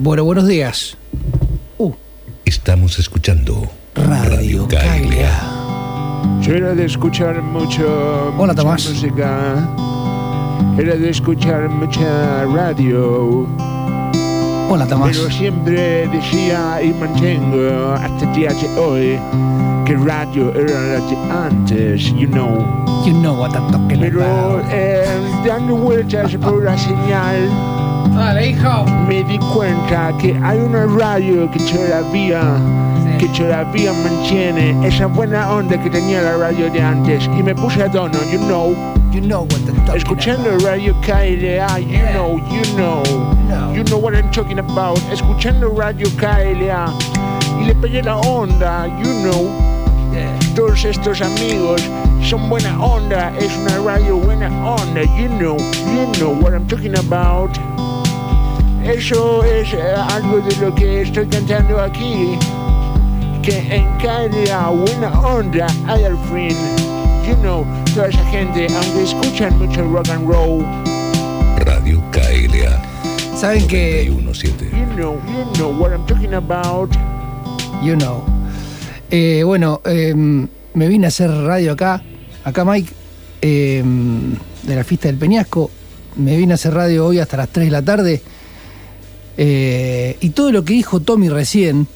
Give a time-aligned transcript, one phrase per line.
[0.00, 0.96] Bueno, buenos días.
[1.76, 1.92] Uh,
[2.44, 5.30] Estamos escuchando Radio Caglia.
[6.40, 8.88] Yo era de escuchar mucho Hola, mucha Tomás.
[8.88, 9.68] música.
[10.78, 13.46] Era de escuchar mucha radio.
[14.70, 15.16] Hola, Tomás.
[15.16, 19.18] Pero siempre decía y mantengo hasta el día de hoy
[19.84, 22.64] que radio era la de antes, you know.
[23.04, 24.64] You know what I'm talking Pero about.
[24.70, 25.04] eh,
[25.44, 27.48] dando vueltas por la señal
[28.14, 28.84] Dale, hijo.
[29.08, 32.40] me di cuenta que hay una radio que todavía
[33.18, 37.82] que todavía mantiene esa buena onda que tenía la radio de antes y me puse
[37.82, 38.74] a tono, you know,
[39.10, 40.62] You know what I'm talking escuchando about.
[40.62, 42.12] Radio KLA, you Yeah.
[42.12, 43.02] know, you know,
[43.74, 46.92] you know what I'm talking about, escuchando Radio KLA
[47.60, 49.50] y le pegué la onda, you know,
[50.12, 50.38] Yeah.
[50.54, 51.82] todos estos amigos
[52.22, 56.94] son buena onda, es una radio buena onda, you know, you know what I'm talking
[56.96, 57.50] about.
[58.88, 62.38] Eso es eh, algo de lo que estoy cantando aquí,
[63.42, 66.56] que en cada buena onda hay al fin,
[67.28, 70.64] you know, toda esa gente, aunque escuchan mucho rock and roll,
[71.66, 72.82] Radio KLA
[73.36, 74.10] Saben que.
[74.10, 74.70] 917.
[74.70, 76.90] you know, you know what I'm talking about.
[77.82, 78.24] You know.
[79.10, 82.02] Eh, bueno, eh, me vine a hacer radio acá.
[82.42, 82.90] Acá, Mike,
[83.42, 83.84] eh,
[84.62, 85.70] de la fiesta del Peñasco.
[86.16, 88.22] Me vine a hacer radio hoy hasta las 3 de la tarde.
[89.40, 91.86] Eh, y todo lo que dijo Tommy recién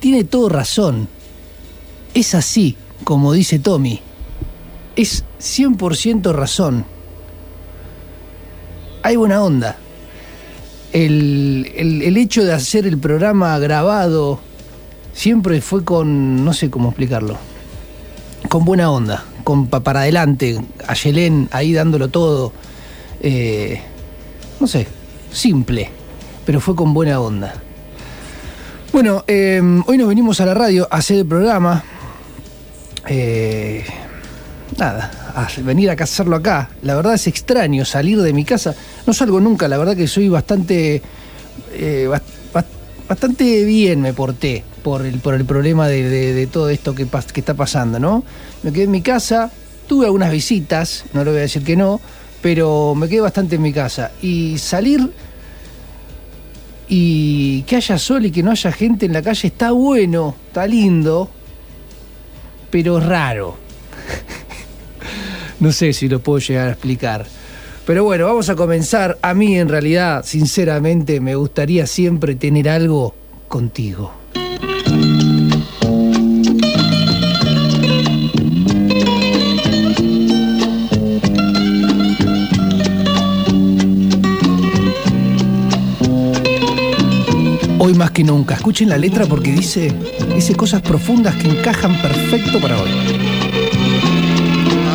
[0.00, 1.08] tiene todo razón.
[2.14, 4.00] Es así, como dice Tommy.
[4.96, 6.84] Es 100% razón.
[9.02, 9.76] Hay buena onda.
[10.92, 14.40] El, el- hecho de hacer el programa grabado
[15.14, 17.36] siempre fue con, no sé cómo explicarlo,
[18.48, 22.52] con buena onda, con pa- para adelante, a Yelén ahí dándolo todo,
[23.22, 23.80] eh,
[24.58, 24.88] no sé,
[25.32, 25.90] simple,
[26.44, 27.54] pero fue con buena onda.
[28.92, 31.84] Bueno, eh, hoy nos venimos a la radio a hacer el programa.
[33.06, 33.84] Eh,
[34.78, 36.70] nada, a venir a hacerlo acá.
[36.82, 38.74] La verdad es extraño salir de mi casa.
[39.06, 41.02] No salgo nunca, la verdad que soy bastante.
[41.72, 42.64] eh, bas- bas-
[43.08, 47.54] bastante bien me porté por el, por el problema de, todo esto que, que está
[47.54, 48.24] pasando, ¿no?
[48.62, 49.50] Me quedé en mi casa,
[49.86, 52.00] tuve algunas visitas, no le voy a decir que no,
[52.40, 54.10] pero me quedé bastante en mi casa.
[54.22, 55.10] Y salir
[56.92, 60.66] y que haya sol y que no haya gente en la calle está bueno, está
[60.66, 61.30] lindo,
[62.70, 63.56] pero raro.
[65.60, 67.26] No sé si lo puedo llegar a explicar.
[67.84, 69.18] Pero bueno, vamos a comenzar.
[69.20, 73.14] A mí en realidad, sinceramente, me gustaría siempre tener algo
[73.46, 74.10] contigo.
[88.20, 88.54] Que nunca.
[88.54, 89.92] Escuchen la letra porque dice,
[90.34, 92.90] dice cosas profundas que encajan perfecto para hoy.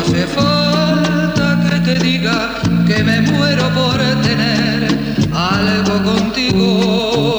[0.00, 4.96] Hace falta que te diga que me muero por tener
[5.34, 7.35] algo contigo.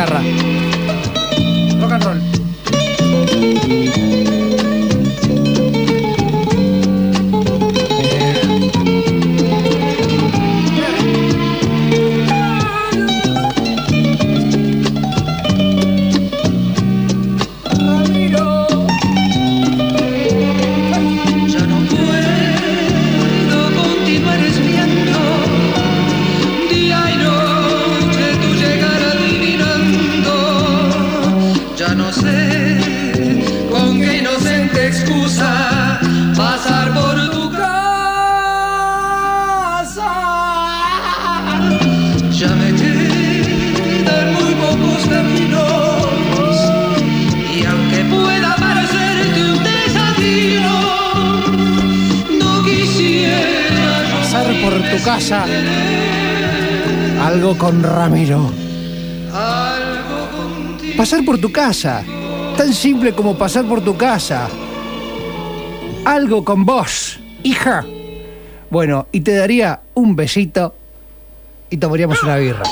[0.00, 0.39] Guitarra.
[55.30, 55.46] Tu casa.
[57.24, 58.50] Algo con Ramiro.
[60.96, 62.02] Pasar por tu casa.
[62.56, 64.48] Tan simple como pasar por tu casa.
[66.04, 67.84] Algo con vos, hija.
[68.70, 70.74] Bueno, y te daría un besito
[71.70, 72.64] y tomaríamos una birra.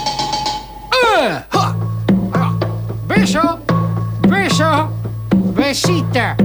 [1.16, 1.74] ¡Ah!
[3.06, 3.60] Beso,
[4.28, 4.90] beso,
[5.54, 6.36] besita.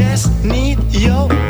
[0.00, 1.49] Just need your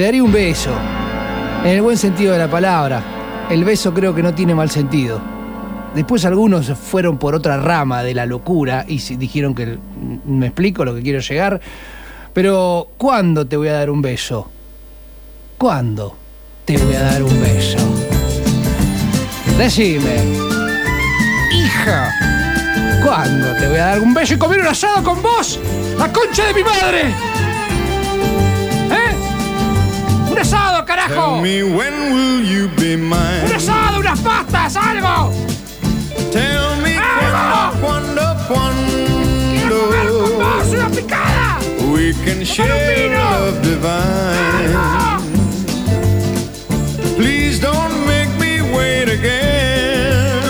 [0.00, 0.70] Te daría un beso.
[1.62, 3.02] En el buen sentido de la palabra.
[3.50, 5.20] El beso creo que no tiene mal sentido.
[5.94, 9.78] Después algunos fueron por otra rama de la locura y dijeron que
[10.24, 11.60] me explico lo que quiero llegar.
[12.32, 14.50] Pero ¿cuándo te voy a dar un beso?
[15.58, 16.16] ¿Cuándo
[16.64, 17.76] te voy a dar un beso?
[19.58, 20.16] Decime,
[21.52, 22.10] hija,
[23.04, 25.60] ¿cuándo te voy a dar un beso y comer un asado con vos?
[25.98, 27.29] ¡La concha de mi madre!
[30.90, 31.14] Carajo!
[31.14, 33.54] Tell me when will you be ¡Un mine?
[33.54, 35.32] asado, unas pastas, algo!
[36.32, 36.96] Tell me
[37.78, 38.22] cuando,
[39.52, 41.58] ¡Quiero comer con vos cuando una picada!
[41.92, 43.18] we can share vino!
[43.18, 44.74] love divine.
[44.74, 45.20] ¡Algo!
[47.16, 50.40] Please don't make me wait again.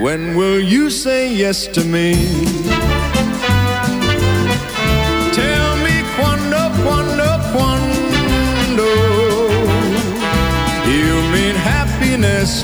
[0.00, 2.65] When will you say yes to me?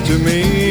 [0.04, 0.61] to me.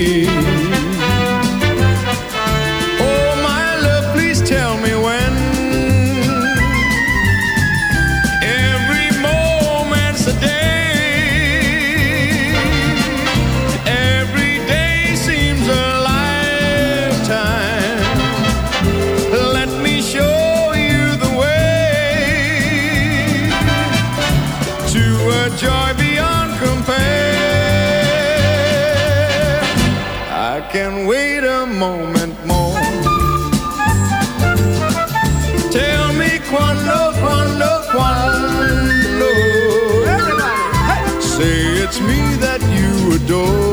[43.31, 43.70] door.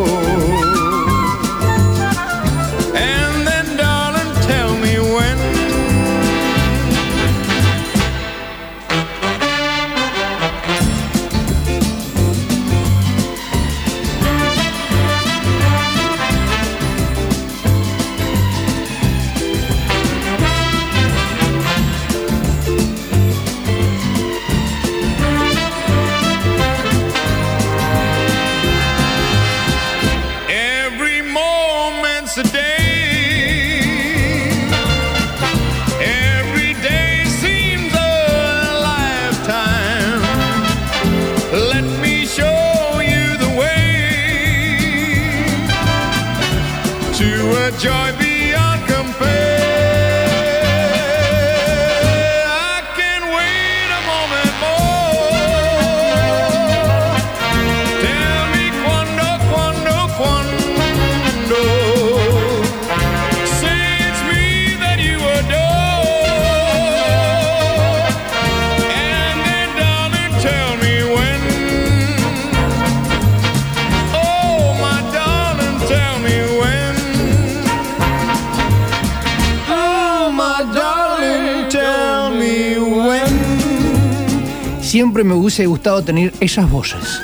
[85.48, 87.22] hubiese gustado tener esas voces.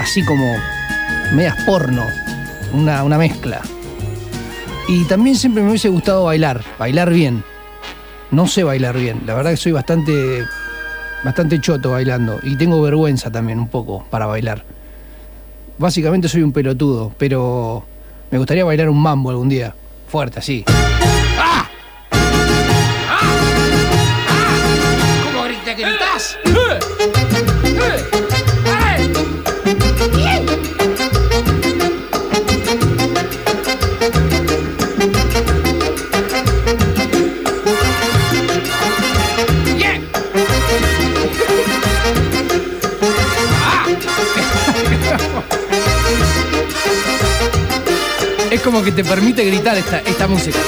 [0.00, 0.56] Así como
[1.32, 2.04] medias porno,
[2.72, 3.60] una, una mezcla.
[4.88, 7.44] Y también siempre me hubiese gustado bailar, bailar bien.
[8.32, 10.44] No sé bailar bien, la verdad que soy bastante,
[11.22, 14.64] bastante choto bailando y tengo vergüenza también un poco para bailar.
[15.78, 17.84] Básicamente soy un pelotudo, pero
[18.32, 19.72] me gustaría bailar un mambo algún día,
[20.08, 20.64] fuerte así.
[48.90, 50.58] que te permite gritar esta, esta música.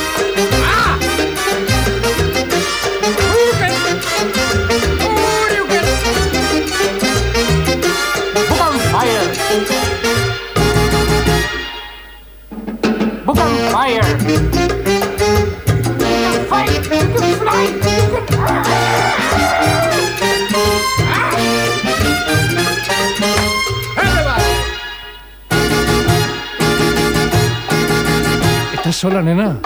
[29.03, 29.59] sola, nena.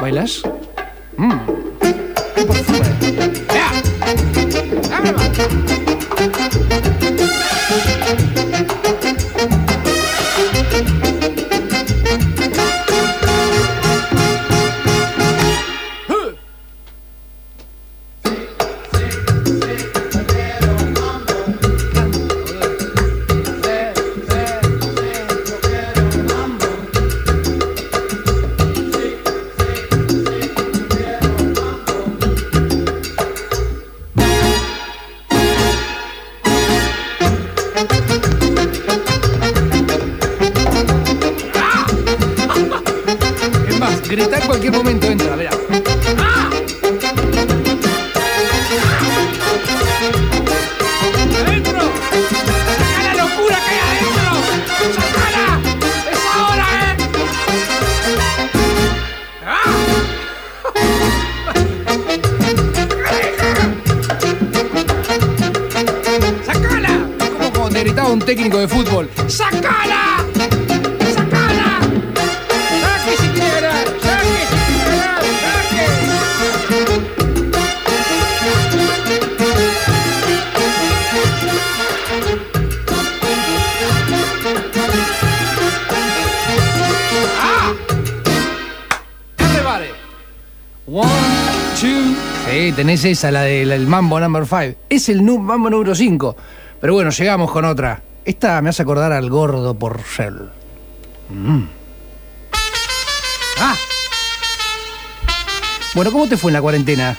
[0.00, 0.40] ¿Bailas?
[92.92, 94.80] Tenés esa, la del Mambo Number 5.
[94.90, 96.36] Es el Mambo número 5.
[96.78, 98.02] Pero bueno, llegamos con otra.
[98.22, 100.50] Esta me hace acordar al gordo Porcel.
[101.30, 101.62] Mm.
[103.58, 103.74] ¡Ah!
[105.94, 107.16] Bueno, ¿cómo te fue en la cuarentena?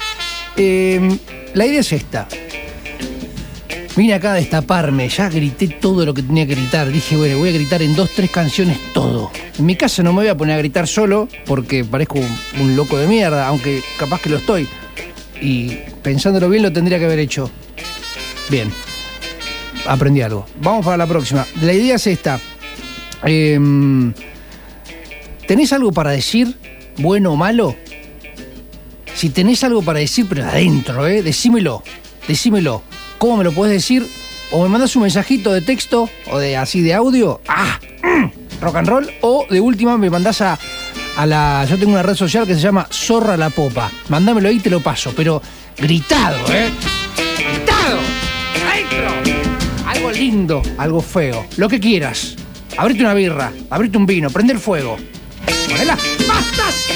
[0.56, 1.18] Eh,
[1.54, 2.28] la idea es esta.
[3.96, 6.86] Vine acá a destaparme, ya grité todo lo que tenía que gritar.
[6.86, 9.32] Dije, bueno, voy a gritar en dos, tres canciones todo.
[9.58, 12.20] En mi casa no me voy a poner a gritar solo porque parezco
[12.60, 14.68] un loco de mierda, aunque capaz que lo estoy.
[15.44, 17.50] Y pensándolo bien lo tendría que haber hecho.
[18.48, 18.72] Bien.
[19.86, 20.46] Aprendí algo.
[20.62, 21.46] Vamos para la próxima.
[21.60, 22.40] La idea es esta.
[23.22, 24.14] Em,
[25.46, 26.56] ¿Tenés algo para decir,
[26.96, 27.76] bueno o malo?
[29.14, 31.22] Si tenés algo para decir, pero de adentro, ¿eh?
[31.22, 31.82] Decímelo.
[32.26, 32.82] Decímelo.
[33.18, 34.08] ¿Cómo me lo puedes decir?
[34.50, 37.42] O me mandas un mensajito de texto o de así de audio.
[37.48, 37.78] ¡Ah!
[38.02, 39.10] mm, rock and roll.
[39.20, 40.58] O de última me mandás a,
[41.16, 41.66] a la.
[41.68, 43.90] Yo tengo una red social que se llama Zorra la Popa.
[44.08, 45.12] Mándamelo ahí y te lo paso.
[45.16, 45.42] Pero
[45.76, 46.70] gritado, ¿eh?
[47.36, 47.98] ¡Gritado!
[49.86, 51.46] Algo lindo, algo feo.
[51.56, 52.36] Lo que quieras.
[52.76, 54.96] Abrite una birra, abrite un vino, prende el fuego.
[55.68, 55.96] ¡Ponela!
[56.26, 56.86] ¡Bastas!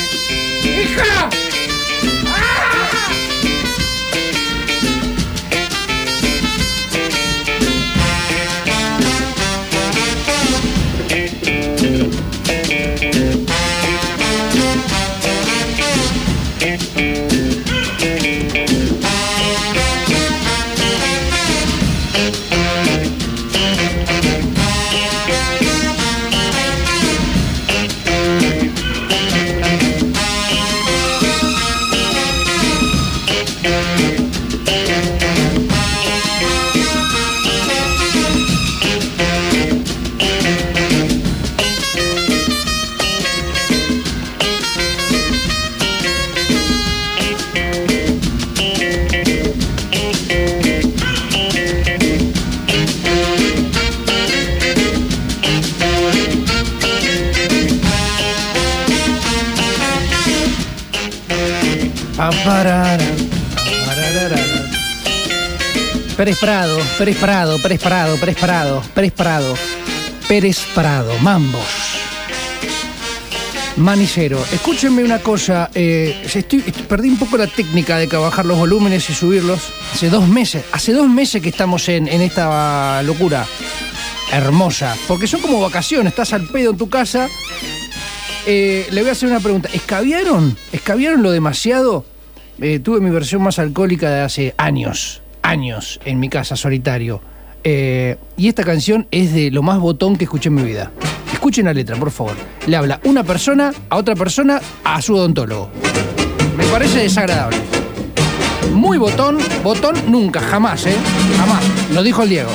[66.98, 69.54] Pérez Prado, Pérez Prado, Pérez Prado, Pérez Prado,
[70.26, 71.62] Pérez Prado, Mambos.
[73.76, 76.26] Manicero, escúchenme una cosa, eh,
[76.88, 79.60] perdí un poco la técnica de bajar los volúmenes y subirlos.
[79.94, 83.46] Hace dos meses, hace dos meses que estamos en, en esta locura
[84.32, 87.28] hermosa, porque son como vacaciones, estás al pedo en tu casa.
[88.44, 90.56] Eh, le voy a hacer una pregunta, ¿escabiaron?
[90.72, 92.04] ¿Escabiaron lo demasiado?
[92.60, 97.20] Eh, tuve mi versión más alcohólica de hace años, años en mi casa solitario.
[97.64, 100.90] Eh, y esta canción es de lo más botón que escuché en mi vida.
[101.32, 102.36] Escuchen la letra, por favor.
[102.66, 105.70] Le habla una persona a otra persona a su odontólogo.
[106.56, 107.58] Me parece desagradable.
[108.72, 110.96] Muy botón, botón nunca, jamás, ¿eh?
[111.38, 111.64] Jamás.
[111.94, 112.50] Lo dijo el Diego.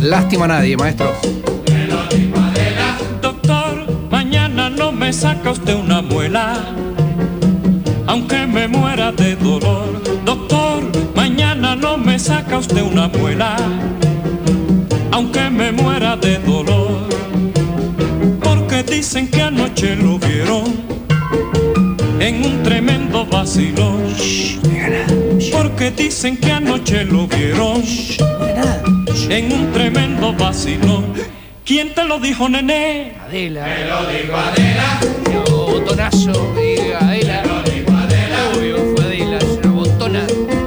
[0.00, 1.29] Lástima a nadie, maestro.
[4.90, 6.74] No me saca usted una muela,
[8.06, 10.02] aunque me muera de dolor.
[10.24, 10.82] Doctor,
[11.14, 13.56] mañana no me saca usted una muela,
[15.12, 17.08] aunque me muera de dolor.
[18.42, 20.64] Porque dicen que anoche lo vieron
[22.18, 24.02] en un tremendo vacilón.
[25.52, 27.80] Porque dicen que anoche lo vieron
[29.28, 31.39] en un tremendo vacilón.
[31.70, 33.14] ¿Quién te lo dijo, nené?
[33.24, 33.64] Adela.
[33.64, 35.00] Me lo dijo Adela.
[35.72, 37.42] botonazo, diga Adela.
[37.42, 38.38] Me lo dijo Adela.
[38.56, 40.20] Obvio, fue Adela, es una botona.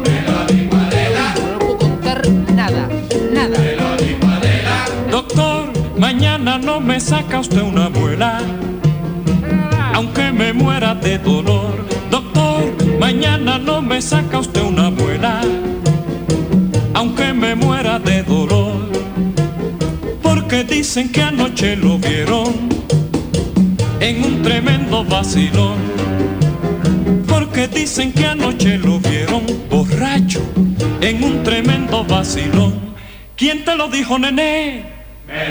[0.05, 1.35] Me lo dijo Adela.
[1.35, 2.87] No puedo contar nada,
[3.33, 3.59] nada.
[3.59, 4.85] Me lo dijo Adela.
[5.11, 8.39] Doctor, mañana no me saca usted una muela,
[9.95, 11.85] aunque me muera de dolor.
[12.09, 15.41] Doctor, mañana no me saca usted una muela,
[20.73, 22.67] dicen que anoche lo vieron
[23.99, 25.77] en un tremendo vacilón.
[27.27, 30.41] Porque dicen que anoche lo vieron borracho
[30.99, 32.95] en un tremendo vacilón.
[33.35, 34.83] ¿Quién te lo dijo, nené?
[35.27, 35.49] Me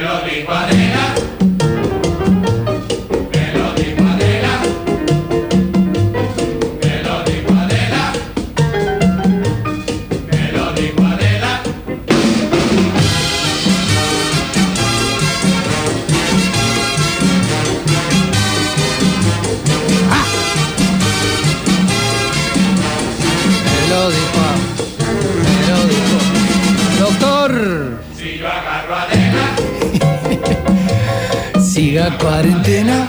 [32.02, 33.06] Siga cuarentena.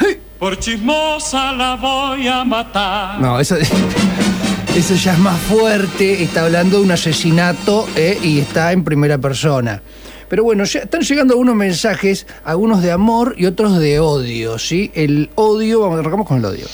[0.00, 0.18] ¡Eh!
[0.40, 3.20] Por chismosa la voy a matar.
[3.20, 3.56] No, eso,
[4.76, 6.24] eso ya es más fuerte.
[6.24, 9.82] Está hablando de un asesinato eh, y está en primera persona.
[10.28, 14.90] Pero bueno, ya están llegando algunos mensajes, algunos de amor y otros de odio, ¿sí?
[14.94, 16.66] El odio, vamos, arrancamos con el odio.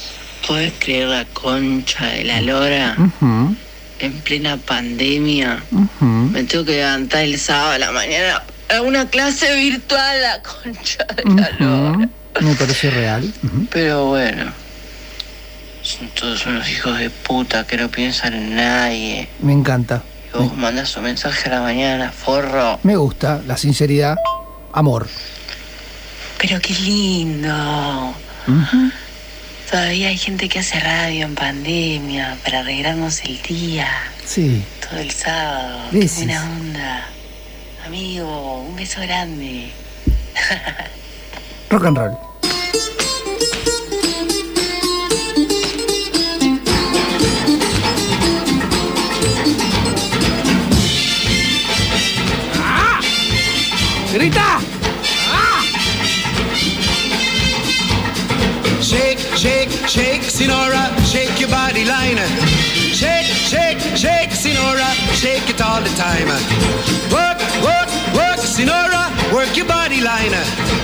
[0.48, 2.96] ¿Podés creer la concha de la lora?
[2.98, 3.54] Ujú,
[4.00, 5.62] En plena pandemia.
[6.00, 8.42] Me tengo que levantar el sábado a la mañana
[8.74, 11.90] a una clase virtual, la concha de la lora.
[11.98, 13.32] Ujú, Me parece real.
[13.70, 14.52] Pero bueno.
[15.82, 19.28] Son todos unos hijos de puta que no piensan en nadie.
[19.40, 20.02] Me encanta.
[20.34, 22.80] Y vos mandás un mensaje a la mañana, forro.
[22.82, 24.16] Me gusta la sinceridad.
[24.72, 25.06] Amor.
[26.38, 28.14] Pero qué lindo.
[29.74, 33.88] Todavía hay gente que hace radio en pandemia para alegrarnos el día.
[34.24, 34.62] Sí.
[34.80, 35.88] Todo el sábado.
[35.90, 37.08] Qué buena onda.
[37.84, 39.72] Amigo, un beso grande.
[41.70, 42.16] Rock and roll.
[54.12, 54.73] ¡Grita!
[59.88, 62.16] Shake, Sinora, shake your body line.
[62.92, 66.28] Shake, shake, shake, Sinora, shake it all the time.
[67.12, 70.83] Work, work, work, Sinora, work your body line.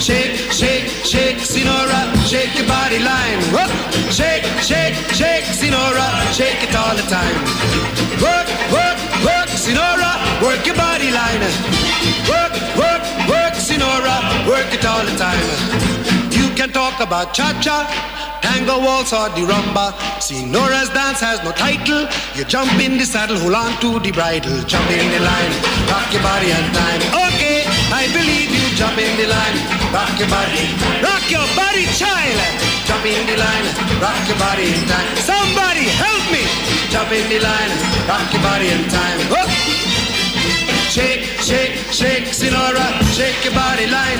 [0.00, 3.40] Shake, shake, shake, Sinora, shake your body line.
[3.54, 3.70] Whoop.
[4.12, 7.36] Shake, shake, shake, Sinora, shake it all the time.
[8.20, 11.40] Work, work, work, Sinora, work your body line.
[12.28, 15.40] Work, work, work, Sinora, work it all the time.
[16.30, 17.86] You can talk about cha-cha,
[18.42, 19.92] tango waltz or the rumba.
[20.20, 22.06] Sinora's dance has no title.
[22.34, 25.52] You jump in the saddle, hold on to the bridle, jump in the line,
[25.88, 27.00] rock your body on time.
[27.30, 28.53] Okay, I believe.
[28.74, 29.58] Jump in the line,
[29.94, 30.66] rock your body,
[30.98, 32.38] rock your body, child.
[32.84, 33.66] Jump in the line,
[34.02, 35.06] rock your body in time.
[35.22, 36.42] Somebody help me.
[36.90, 37.70] Jump in the line,
[38.10, 39.18] rock your body in time.
[39.30, 39.46] Whoop.
[40.90, 44.18] Shake, shake, shake, Sinora, shake your body line.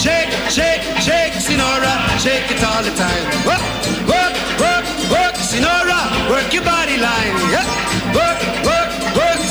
[0.00, 3.24] Shake, shake, shake, Sinora, shake it all the time.
[3.44, 3.52] Oh.
[3.52, 3.64] Work,
[4.08, 6.00] work, work, work, Sinora,
[6.32, 7.36] work your body line.
[7.52, 7.64] Yeah.
[8.16, 9.05] Work, work,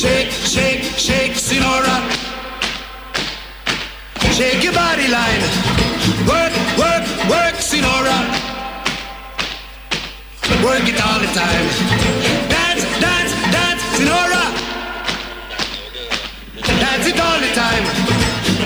[0.00, 1.96] Shake, shake, shake, Sinora.
[4.32, 5.42] Shake your body line.
[6.26, 8.16] Work, work, work, Sinora.
[10.64, 11.66] Work it all the time.
[12.48, 14.44] Dance, dance, dance, Sinora.
[16.80, 17.84] Dance it all the time.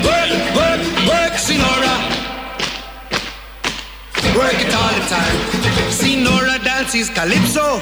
[0.07, 1.94] Work, work, work, Sinora.
[4.38, 5.63] Work it all the time.
[5.91, 7.81] Sinora dances calypso.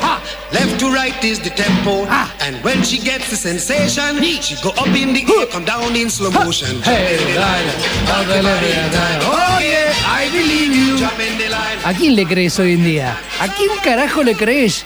[0.52, 2.06] Left to right is the tempo.
[2.40, 6.10] And when she gets the sensation, she go up in the air, come down in
[6.10, 6.82] slow motion.
[6.82, 7.66] Jump in the line,
[8.08, 9.20] rock your body in time.
[9.22, 10.98] Oh yeah, I believe you.
[10.98, 11.78] Jump in the line.
[11.84, 13.16] ¿A quién le crees hoy en día?
[13.40, 14.84] ¿A quién carajo le crees?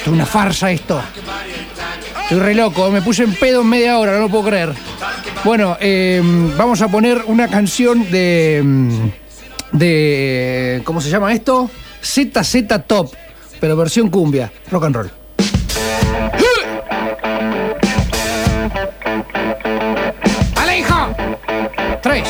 [0.00, 1.02] Es una farsa esto.
[2.22, 4.72] Estoy re loco, me puse en pedo en media hora, no lo puedo creer.
[5.44, 6.20] Bueno, eh,
[6.56, 8.60] vamos a poner una canción de.
[8.64, 9.10] mm,
[9.72, 10.80] de.
[10.84, 11.70] ¿Cómo se llama esto?
[12.02, 13.12] ZZ Top,
[13.60, 15.10] pero versión cumbia, rock and roll.
[20.56, 21.14] ¡Alejo!
[22.02, 22.28] Tres,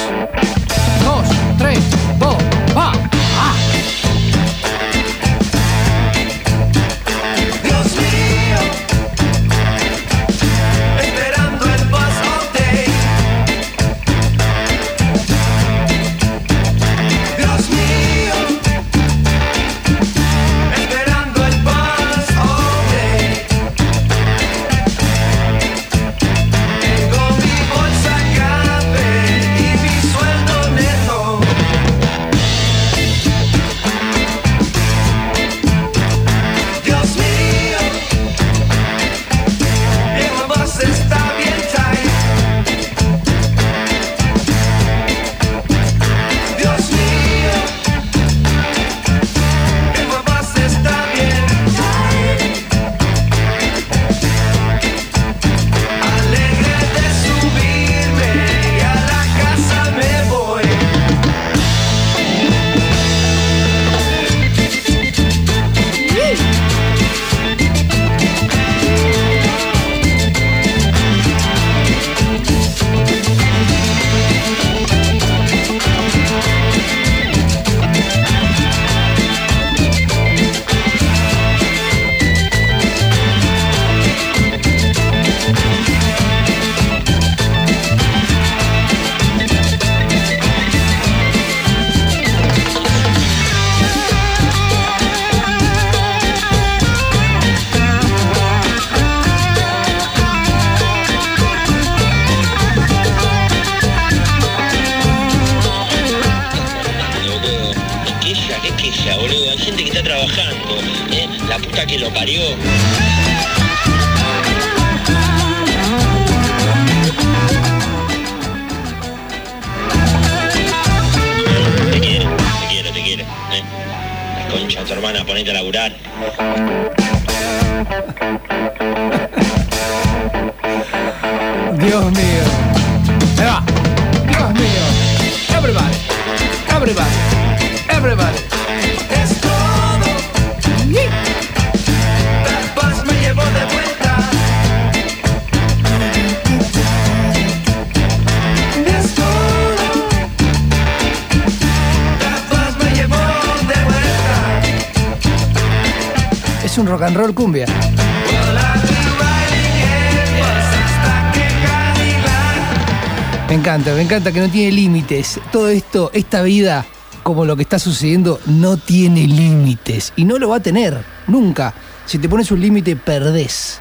[164.12, 165.40] encanta, que no tiene límites.
[165.51, 166.85] Todo esto, esta vida,
[167.22, 170.12] como lo que está sucediendo, no tiene límites.
[170.16, 171.72] Y no lo va a tener, nunca.
[172.05, 173.81] Si te pones un límite, perdés.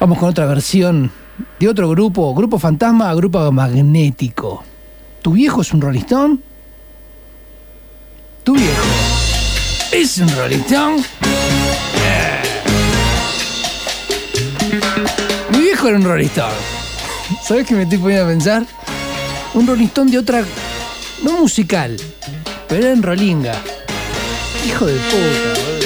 [0.00, 1.08] Vamos con otra versión
[1.60, 4.64] de otro grupo, grupo fantasma grupo magnético.
[5.22, 6.38] ¿Tu viejo es un Rolling Stone?
[8.42, 8.82] ¿Tu viejo
[9.92, 10.58] es un Rolling.
[15.52, 16.80] Mi viejo era un Rolling Stone.
[17.42, 18.79] ¿Sabes qué me estoy poniendo a pensar?
[19.54, 20.44] Un Rolling de otra.
[21.24, 21.96] no musical,
[22.68, 23.54] pero en Rolinga.
[24.64, 25.79] Hijo de puta, boludo.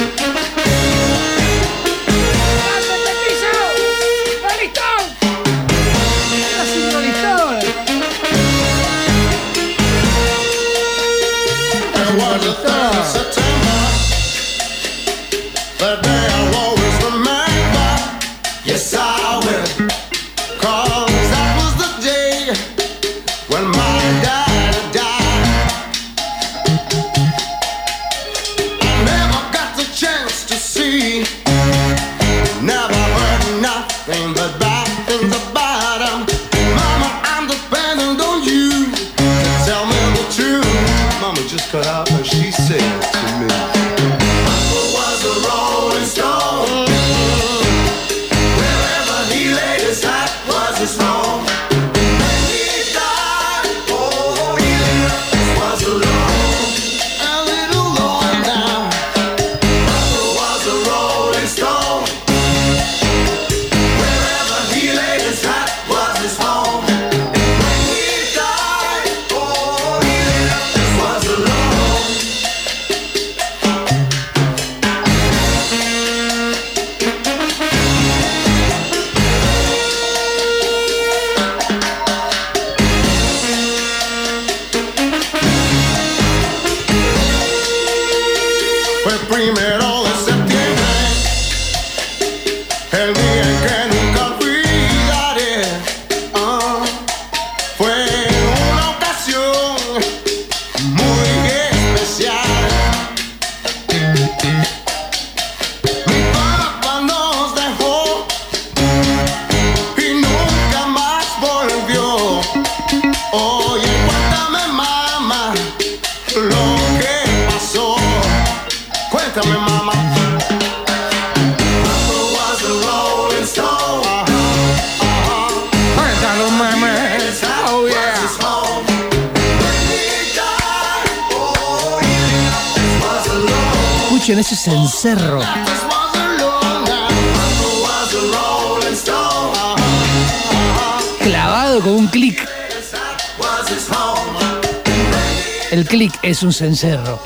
[146.45, 147.19] Un cencerro.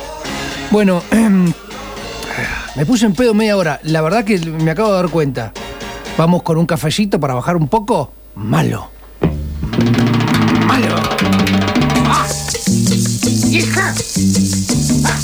[0.71, 1.03] Bueno,
[2.77, 3.81] me puse en pedo media hora.
[3.83, 5.53] La verdad que me acabo de dar cuenta.
[6.17, 8.13] Vamos con un cafecito para bajar un poco.
[8.35, 8.91] Malo.
[10.67, 10.97] Malo.
[12.07, 12.27] ¡Ah!
[13.51, 13.95] ¡Hija!
[15.05, 15.19] ¡Ah!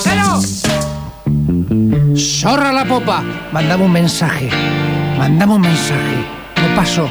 [0.00, 0.40] ¡Cero!
[2.16, 3.22] Zorra la popa.
[3.52, 4.50] Mandame un mensaje.
[5.16, 6.24] Mandame un mensaje.
[6.56, 7.08] No paso.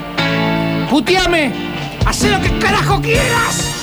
[0.90, 1.77] ¡Puteame!
[2.28, 3.77] ¡Haz lo que carajo quieras!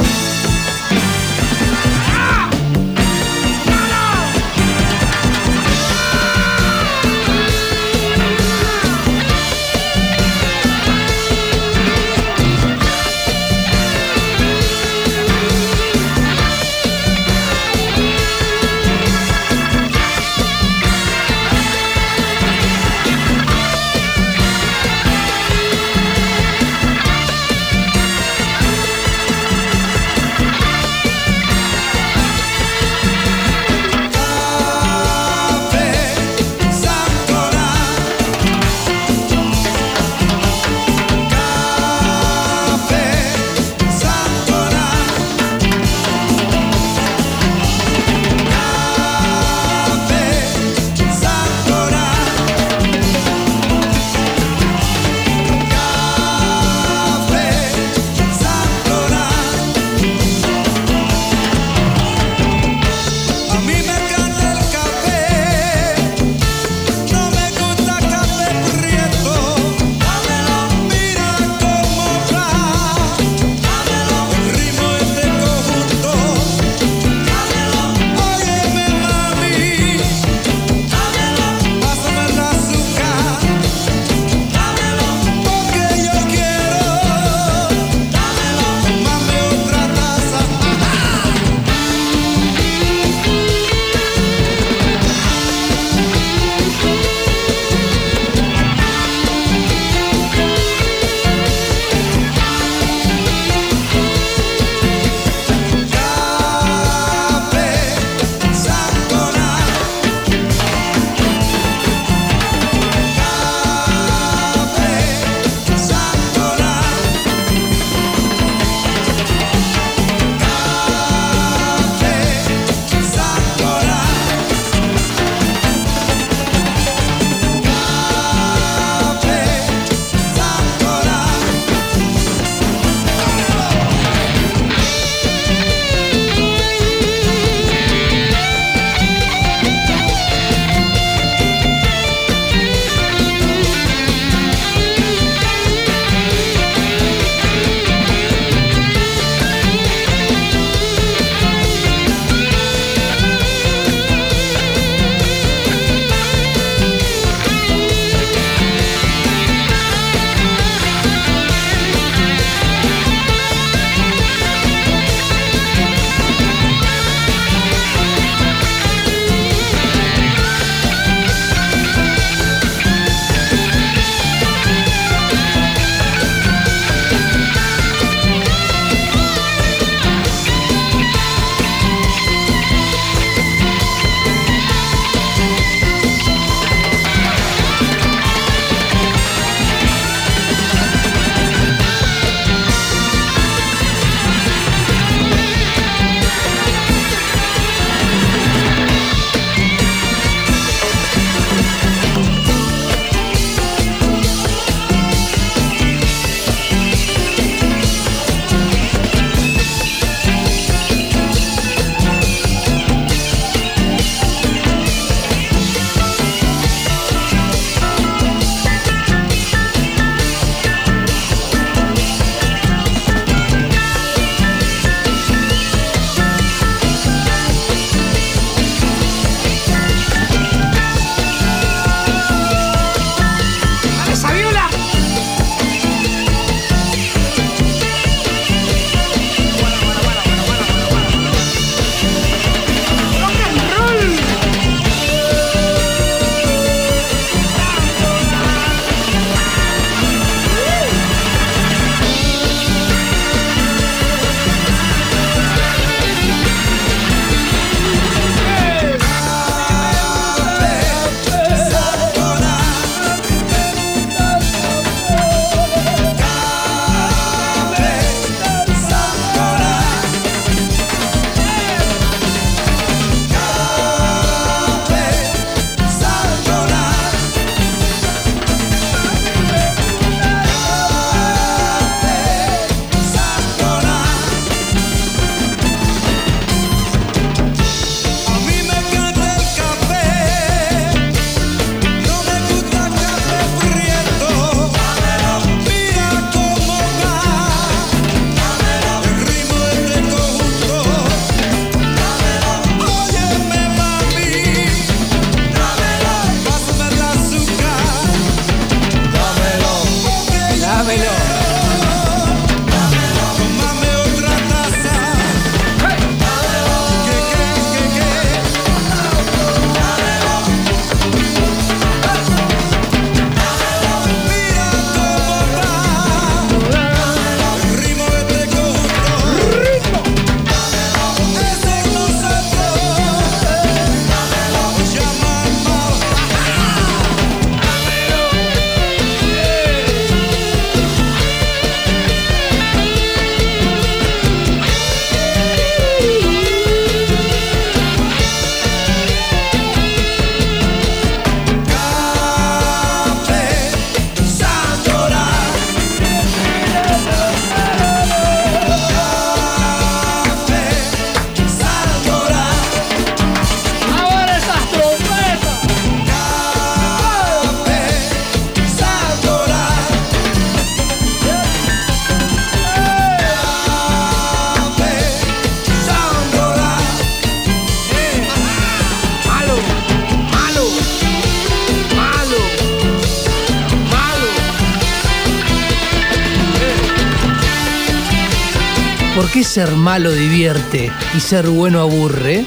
[389.55, 392.45] ser malo divierte y ser bueno aburre?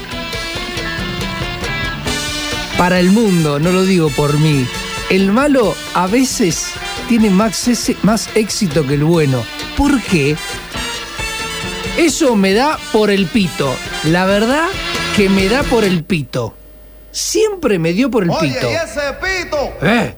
[2.76, 4.66] Para el mundo, no lo digo por mí,
[5.08, 6.66] el malo a veces
[7.08, 7.66] tiene más,
[8.34, 9.42] éxito que el bueno.
[9.74, 10.36] ¿Por qué?
[11.96, 13.74] Eso me da por el pito.
[14.04, 14.66] La verdad
[15.16, 16.54] que me da por el pito.
[17.10, 18.68] Siempre me dio por el pito.
[18.68, 19.72] Ese pito.
[19.80, 20.14] ¿Eh?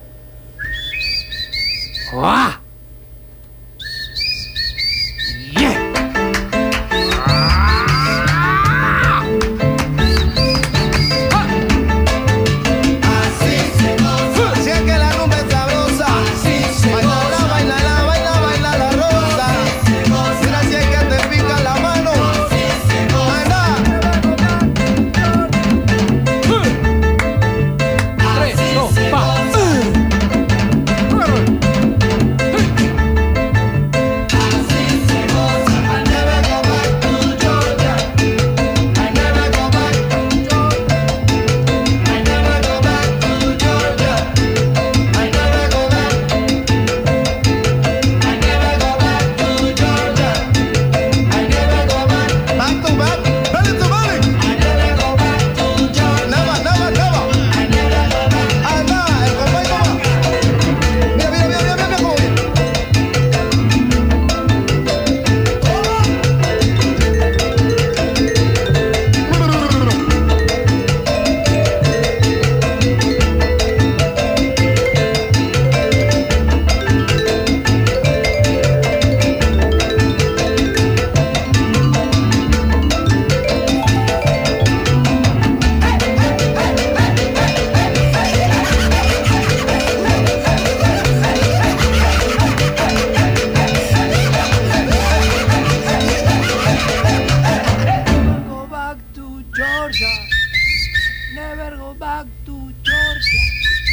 [101.95, 103.90] back to Georgia.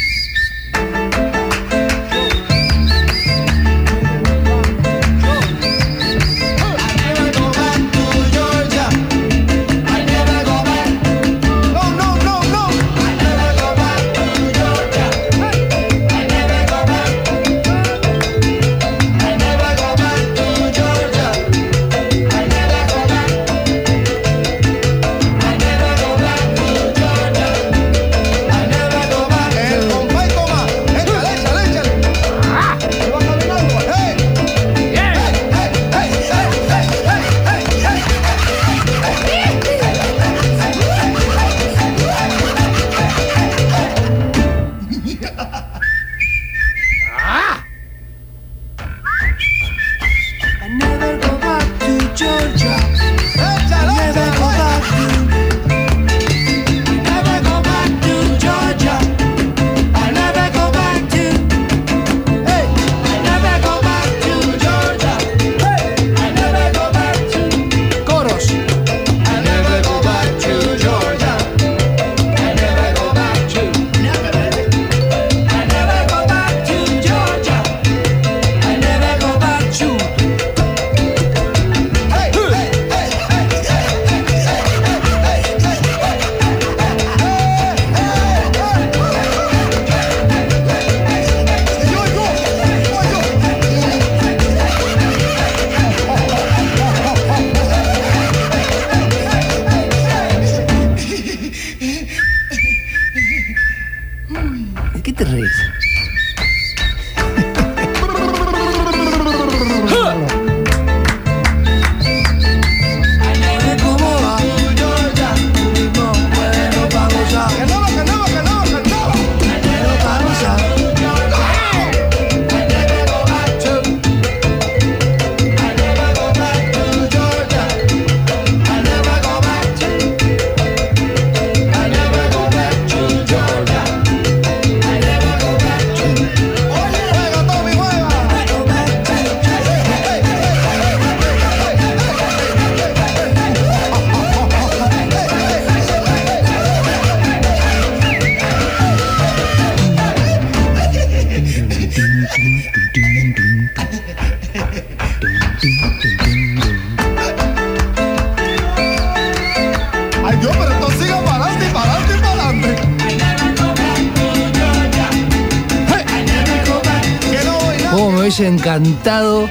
[168.58, 169.48] encantado.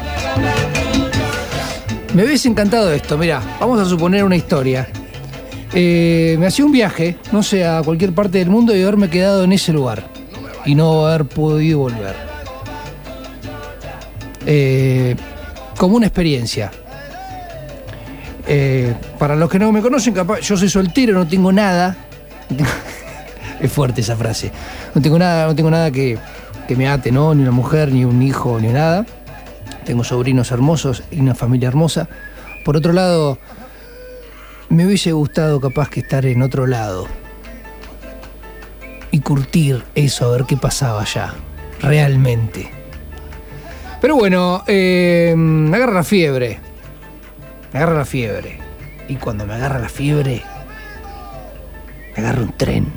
[2.13, 4.87] Me hubiese encantado esto, mira, vamos a suponer una historia.
[5.73, 9.43] Eh, me hacía un viaje, no sé, a cualquier parte del mundo y haberme quedado
[9.43, 10.07] en ese lugar
[10.65, 12.15] y no haber podido volver.
[14.45, 15.15] Eh,
[15.77, 16.71] como una experiencia.
[18.47, 21.95] Eh, para los que no me conocen, capaz, yo soy soltero, no tengo nada.
[23.59, 24.51] es fuerte esa frase.
[24.95, 26.17] No tengo nada, no tengo nada que,
[26.67, 27.33] que me ate, ¿no?
[27.33, 29.05] Ni una mujer, ni un hijo, ni nada.
[29.85, 32.09] Tengo sobrinos hermosos y una familia hermosa.
[32.65, 33.39] Por otro lado,
[34.69, 37.07] me hubiese gustado capaz que estar en otro lado
[39.11, 41.33] y curtir eso, a ver qué pasaba allá,
[41.79, 42.69] realmente.
[44.01, 46.59] Pero bueno, eh, me agarra la fiebre.
[47.73, 48.59] Me agarra la fiebre.
[49.07, 50.43] Y cuando me agarra la fiebre,
[52.15, 52.96] me agarra un tren.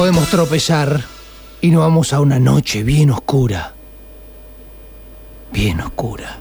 [0.00, 1.04] Podemos tropezar
[1.60, 3.74] y nos vamos a una noche bien oscura,
[5.52, 6.38] bien oscura,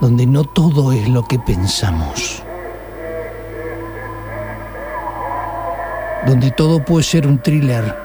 [0.00, 2.42] donde no todo es lo que pensamos.
[6.26, 7.96] donde todo puede ser un thriller,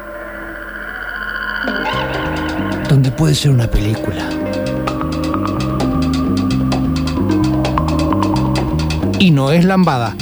[2.87, 4.29] donde puede ser una película.
[9.17, 10.15] Y no es lambada.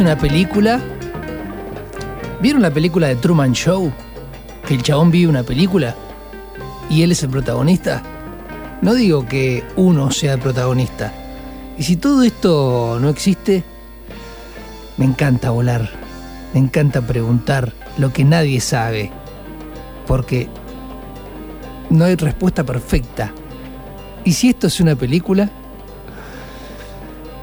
[0.00, 0.80] Una película,
[2.40, 3.92] ¿vieron la película de Truman Show?
[4.66, 5.94] Que el chabón vive una película
[6.88, 8.02] y él es el protagonista.
[8.82, 11.12] No digo que uno sea el protagonista.
[11.76, 13.62] Y si todo esto no existe,
[14.96, 15.90] me encanta volar.
[16.54, 19.10] Me encanta preguntar lo que nadie sabe.
[20.06, 20.48] Porque
[21.90, 23.32] no hay respuesta perfecta.
[24.24, 25.50] ¿Y si esto es una película?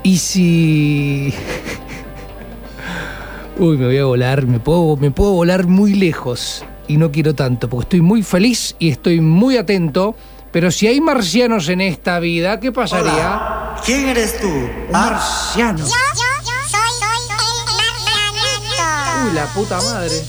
[0.04, 1.34] ¿Y si...
[3.60, 7.34] Uy, me voy a volar, me puedo, me puedo volar muy lejos y no quiero
[7.34, 10.16] tanto, porque estoy muy feliz y estoy muy atento.
[10.52, 13.76] Pero si hay marcianos en esta vida, ¿qué pasaría?
[13.84, 14.52] ¿Quién eres tú?
[14.92, 15.84] Marciano.
[19.26, 20.22] Uy, la puta madre.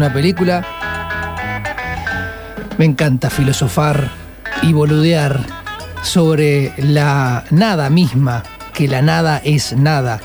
[0.00, 0.64] Una película,
[2.78, 4.10] me encanta filosofar
[4.62, 5.44] y boludear
[6.02, 8.42] sobre la nada misma,
[8.72, 10.18] que la nada es nada.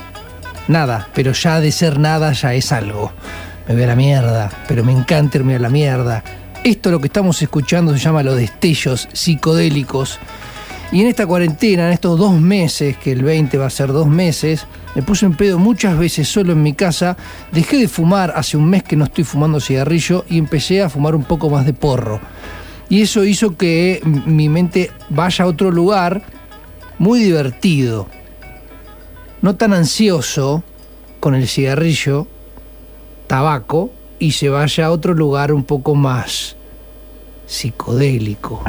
[0.66, 3.12] Nada, pero ya de ser nada ya es algo.
[3.68, 6.24] Me voy a la mierda, pero me encanta irme a la mierda.
[6.64, 10.18] Esto lo que estamos escuchando se llama los destellos psicodélicos.
[10.90, 14.06] Y en esta cuarentena, en estos dos meses, que el 20 va a ser dos
[14.06, 14.66] meses,
[14.96, 17.18] me puse en pedo muchas veces solo en mi casa.
[17.52, 21.14] Dejé de fumar, hace un mes que no estoy fumando cigarrillo y empecé a fumar
[21.14, 22.18] un poco más de porro.
[22.88, 26.22] Y eso hizo que mi mente vaya a otro lugar
[26.98, 28.06] muy divertido.
[29.42, 30.64] No tan ansioso
[31.20, 32.26] con el cigarrillo,
[33.26, 36.56] tabaco, y se vaya a otro lugar un poco más
[37.44, 38.64] psicodélico.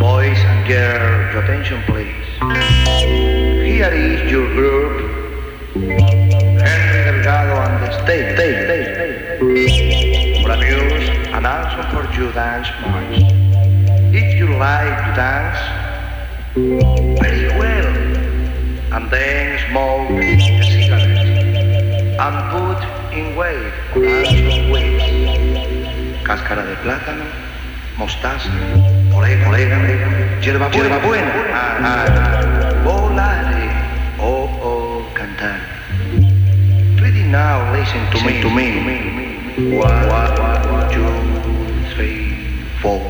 [0.00, 2.10] Boys and girls, attention please.
[3.64, 5.09] Here is your group.
[5.72, 8.34] Henry Delgado and the state.
[10.42, 13.22] For amuse and also for you dance march.
[14.12, 15.60] If you like to dance,
[17.20, 17.94] very well.
[18.94, 22.18] And then smoke a cigarette.
[22.18, 22.82] And put
[23.14, 23.72] in dance with.
[26.24, 27.24] Cáscara de plátano,
[27.96, 28.50] mostaza,
[29.14, 29.86] orégano, orégano,
[30.40, 33.10] hierba, hierba buena, ah, ah, oh,
[34.20, 34.59] oh,
[35.40, 35.60] cantar.
[37.00, 39.76] Ready now, listen to me, to me.
[39.76, 43.00] One, one, two, three, four.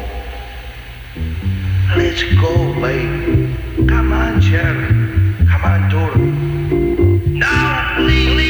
[1.97, 3.57] Let's go, babe.
[3.89, 4.87] Come on, Jerry.
[5.49, 6.17] Come on, Dora.
[7.39, 8.50] Now, please,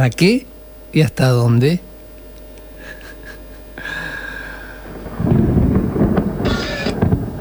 [0.00, 0.46] ¿Para qué?
[0.94, 1.78] ¿Y hasta dónde?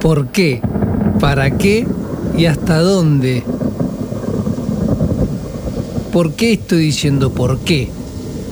[0.01, 0.62] ¿Por qué?
[1.22, 1.88] ¿Para qué?
[2.38, 3.45] ¿Y hasta dónde?
[6.12, 7.88] ¿Por qué estoy diciendo por qué?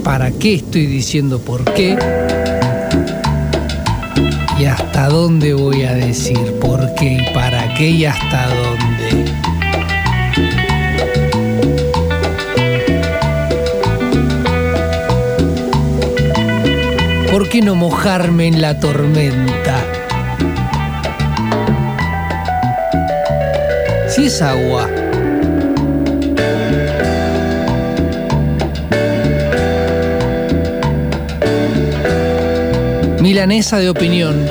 [0.05, 1.99] ¿Para qué estoy diciendo por qué?
[4.57, 8.96] ¿Y hasta dónde voy a decir por qué y para qué y hasta dónde?
[17.47, 19.77] ¿Por qué no mojarme en la tormenta?
[24.09, 24.89] Si es agua.
[33.21, 34.45] Milanesa de opinión.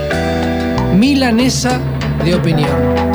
[0.94, 1.78] Milanesa
[2.24, 3.05] de opinión.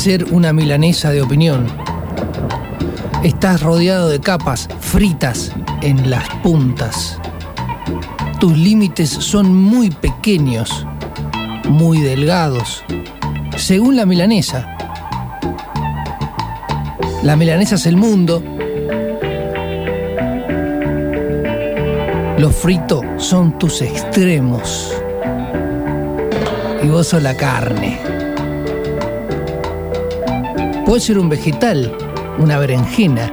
[0.00, 1.66] Ser una milanesa de opinión?
[3.22, 7.18] Estás rodeado de capas fritas en las puntas.
[8.40, 10.86] Tus límites son muy pequeños,
[11.68, 12.82] muy delgados,
[13.58, 14.74] según la milanesa.
[17.22, 18.42] La milanesa es el mundo.
[22.38, 24.94] Lo frito son tus extremos.
[26.82, 27.99] Y vos sos la carne.
[30.90, 31.96] Puede ser un vegetal,
[32.40, 33.30] una berenjena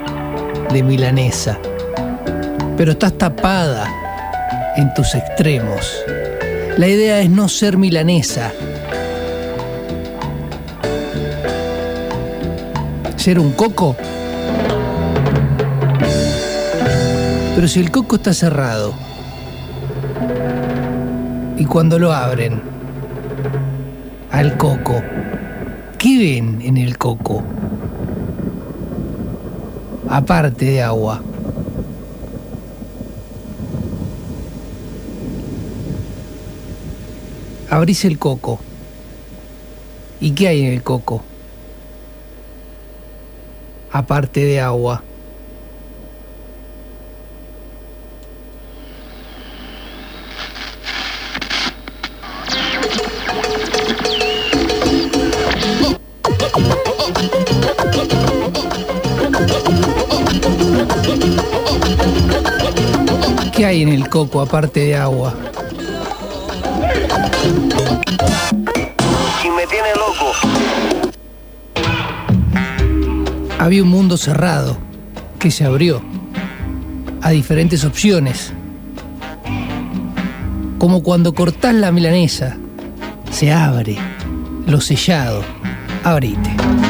[0.72, 1.58] de milanesa.
[2.78, 3.92] Pero estás tapada
[4.76, 5.92] en tus extremos.
[6.78, 8.52] La idea es no ser milanesa.
[13.16, 13.96] ¿Ser un coco?
[17.56, 18.94] Pero si el coco está cerrado
[21.58, 22.62] y cuando lo abren
[24.30, 25.02] al coco,
[26.18, 27.44] ¿qué ven en el coco?
[30.10, 31.22] Aparte de agua.
[37.70, 38.60] Abrís el coco.
[40.20, 41.24] ¿Y qué hay en el coco?
[43.92, 45.04] Aparte de agua.
[63.78, 65.36] Hay en el coco aparte de agua?
[69.44, 70.32] Y me tiene loco.
[73.60, 74.78] Había un mundo cerrado
[75.38, 76.02] que se abrió
[77.22, 78.52] a diferentes opciones.
[80.80, 82.58] Como cuando cortás la milanesa,
[83.30, 83.98] se abre
[84.66, 85.44] lo sellado.
[86.04, 86.87] Abrite.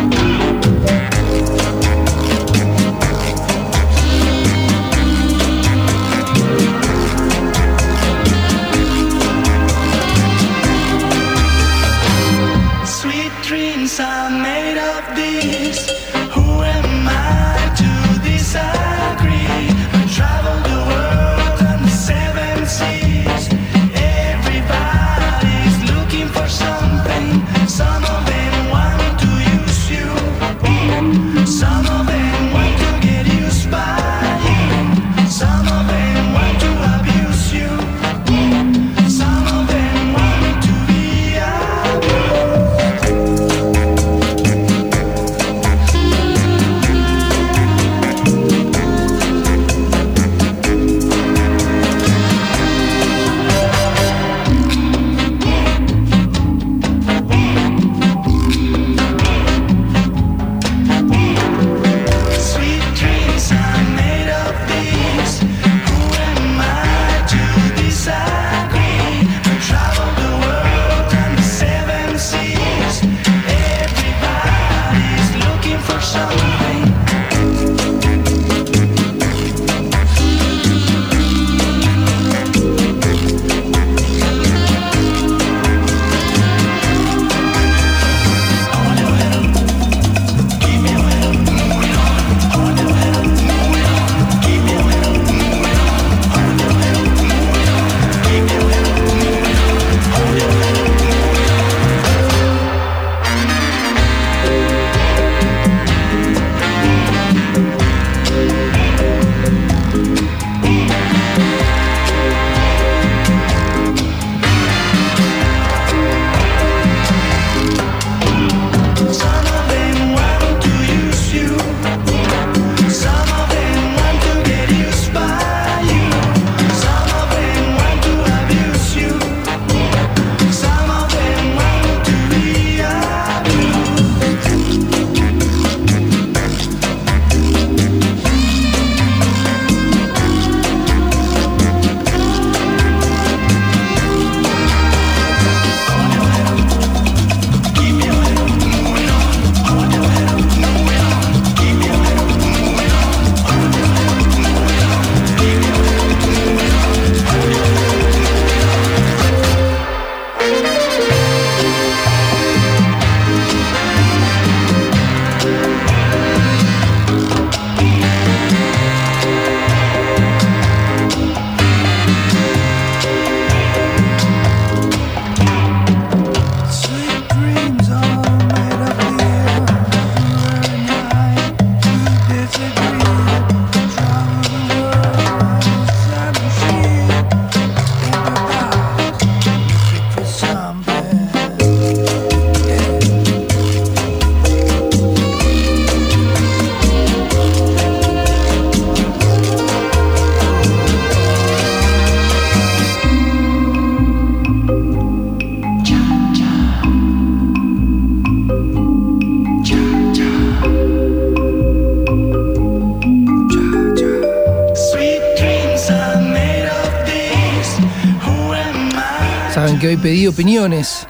[219.98, 221.08] Pedí opiniones,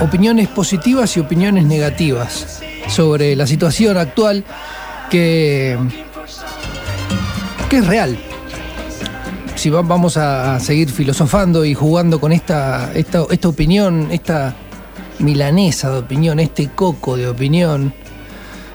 [0.00, 4.44] opiniones positivas y opiniones negativas sobre la situación actual
[5.10, 5.76] que,
[7.68, 8.18] que es real.
[9.54, 14.54] Si va- vamos a seguir filosofando y jugando con esta, esta, esta opinión, esta
[15.18, 17.92] milanesa de opinión, este coco de opinión,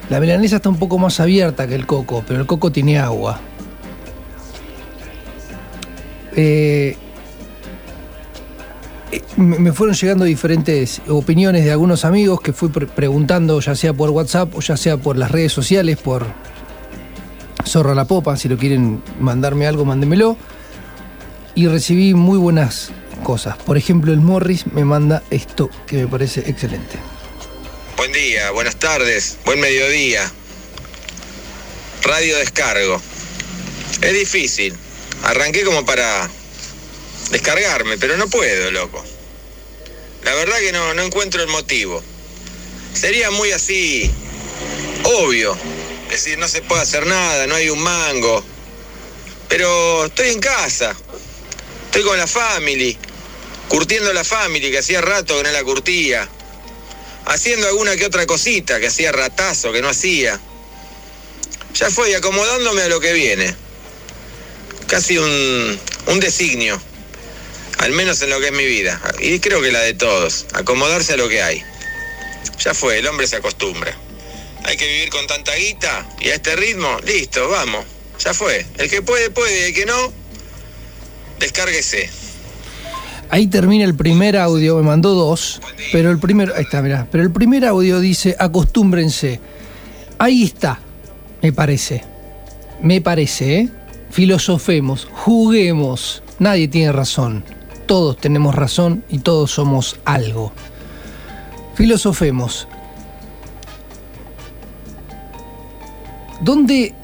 [0.10, 3.40] la milanesa está un poco más abierta que el coco, pero el coco tiene agua.
[6.36, 6.98] Eh,
[9.62, 14.10] me fueron llegando diferentes opiniones de algunos amigos que fui pre- preguntando, ya sea por
[14.10, 16.26] WhatsApp o ya sea por las redes sociales, por
[17.68, 20.38] Zorra la Popa, si lo quieren mandarme algo, mándemelo.
[21.56, 22.92] Y recibí muy buenas
[23.24, 23.58] cosas.
[23.58, 26.98] Por ejemplo, el Morris me manda esto que me parece excelente.
[27.98, 30.22] Buen día, buenas tardes, buen mediodía.
[32.04, 33.00] Radio descargo.
[34.02, 34.74] Es difícil.
[35.24, 36.28] Arranqué como para
[37.32, 39.04] descargarme, pero no puedo, loco.
[40.32, 42.02] La verdad que no, no encuentro el motivo.
[42.94, 44.10] Sería muy así,
[45.03, 45.58] obvio.
[46.06, 48.41] Es decir, no se puede hacer nada, no hay un mango.
[49.49, 50.95] Pero estoy en casa.
[51.88, 52.98] Estoy con la family.
[53.68, 56.30] Curtiendo la family, que hacía rato que no la curtía
[57.26, 60.40] haciendo alguna que otra cosita que hacía ratazo, que no hacía.
[61.76, 63.53] Ya fue, acomodándome a lo que viene.
[64.88, 66.82] Casi un, un designio,
[67.82, 71.14] al menos en lo que es mi vida, y creo que la de todos, acomodarse
[71.14, 71.64] a lo que hay.
[72.60, 73.98] Ya fue, el hombre se acostumbra.
[74.64, 77.84] Hay que vivir con tanta guita y a este ritmo, listo, vamos,
[78.24, 78.66] ya fue.
[78.78, 80.14] El que puede, puede, el que no,
[81.40, 82.08] descárguese.
[83.30, 85.60] Ahí termina el primer audio, me mandó dos,
[85.91, 89.40] pero el primer, ahí está, mirá, pero el primer audio dice, acostúmbrense.
[90.20, 90.80] Ahí está,
[91.41, 92.03] me parece,
[92.84, 93.70] me parece, ¿eh?
[94.12, 97.44] Filosofemos, juguemos, nadie tiene razón,
[97.92, 100.54] todos tenemos razón y todos somos algo.
[101.76, 102.66] Filosofemos.
[106.40, 106.96] ¿Dónde...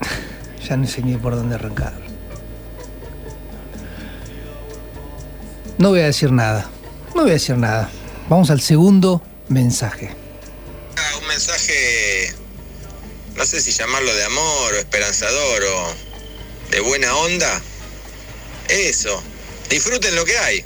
[0.68, 1.94] Ya no sé ni por dónde arrancar.
[5.78, 6.68] No voy a decir nada.
[7.14, 7.88] No voy a decir nada.
[8.28, 10.14] Vamos al segundo mensaje.
[10.98, 12.34] Ah, Un mensaje,
[13.34, 17.62] no sé si llamarlo de amor o esperanzador o de buena onda.
[18.68, 19.22] Eso,
[19.70, 20.64] disfruten lo que hay,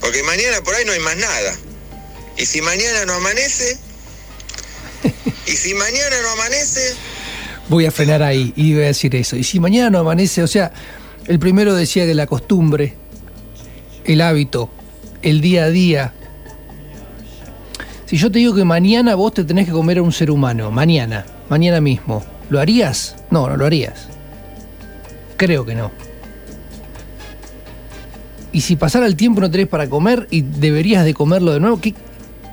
[0.00, 1.56] porque mañana por ahí no hay más nada.
[2.36, 3.78] Y si mañana no amanece,
[5.46, 6.94] y si mañana no amanece,
[7.68, 9.36] Voy a frenar ahí y voy a decir eso.
[9.36, 10.72] Y si mañana no amanece, o sea,
[11.26, 12.94] el primero decía que la costumbre,
[14.04, 14.68] el hábito,
[15.22, 16.12] el día a día.
[18.06, 20.70] Si yo te digo que mañana vos te tenés que comer a un ser humano,
[20.70, 23.16] mañana, mañana mismo, ¿lo harías?
[23.30, 24.08] No, no lo harías.
[25.38, 25.90] Creo que no.
[28.52, 31.80] Y si pasara el tiempo no tenés para comer y deberías de comerlo de nuevo,
[31.80, 31.94] ¿qué,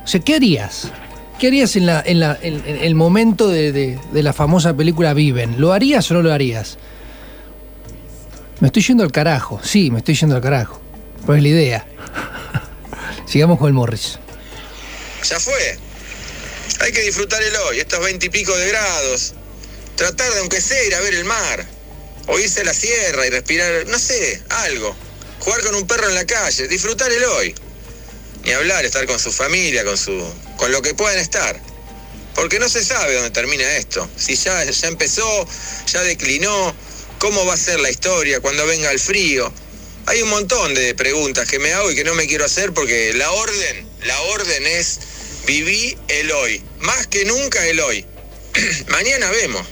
[0.02, 0.90] o sea, ¿qué harías?
[1.38, 5.60] ¿Qué harías en, la, en, la- el momento de, de- la famosa película Viven?
[5.60, 6.78] ¿Lo harías o no lo harías?
[8.60, 10.80] Me estoy yendo al carajo, sí, me estoy yendo al carajo.
[11.22, 11.86] Pero es la idea.
[13.26, 14.18] Sigamos con el Morris.
[15.28, 15.78] ya fue.
[16.80, 19.34] Hay que disfrutar el hoy, estos veintipico de grados.
[19.96, 21.64] Tratar de, aunque sea, ir a ver el mar.
[22.26, 24.94] O irse a la sierra y respirar, no sé, algo.
[25.40, 27.54] Jugar con un perro en la calle, disfrutar el hoy.
[28.44, 30.22] Ni hablar, estar con su familia, con su.
[30.56, 31.60] con lo que puedan estar.
[32.34, 34.08] Porque no se sabe dónde termina esto.
[34.16, 35.46] Si ya, ya empezó,
[35.86, 36.74] ya declinó,
[37.18, 39.52] cómo va a ser la historia cuando venga el frío.
[40.06, 43.12] Hay un montón de preguntas que me hago y que no me quiero hacer porque
[43.14, 45.00] la orden, la orden es
[45.46, 46.62] viví el hoy.
[46.80, 48.04] Más que nunca el hoy.
[48.88, 49.66] mañana vemos.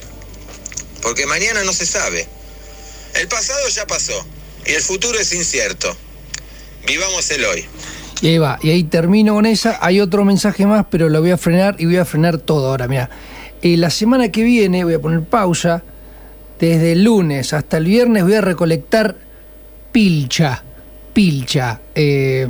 [1.02, 2.26] Porque mañana no se sabe.
[3.14, 4.26] El pasado ya pasó
[4.68, 5.96] y el futuro es incierto.
[6.86, 7.64] Vivamos el hoy.
[8.20, 9.78] Y ahí va, y ahí termino con esa.
[9.80, 12.88] Hay otro mensaje más, pero lo voy a frenar y voy a frenar todo ahora.
[12.88, 13.08] Mira,
[13.60, 15.82] Eh, la semana que viene voy a poner pausa.
[16.60, 19.16] Desde el lunes hasta el viernes voy a recolectar
[19.92, 20.64] pilcha,
[21.12, 22.46] pilcha, eh,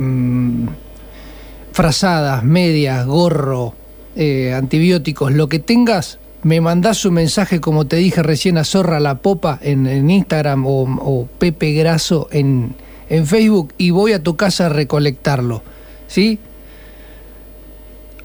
[1.73, 3.75] frazadas, medias, gorro,
[4.15, 6.17] eh, antibióticos, lo que tengas.
[6.43, 11.27] Me mandás un mensaje, como te dije recién, a Zorra la Popa en, Instagram o,
[11.37, 12.75] Pepe Graso en,
[13.09, 15.61] en Facebook y voy a tu casa a recolectarlo.
[16.07, 16.39] ¿Sí?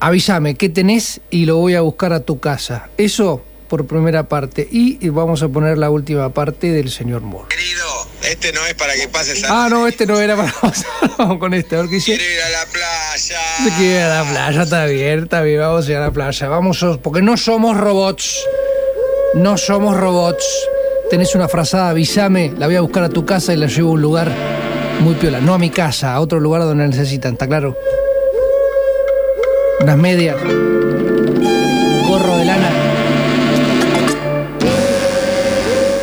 [0.00, 2.88] Avísame qué tenés y lo voy a buscar a tu casa.
[2.98, 4.68] Eso por primera parte.
[4.70, 7.48] Y, vamos a poner la última parte del señor Moore.
[8.28, 9.64] Este no es para que pases a...
[9.64, 10.52] Ah, no, este no era para
[11.18, 11.76] vamos con este.
[11.76, 13.40] Quiero ir a la playa.
[13.62, 16.10] Se quiere ir a la playa, está bien, está bien, vamos a ir a la
[16.10, 16.48] playa.
[16.48, 18.44] Vamos, porque no somos robots.
[19.34, 20.44] No somos robots.
[21.10, 23.92] Tenés una frazada, avísame, la voy a buscar a tu casa y la llevo a
[23.92, 24.32] un lugar
[25.00, 25.40] Muy piola.
[25.40, 27.76] No a mi casa, a otro lugar donde necesitan, ¿está claro?
[29.80, 30.36] Unas medias.
[32.08, 32.70] Gorro de lana.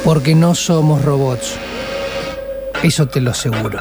[0.03, 1.57] Porque no somos robots.
[2.83, 3.79] Eso te lo aseguro.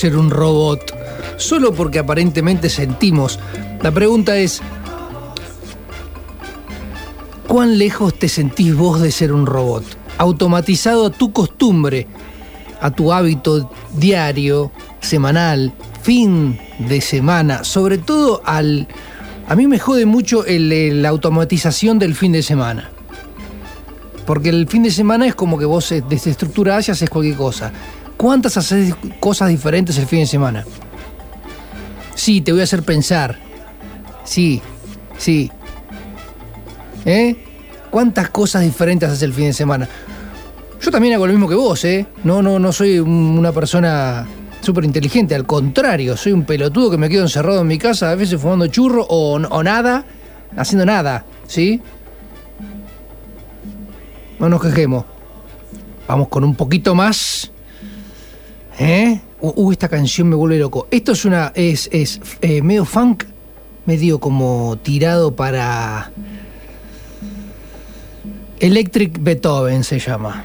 [0.00, 0.96] Ser un robot,
[1.36, 3.38] solo porque aparentemente sentimos.
[3.82, 4.62] La pregunta es,
[7.46, 9.84] ¿cuán lejos te sentís vos de ser un robot?
[10.16, 12.06] Automatizado a tu costumbre,
[12.80, 18.88] a tu hábito diario, semanal, fin de semana, sobre todo al...
[19.48, 22.90] A mí me jode mucho la automatización del fin de semana.
[24.24, 27.72] Porque el fin de semana es como que vos eh, desestructurás y haces cualquier cosa.
[28.20, 30.66] ¿Cuántas haces cosas diferentes el fin de semana?
[32.14, 33.38] Sí, te voy a hacer pensar.
[34.24, 34.60] Sí,
[35.16, 35.50] sí.
[37.06, 37.34] ¿Eh?
[37.90, 39.88] ¿Cuántas cosas diferentes haces el fin de semana?
[40.82, 42.04] Yo también hago lo mismo que vos, ¿eh?
[42.22, 44.26] No, no, no soy un- una persona
[44.60, 48.14] súper inteligente, al contrario, soy un pelotudo que me quedo encerrado en mi casa, a
[48.16, 50.04] veces fumando churro o, o nada,
[50.58, 51.80] haciendo nada, ¿sí?
[54.38, 55.06] No nos quejemos.
[56.06, 57.49] Vamos con un poquito más.
[59.70, 60.88] Uh, esta canción me vuelve loco.
[60.90, 61.52] Esto es una.
[61.54, 63.24] es, es eh, medio funk,
[63.86, 66.10] medio como tirado para.
[68.58, 70.44] Electric Beethoven se llama.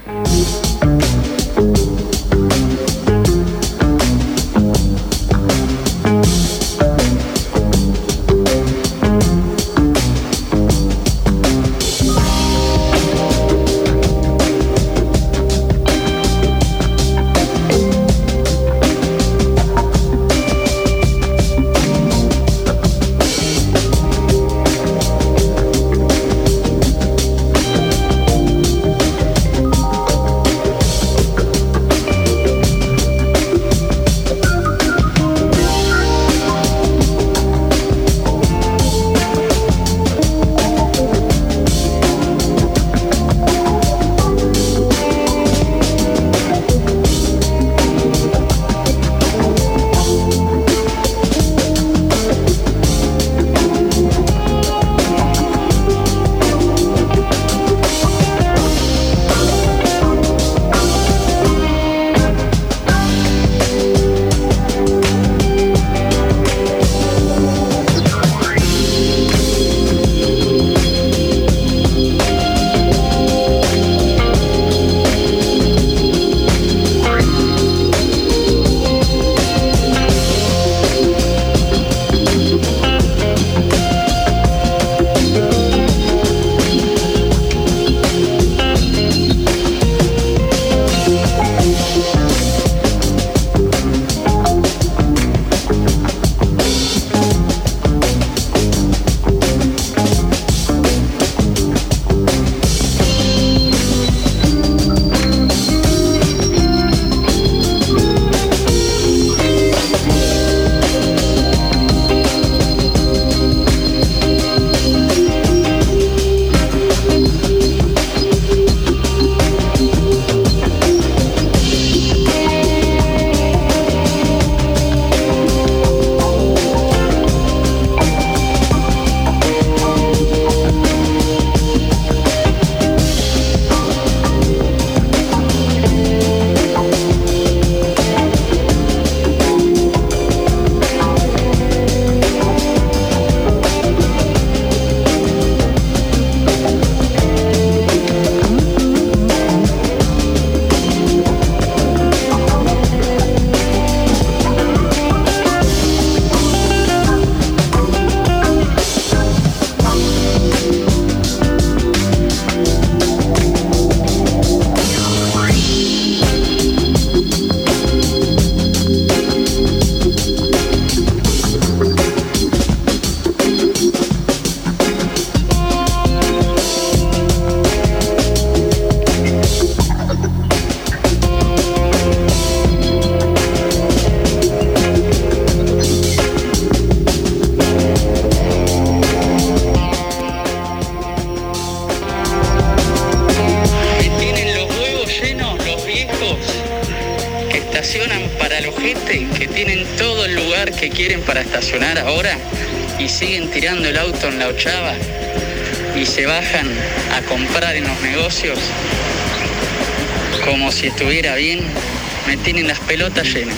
[212.95, 213.54] Tienen las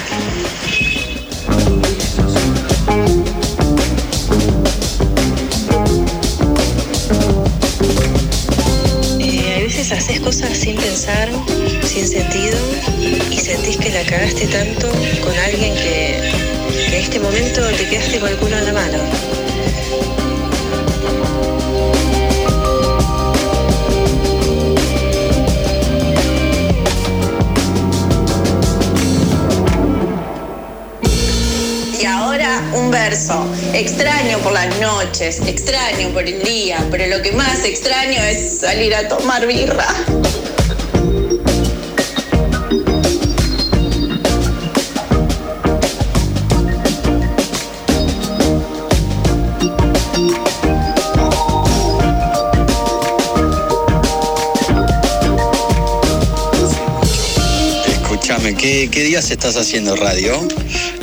[59.77, 60.47] haciendo radio?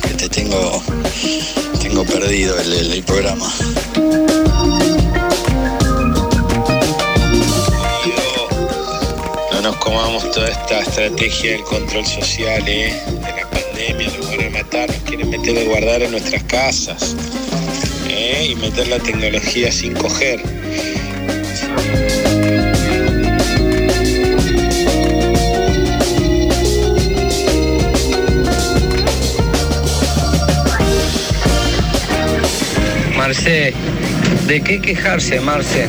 [0.03, 0.83] Que te tengo,
[1.81, 3.49] tengo perdido el, programa.
[9.53, 13.01] No nos comamos toda esta estrategia del control social, ¿eh?
[13.07, 17.15] De la pandemia, nos van a matar, nos quieren meter de guardar en nuestras casas,
[18.09, 18.49] ¿eh?
[18.51, 20.54] Y meter la tecnología sin coger.
[33.45, 33.75] Marce,
[34.47, 35.87] ¿de qué quejarse, Marce?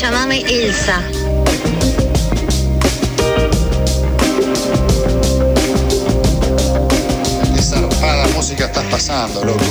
[0.00, 1.02] Llamame Elsa.
[7.54, 9.64] Qué zarpada música estás pasando, loco.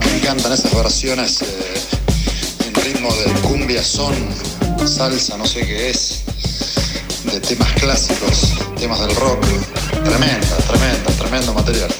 [0.00, 1.46] Me encantan esas versiones eh,
[2.66, 4.14] en ritmo de cumbia, son,
[4.86, 6.22] salsa, no sé qué es,
[7.30, 9.44] de temas clásicos, temas del rock.
[10.04, 11.90] Tremenda, tremenda, tremendo material.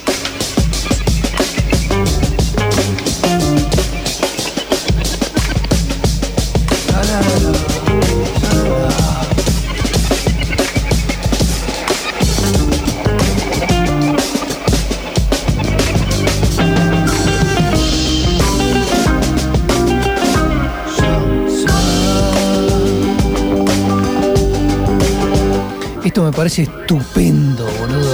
[26.03, 28.06] Esto me parece estupendo, boludo.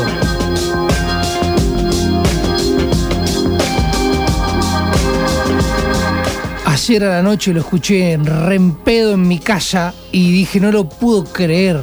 [6.85, 10.89] Ayer a la noche lo escuché en rempedo en mi casa y dije, no lo
[10.89, 11.81] puedo creer.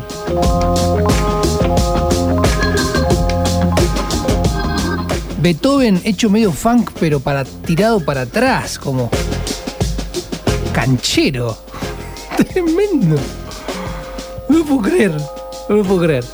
[5.41, 9.09] Beethoven hecho medio funk, pero para tirado para atrás, como
[10.75, 11.57] canchero.
[12.37, 13.17] Tremendo.
[14.51, 15.13] No lo puedo creer,
[15.71, 16.25] no lo puedo creer.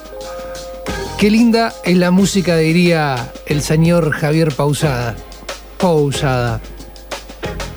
[1.19, 5.15] Qué linda es la música, diría el señor Javier Pausada.
[5.79, 6.61] Pausada.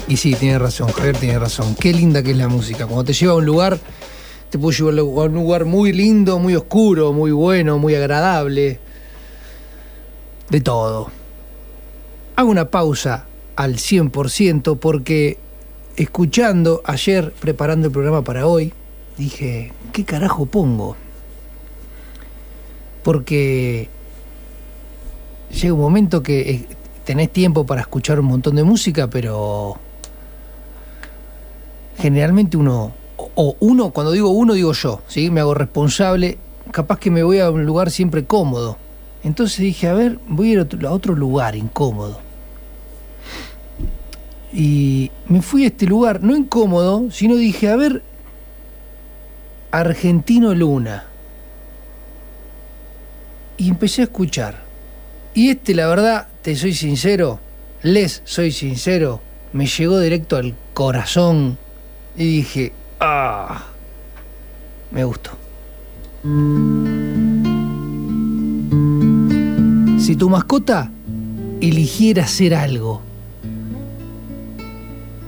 [0.09, 1.75] Y sí, tiene razón, Javier tiene razón.
[1.75, 2.87] Qué linda que es la música.
[2.87, 3.77] Cuando te lleva a un lugar,
[4.49, 8.79] te puede llevar a un lugar muy lindo, muy oscuro, muy bueno, muy agradable.
[10.49, 11.11] De todo.
[12.35, 15.37] Hago una pausa al 100% porque
[15.95, 18.73] escuchando ayer, preparando el programa para hoy,
[19.15, 20.95] dije, ¿qué carajo pongo?
[23.03, 23.89] Porque
[25.51, 26.67] llega un momento que eh,
[27.03, 29.77] tenés tiempo para escuchar un montón de música, pero
[31.99, 32.93] generalmente uno,
[33.35, 35.29] o- uno, cuando digo uno, digo yo, ¿sí?
[35.29, 36.37] Me hago responsable,
[36.71, 38.77] capaz que me voy a un lugar siempre cómodo.
[39.23, 42.19] Entonces dije, a ver, voy a ir a otro, a otro lugar incómodo.
[44.53, 48.01] Y me fui a este lugar, no incómodo, sino dije, a ver,
[49.71, 51.05] Argentino Luna.
[53.57, 54.63] Y empecé a escuchar.
[55.33, 57.39] Y este, la verdad, te soy sincero,
[57.83, 59.21] les soy sincero,
[59.53, 61.57] me llegó directo al corazón
[62.19, 63.63] y dije, ah,
[64.91, 65.31] me gustó.
[69.97, 70.91] Si tu mascota
[71.61, 73.01] eligiera hacer algo,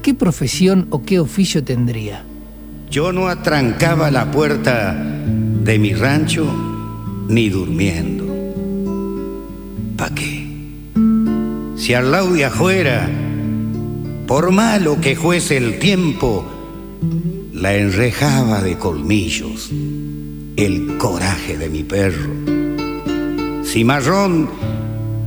[0.02, 2.24] ¿qué profesión o qué oficio tendría?
[2.90, 6.46] Yo no atrancaba la puerta de mi rancho
[7.26, 8.26] ni durmiendo.
[9.96, 10.46] ¿Pa' qué?
[11.76, 12.44] Si al lado de
[14.26, 16.61] por malo que fuese el tiempo,
[17.52, 19.70] la enrejaba de colmillos
[20.56, 22.30] el coraje de mi perro.
[23.64, 24.50] Cimarrón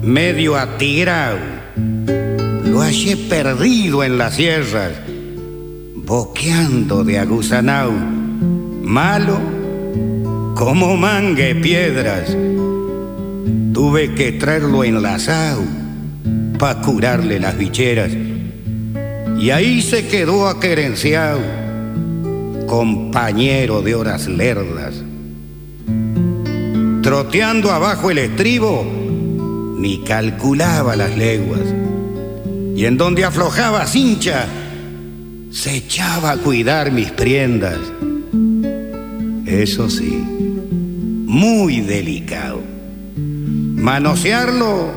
[0.02, 1.39] medio atigrado,
[2.64, 4.91] lo hallé perdido en las sierras,
[5.95, 7.91] boqueando de aguzanao,
[8.84, 9.39] malo
[10.56, 12.35] como mangue piedras.
[13.73, 15.64] Tuve que traerlo enlazado
[16.57, 18.11] pa' curarle las bicheras.
[19.38, 21.41] Y ahí se quedó aquerenciado,
[22.65, 24.95] compañero de horas lerdas.
[27.01, 28.85] Troteando abajo el estribo,
[29.77, 31.61] ni calculaba las leguas.
[32.75, 34.47] Y en donde aflojaba cincha,
[35.51, 37.79] se echaba a cuidar mis prendas.
[39.45, 40.23] Eso sí,
[41.25, 42.61] muy delicado.
[43.15, 44.91] Manosearlo,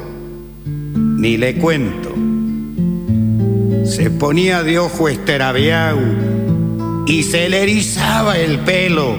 [0.94, 2.14] ni le cuento.
[3.84, 6.37] Se ponía de ojo esterabeado
[7.08, 9.16] y se le erizaba el pelo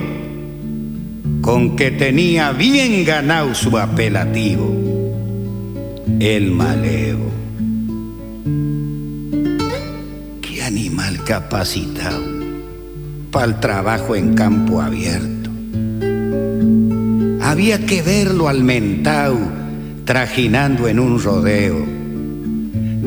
[1.41, 4.71] con que tenía bien ganado su apelativo,
[6.19, 7.31] el malevo.
[10.39, 12.21] Qué animal capacitado
[13.31, 15.49] para el trabajo en campo abierto.
[17.41, 19.35] Había que verlo al mentao
[20.05, 21.83] trajinando en un rodeo.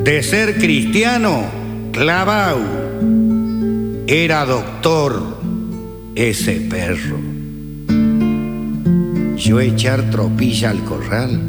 [0.03, 1.45] De ser cristiano,
[1.93, 2.82] clavao.
[4.07, 5.39] Era doctor
[6.15, 7.19] ese perro.
[9.37, 11.41] Yo echar tropilla al corral.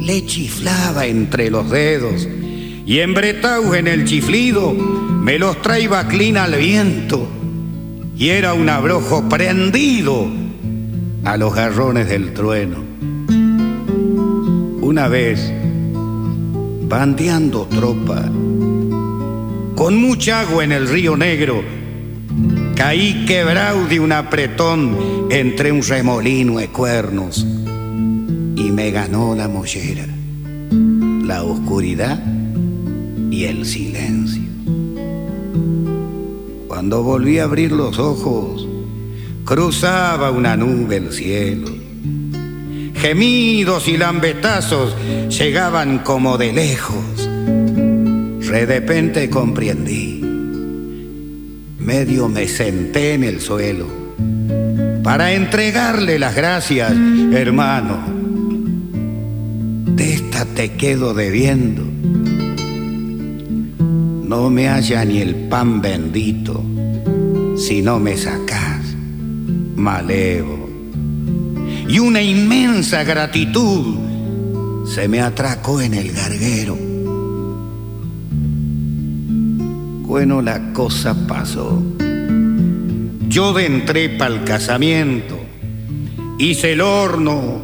[0.00, 2.26] Le chiflaba entre los dedos
[2.86, 7.28] y embretau en el chiflido me los traía clina al viento
[8.16, 10.26] y era un abrojo prendido
[11.24, 12.78] a los garrones del trueno.
[14.80, 15.52] Una vez,
[16.88, 18.30] bandeando tropa,
[19.80, 21.64] con mucha agua en el río Negro,
[22.76, 30.04] caí quebrado de un apretón entre un remolino de cuernos y me ganó la mollera,
[31.24, 32.22] la oscuridad
[33.30, 34.42] y el silencio.
[36.68, 38.68] Cuando volví a abrir los ojos,
[39.46, 41.68] cruzaba una nube el cielo.
[42.96, 44.94] Gemidos y lambetazos
[45.30, 47.29] llegaban como de lejos.
[48.50, 50.20] De repente comprendí.
[51.78, 53.86] Medio me senté en el suelo
[55.04, 56.92] para entregarle las gracias,
[57.32, 57.98] hermano.
[59.94, 61.84] De esta te quedo debiendo.
[64.28, 66.60] No me halla ni el pan bendito
[67.56, 68.82] si no me sacás,
[69.76, 70.68] malevo.
[71.88, 73.96] Y una inmensa gratitud
[74.86, 76.89] se me atracó en el garguero.
[80.10, 81.80] Bueno, la cosa pasó.
[83.28, 85.38] Yo de entré pa'l casamiento,
[86.36, 87.62] hice el horno,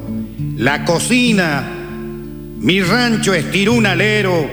[0.57, 1.69] la cocina,
[2.61, 4.49] mi rancho estiró un alero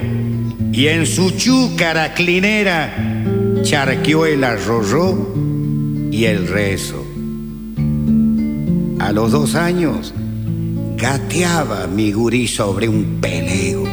[0.71, 5.29] y en su chúcara clinera charqueó el arroyo
[6.09, 7.05] y el rezo.
[9.01, 10.15] A los dos años
[10.97, 13.87] gateaba mi gurí sobre un pelego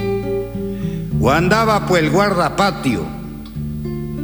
[1.21, 3.20] o andaba por el guardapatio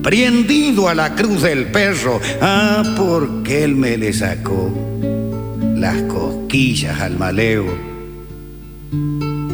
[0.06, 2.20] prendido a la cruz del perro.
[2.40, 4.72] Ah, porque él me le sacó
[5.74, 7.66] las cosquillas al maleo.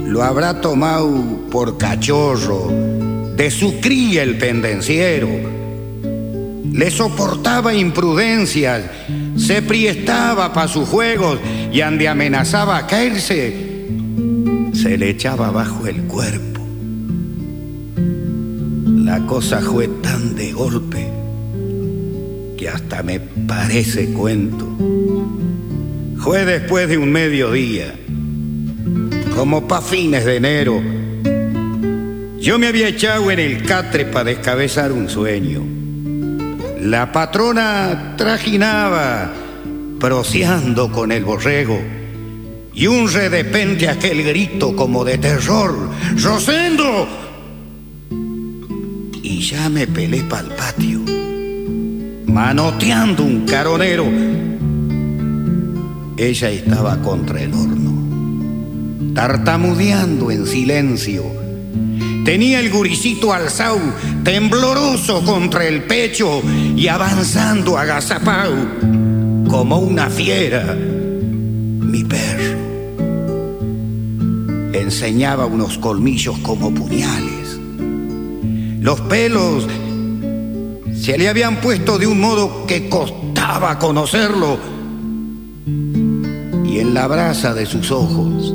[0.06, 2.70] Lo habrá tomado por cachorro
[3.34, 5.30] de su cría el pendenciero.
[6.70, 8.82] Le soportaba imprudencias,
[9.38, 11.38] se priestaba para sus juegos
[11.72, 13.86] y ande amenazaba a caerse,
[14.74, 16.51] se le echaba bajo el cuerpo.
[19.12, 21.06] La cosa fue tan de golpe
[22.56, 24.66] que hasta me parece cuento.
[26.16, 27.94] Fue después de un mediodía,
[29.36, 30.82] como pa' fines de enero.
[32.40, 35.62] Yo me había echado en el catre para descabezar un sueño.
[36.80, 39.30] La patrona trajinaba,
[40.00, 41.78] proseando con el borrego.
[42.72, 45.76] Y un redepente aquel grito como de terror.
[46.16, 47.21] ¡Rosendo!
[49.42, 51.00] Ya me pelé pa'l patio,
[52.26, 54.06] manoteando un caronero.
[56.16, 61.24] Ella estaba contra el horno, tartamudeando en silencio.
[62.24, 63.80] Tenía el guricito alzado,
[64.22, 66.40] tembloroso contra el pecho
[66.76, 68.54] y avanzando agazapao,
[69.50, 70.72] como una fiera.
[70.72, 72.58] Mi perro
[74.72, 77.41] enseñaba unos colmillos como puñales.
[78.82, 79.64] Los pelos
[80.92, 84.58] se le habían puesto de un modo que costaba conocerlo.
[86.66, 88.52] Y en la brasa de sus ojos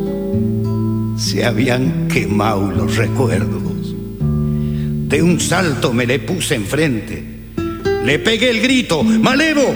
[1.15, 3.95] se habían quemado los recuerdos.
[5.07, 7.23] De un salto me le puse enfrente.
[8.03, 9.73] Le pegué el grito, ¡Malevo!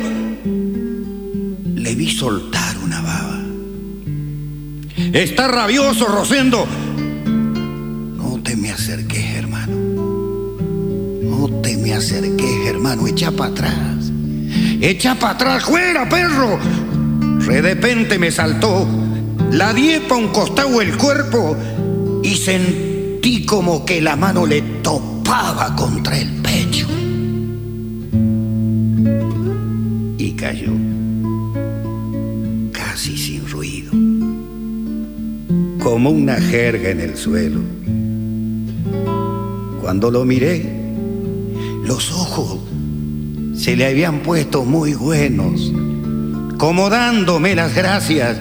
[1.76, 3.40] Le vi soltar una baba.
[5.14, 6.68] Está rabioso, Rosendo.
[12.02, 13.06] Acerques, hermano.
[13.06, 14.12] Echa para atrás.
[14.82, 15.64] Echa para atrás.
[15.64, 16.58] ¡Fuera, perro!
[17.48, 18.88] De repente me saltó.
[19.52, 21.56] La diepa un costado el cuerpo
[22.24, 26.88] y sentí como que la mano le topaba contra el pecho.
[30.18, 30.72] Y cayó.
[32.72, 33.92] Casi sin ruido.
[35.84, 37.60] Como una jerga en el suelo.
[39.82, 40.81] Cuando lo miré,
[41.92, 42.58] los ojos
[43.54, 45.74] se le habían puesto muy buenos,
[46.58, 48.40] como dándome las gracias.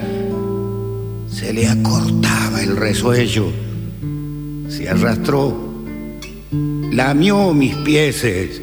[1.28, 3.50] Se le acortaba el resuello,
[4.68, 5.82] se arrastró,
[6.92, 8.62] lamió mis pieses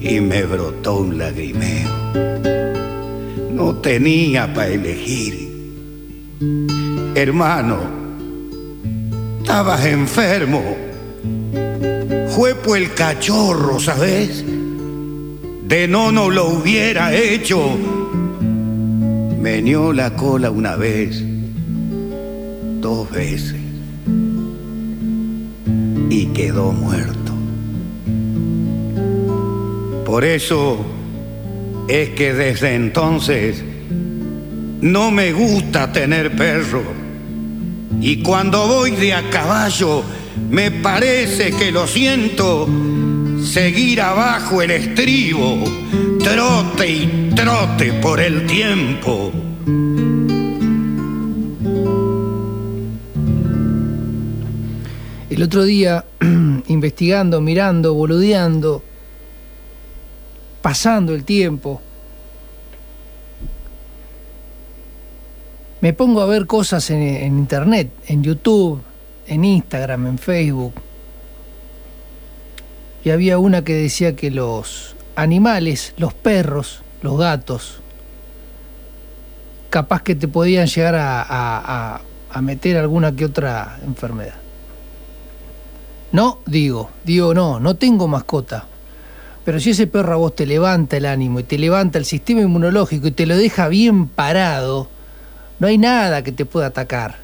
[0.00, 1.90] y me brotó un lagrimeo.
[3.50, 5.50] No tenía para elegir.
[7.16, 7.78] Hermano,
[9.42, 10.93] estabas enfermo.
[12.34, 14.44] Fue el cachorro, ¿sabes?
[14.44, 17.78] De no no lo hubiera hecho.
[19.40, 21.22] Meneó la cola una vez,
[22.80, 23.54] dos veces,
[26.10, 27.32] y quedó muerto.
[30.04, 30.78] Por eso
[31.86, 33.62] es que desde entonces
[34.80, 36.82] no me gusta tener perro.
[38.00, 40.02] Y cuando voy de a caballo,
[40.36, 42.68] me parece que lo siento
[43.44, 45.62] seguir abajo el estribo,
[46.18, 49.30] trote y trote por el tiempo.
[55.30, 56.04] El otro día,
[56.68, 58.82] investigando, mirando, boludeando,
[60.62, 61.80] pasando el tiempo,
[65.80, 68.80] me pongo a ver cosas en, en internet, en YouTube,
[69.26, 70.74] en Instagram, en Facebook.
[73.04, 77.80] Y había una que decía que los animales, los perros, los gatos,
[79.70, 84.34] capaz que te podían llegar a, a- meter alguna que otra enfermedad.
[86.10, 88.66] No, digo, digo no, no tengo mascota.
[89.44, 92.40] Pero si ese perro a vos te levanta el ánimo y te levanta el sistema
[92.40, 94.88] inmunológico y te lo deja bien parado,
[95.58, 97.18] no hay nada que te pueda atacar.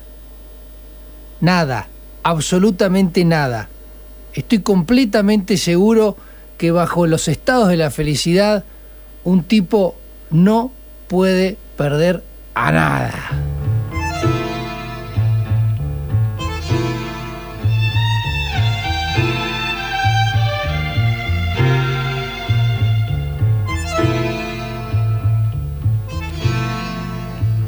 [1.41, 1.89] Nada,
[2.23, 3.69] absolutamente nada.
[4.35, 6.17] Estoy completamente seguro
[6.59, 8.65] que bajo los estados de la felicidad,
[9.25, 9.97] un tipo
[10.31, 10.73] no
[11.09, 12.23] puede perder
[12.55, 13.31] a nada.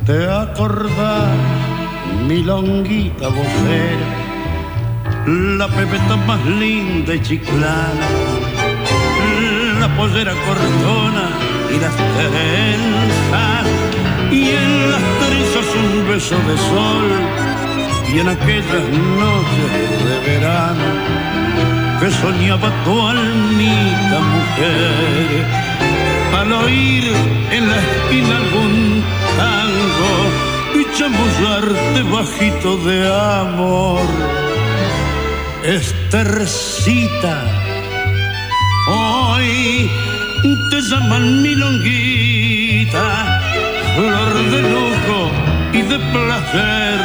[0.07, 1.52] Te acordás,
[2.29, 4.09] mi longuita vocera,
[5.59, 8.09] la pepeta más linda y chiclana,
[9.81, 11.29] la pollera cortona
[11.75, 13.67] y las trenzas,
[14.31, 17.09] y en las trenzas un beso de sol,
[18.13, 18.89] y en aquellas
[19.23, 19.71] noches
[20.09, 20.89] de verano
[22.01, 25.47] que soñaba tu almita mujer
[26.37, 27.05] al oír
[27.51, 29.03] en la esquina algún
[29.37, 30.52] tango
[30.95, 32.97] chamullarte bajito de
[33.41, 34.01] amor.
[35.65, 37.37] Estercita,
[38.89, 39.91] hoy
[40.71, 43.07] te llaman milonguita,
[43.95, 45.19] flor de lujo
[45.73, 47.01] y de placer,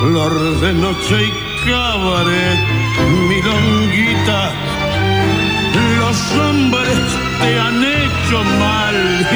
[0.00, 2.58] flor de noche y cabaret,
[3.28, 4.52] milonguita.
[5.98, 6.98] Los hombres
[7.40, 9.26] te han hecho mal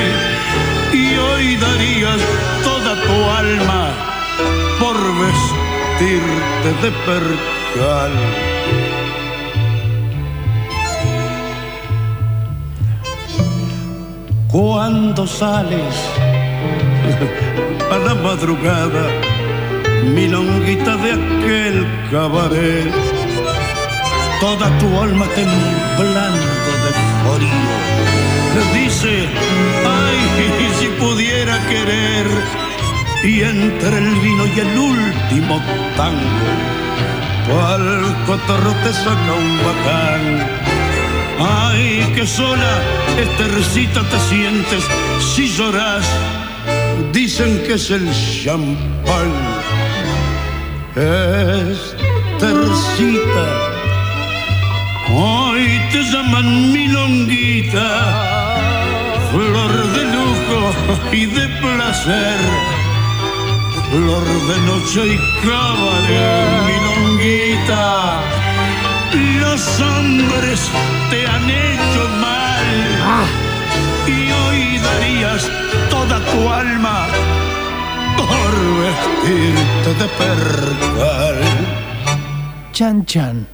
[0.92, 2.20] y hoy darías
[2.64, 3.90] toda tu alma
[4.78, 8.12] por vestirte de percal.
[14.48, 15.94] Cuando sales
[17.90, 19.06] a la madrugada,
[20.14, 22.92] milonguita de aquel cabaret,
[24.40, 26.92] toda tu alma temblando de
[27.22, 28.39] frío,
[28.74, 29.28] dice,
[29.86, 32.26] ay, si pudiera querer,
[33.24, 35.60] y entre el vino y el último
[35.96, 36.48] tango,
[37.48, 40.70] cual cotorro te saca un bacán.
[41.42, 42.82] Ay, que sola,
[43.18, 44.84] estercita te sientes
[45.34, 46.04] si lloras.
[47.12, 49.32] Dicen que es el champán.
[52.00, 52.66] Estercita,
[55.14, 58.39] hoy te llaman milonguita,
[59.32, 60.60] flor de lujo
[61.12, 62.38] y de placer,
[63.90, 68.20] flor de noche y cabaret, milonguita.
[69.40, 70.60] Los hombres
[71.10, 72.68] te han hecho mal
[74.06, 75.50] y hoy darías
[75.90, 77.06] toda tu alma
[78.16, 78.52] por
[78.82, 81.38] vestirte de percal.
[82.72, 83.46] Chan Chan.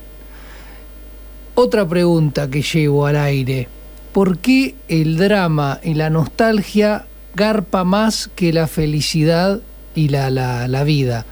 [1.55, 3.76] Otra pregunta que llevo al aire.
[4.17, 9.61] ¿Por qué el drama y la nostalgia garpa más que la felicidad
[9.95, 11.27] y la, la, la vida?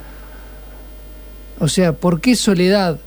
[1.61, 3.01] O sea, ¿por qué soledad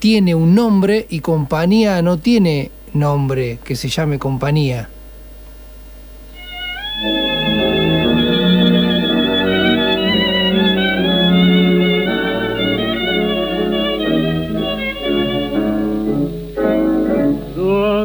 [0.00, 4.88] tiene un nombre y compañía no tiene nombre que se llame compañía?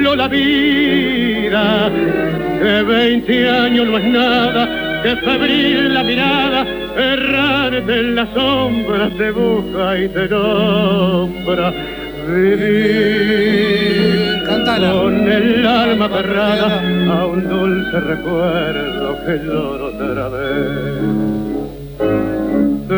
[0.00, 1.90] soplo la vida,
[2.58, 6.66] que veinte años no es nada, que febril la mirada,
[6.96, 11.72] errante en las sombras te busca y te nombra.
[12.26, 12.80] Vivir
[14.46, 16.80] con el alma aferrada
[17.12, 21.39] a un dulce recuerdo que lloro otra vez.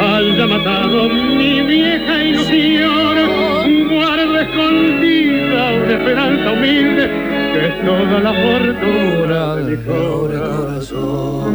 [0.00, 7.10] haya matado mi vieja ilusión, guardo escondida una esperanza humilde
[7.52, 11.48] que es toda la fortuna de mi corazón.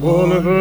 [0.00, 0.52] Volver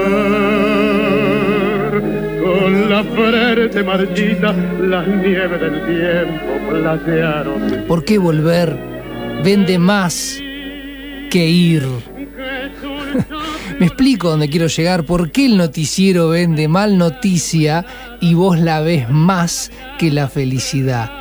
[2.44, 7.86] con la frente marchita, las nieves del tiempo platearon.
[7.88, 8.78] ¿Por qué volver
[9.44, 10.40] vende más
[11.30, 12.11] que ir?
[13.80, 15.06] Me explico dónde quiero llegar.
[15.06, 17.86] ¿Por qué el noticiero vende mal noticia
[18.20, 21.12] y vos la ves más que la felicidad?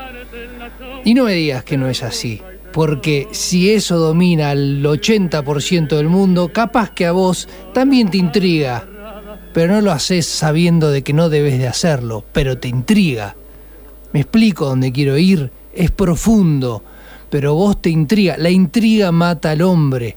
[1.04, 2.42] Y no me digas que no es así.
[2.72, 8.86] Porque si eso domina al 80% del mundo, capaz que a vos también te intriga.
[9.52, 13.34] Pero no lo haces sabiendo de que no debes de hacerlo, pero te intriga.
[14.12, 15.50] Me explico dónde quiero ir.
[15.72, 16.84] Es profundo,
[17.28, 18.36] pero vos te intriga.
[18.36, 20.16] La intriga mata al hombre.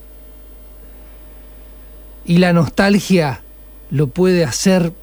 [2.25, 3.41] Y la nostalgia
[3.89, 4.93] lo puede hacer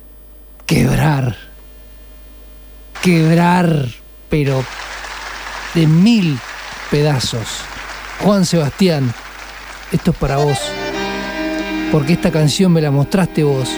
[0.66, 1.36] quebrar.
[3.02, 3.88] Quebrar,
[4.28, 4.64] pero
[5.74, 6.38] de mil
[6.90, 7.46] pedazos.
[8.20, 9.12] Juan Sebastián,
[9.92, 10.58] esto es para vos.
[11.92, 13.68] Porque esta canción me la mostraste vos.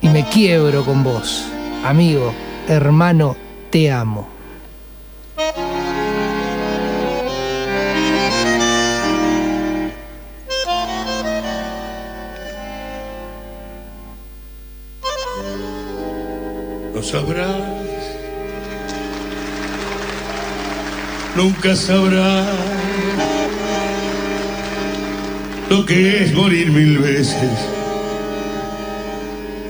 [0.00, 1.44] Y me quiebro con vos.
[1.84, 2.34] Amigo,
[2.68, 3.36] hermano,
[3.70, 4.33] te amo.
[16.94, 17.84] Lo sabrás
[21.36, 22.46] nunca sabrá
[25.68, 27.50] lo que es morir mil veces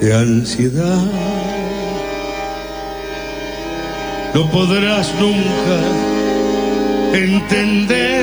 [0.01, 1.03] de ansiedad.
[4.35, 5.77] No podrás nunca
[7.15, 8.14] entender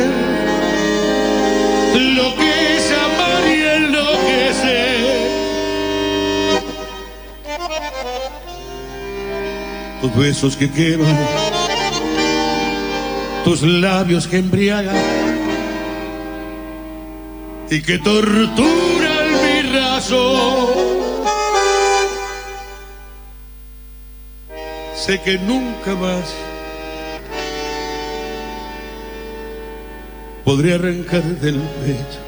[10.02, 11.16] Tus besos que queman,
[13.46, 14.96] tus labios que embriagan
[17.70, 20.92] y que torturan mi razón.
[24.96, 26.34] Sé que nunca más
[30.44, 32.20] podré arrancar del pecho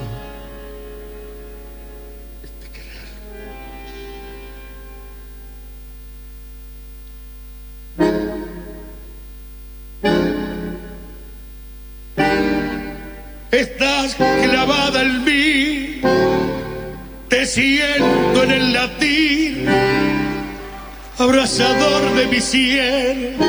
[21.62, 23.46] abrazador de mi cielo.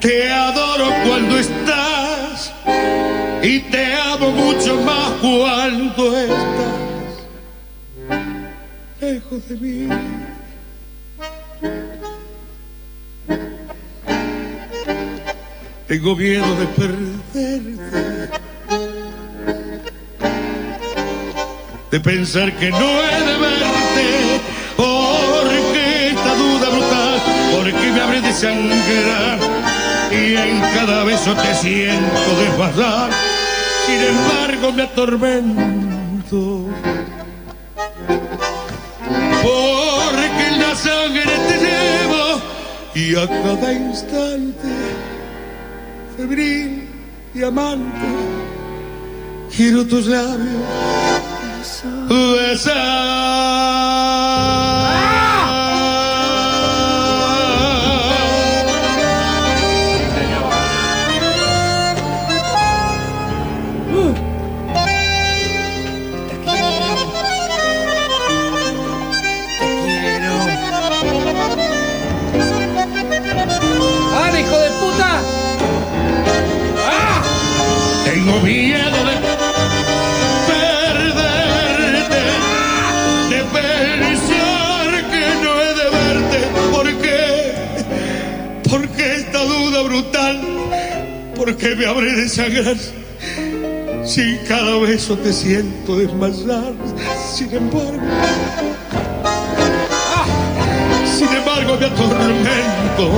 [0.00, 2.52] Te adoro cuando estás
[3.42, 6.36] y te amo mucho más cuando estás
[9.00, 9.88] lejos de mí.
[15.88, 17.60] Tengo miedo de perderte,
[21.90, 23.77] de pensar que no he de verte,
[28.38, 29.38] sangrar
[30.12, 33.10] y en cada beso te siento desbasar.
[33.84, 36.66] Sin embargo me atormento,
[39.42, 42.40] porque en la sangre te llevo
[42.94, 44.68] y a cada instante
[46.16, 46.88] febril
[47.34, 48.06] y amante.
[49.56, 50.62] Quiero tus labios
[52.70, 53.48] ¡Ah,
[91.58, 92.76] porque me habré de sangrar.
[94.04, 96.72] Si cada beso te siento desmayar,
[97.34, 98.00] sin embargo,
[99.24, 100.24] ah,
[101.18, 103.10] sin embargo me atormento.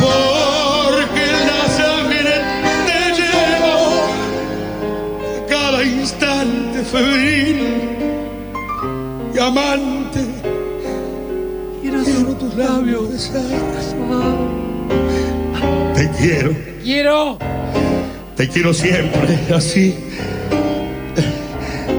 [0.00, 2.34] Porque la sangre
[2.86, 3.76] te llevo
[5.26, 7.58] a cada instante febril
[9.34, 10.20] y amante.
[11.82, 13.42] Quiero tus labios besar.
[15.94, 17.38] Te quiero, ¡Quiero!
[18.36, 19.94] te quiero siempre así.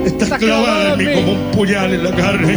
[0.06, 2.54] Estás clavada en mí como un puñal en la carne.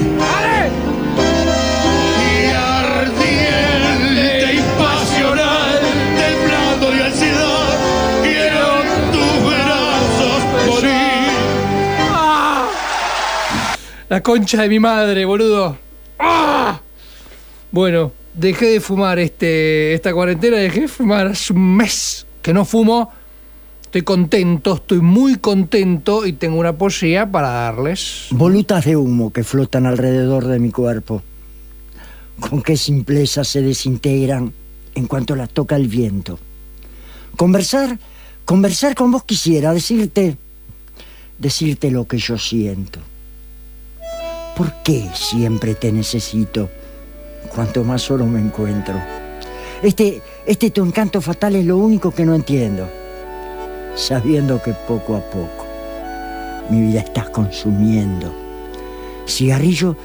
[2.20, 5.80] Y ardiente y pasional,
[6.18, 7.78] temblando de ansiedad,
[8.22, 8.66] quiero
[9.12, 11.32] tus brazos morir.
[14.10, 15.78] La concha de mi madre, boludo.
[16.18, 16.80] ¡Ah!
[17.70, 22.64] Bueno, dejé de fumar este, esta cuarentena, dejé de fumar hace un mes que no
[22.64, 23.10] fumo.
[23.82, 28.26] Estoy contento, estoy muy contento y tengo una poesía para darles.
[28.30, 31.22] Volutas de humo que flotan alrededor de mi cuerpo.
[32.38, 34.52] Con qué simpleza se desintegran
[34.94, 36.38] en cuanto las toca el viento.
[37.36, 37.98] Conversar,
[38.44, 40.36] conversar con vos quisiera, decirte,
[41.38, 43.00] decirte lo que yo siento.
[44.56, 46.68] ¿Por qué siempre te necesito?
[47.58, 48.94] Cuanto más solo me encuentro.
[49.82, 52.88] Este, este tu encanto fatal es lo único que no entiendo.
[53.96, 55.66] Sabiendo que poco a poco
[56.70, 58.32] mi vida estás consumiendo.
[59.26, 59.96] Cigarrillo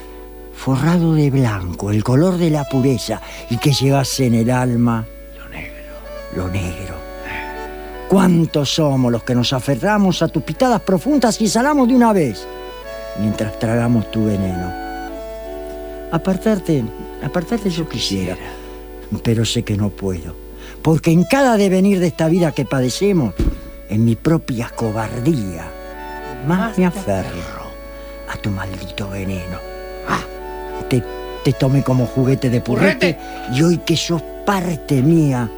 [0.55, 3.21] forrado de blanco, el color de la pureza
[3.51, 5.05] y que llevas en el alma
[5.37, 5.93] lo negro.
[6.35, 6.95] Lo negro.
[8.09, 12.47] ¿Cuántos somos los que nos aferramos a tus pitadas profundas y salamos de una vez
[13.19, 14.73] mientras tragamos tu veneno?
[16.11, 16.83] Apartarte,
[17.23, 18.37] apartarte yo quisiera,
[19.23, 20.35] pero sé que no puedo,
[20.81, 23.33] porque en cada devenir de esta vida que padecemos,
[23.89, 25.71] en mi propia cobardía,
[26.47, 27.63] más me aferro
[28.29, 29.57] a tu maldito veneno.
[30.07, 30.23] Ah,
[30.89, 31.03] te,
[31.43, 33.17] te tomé como juguete de purrete,
[33.53, 35.49] y hoy que sos parte mía,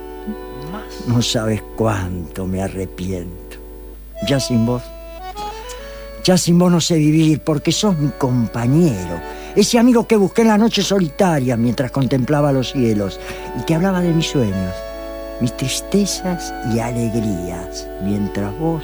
[1.08, 3.58] no sabes cuánto me arrepiento.
[4.28, 4.82] Ya sin vos,
[6.24, 9.20] ya sin vos no sé vivir porque sos mi compañero,
[9.56, 13.20] ese amigo que busqué en la noche solitaria mientras contemplaba los cielos
[13.60, 14.74] y que hablaba de mis sueños,
[15.40, 18.84] mis tristezas y alegrías, mientras vos,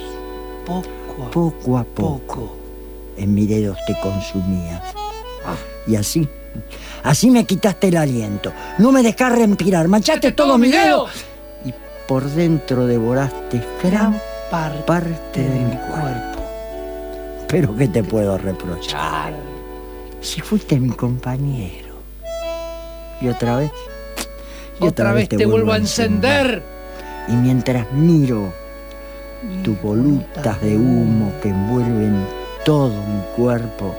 [0.65, 2.55] Poco a poco a poco,
[3.17, 4.81] en mis dedos te consumías.
[5.87, 6.27] Y así,
[7.03, 11.07] así me quitaste el aliento, no me dejás respirar, manchaste todo mi dedo.
[11.65, 11.73] y
[12.07, 14.17] por dentro devoraste gran
[14.49, 16.41] parte de mi cuerpo.
[17.47, 19.50] Pero ¿qué te puedo reprochar?
[20.21, 21.95] Si fuiste mi compañero.
[23.19, 23.71] Y otra vez.
[24.79, 26.63] y Otra vez te vuelvo a encender.
[27.27, 28.53] Y mientras miro
[29.63, 32.25] tus volutas de humo que envuelven
[32.63, 33.95] todo mi cuerpo,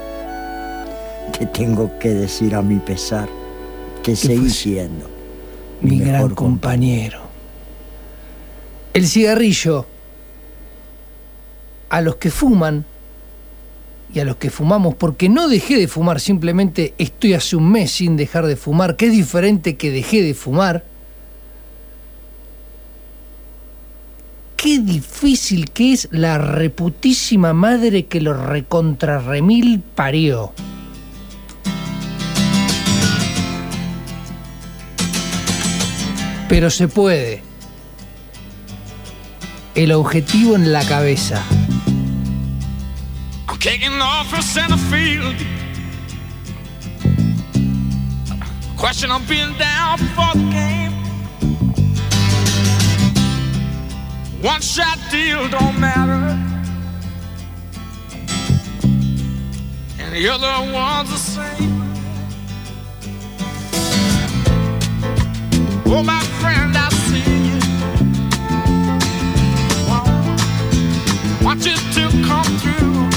[1.36, 3.28] te tengo que decir a mi pesar
[4.03, 5.09] que seguí siendo
[5.81, 7.20] mi gran compañero.
[8.94, 9.86] El cigarrillo,
[11.89, 12.85] a los que fuman
[14.14, 17.93] y a los que fumamos, porque no dejé de fumar, simplemente estoy hace un mes
[17.93, 20.84] sin dejar de fumar, que es diferente que dejé de fumar.
[24.56, 30.52] Qué difícil que es la reputísima madre que lo recontrarremil parió.
[36.48, 37.43] Pero se puede.
[39.74, 41.43] El objetivo en la cabeza.
[43.62, 45.36] Kicking off from center field.
[48.76, 50.90] Question on being down for the game.
[54.43, 56.36] One shot deal don't matter.
[60.01, 61.82] And the other one's the same.
[65.86, 67.60] Oh, my friend, I see you.
[71.47, 73.11] Want you to come through.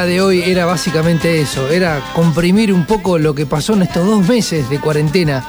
[0.00, 4.26] De hoy era básicamente eso, era comprimir un poco lo que pasó en estos dos
[4.26, 5.44] meses de cuarentena.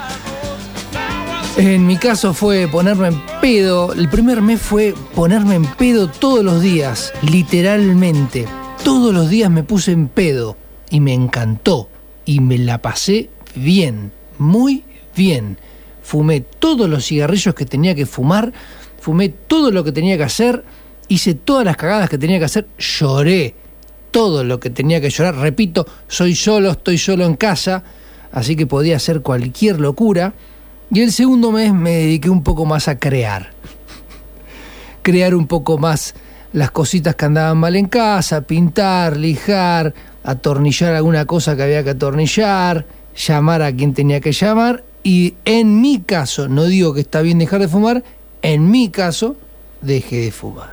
[1.56, 6.44] En mi caso fue ponerme en pedo, el primer mes fue ponerme en pedo todos
[6.44, 8.46] los días, literalmente.
[8.84, 10.58] Todos los días me puse en pedo
[10.90, 11.88] y me encantó
[12.26, 14.84] y me la pasé bien, muy
[15.16, 15.58] bien.
[16.04, 18.52] Fumé todos los cigarrillos que tenía que fumar,
[19.00, 20.66] fumé todo lo que tenía que hacer,
[21.08, 23.61] hice todas las cagadas que tenía que hacer, lloré
[24.12, 25.36] todo lo que tenía que llorar.
[25.36, 27.84] Repito, soy solo, estoy solo en casa,
[28.32, 30.34] así que podía hacer cualquier locura.
[30.92, 33.52] Y el segundo mes me dediqué un poco más a crear.
[35.02, 36.14] Crear un poco más
[36.54, 39.94] las cositas que andaban mal en casa, pintar, lijar,
[40.24, 42.86] atornillar alguna cosa que había que atornillar,
[43.16, 44.84] llamar a quien tenía que llamar.
[45.04, 48.04] Y en mi caso, no digo que está bien dejar de fumar,
[48.42, 49.36] en mi caso,
[49.82, 50.72] dejé de fumar.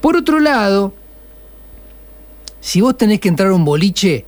[0.00, 0.94] Por otro lado,
[2.62, 4.24] si vos tenés que entrar a un boliche,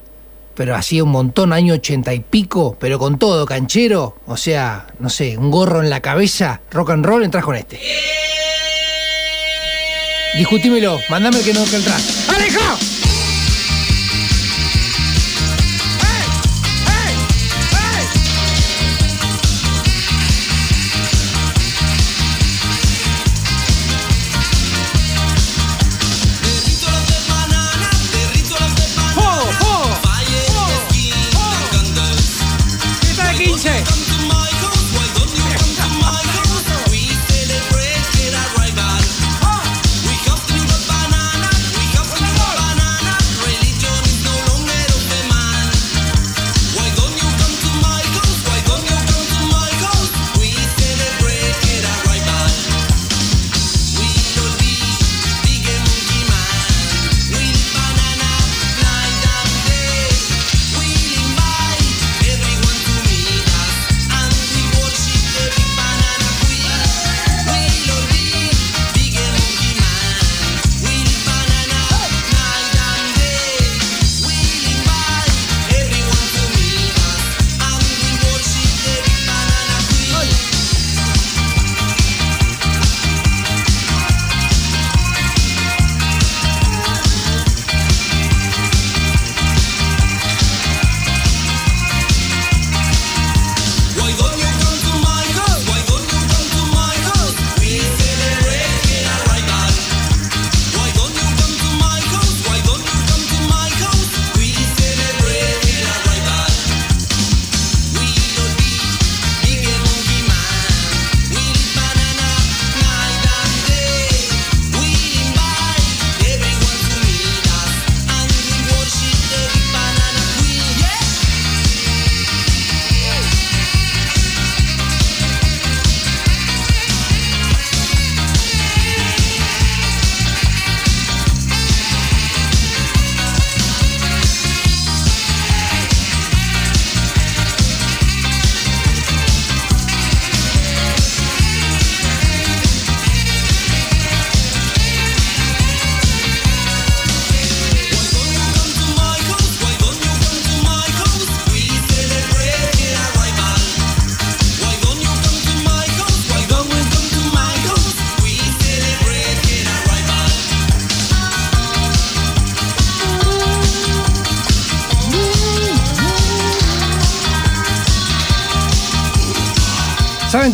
[0.56, 5.08] pero hacía un montón, año ochenta y pico, pero con todo, canchero, o sea, no
[5.08, 7.80] sé, un gorro en la cabeza, rock and roll, entras con este.
[10.36, 12.28] Discutímelo, mandame que no que entras.
[12.28, 13.03] ¡Aleja!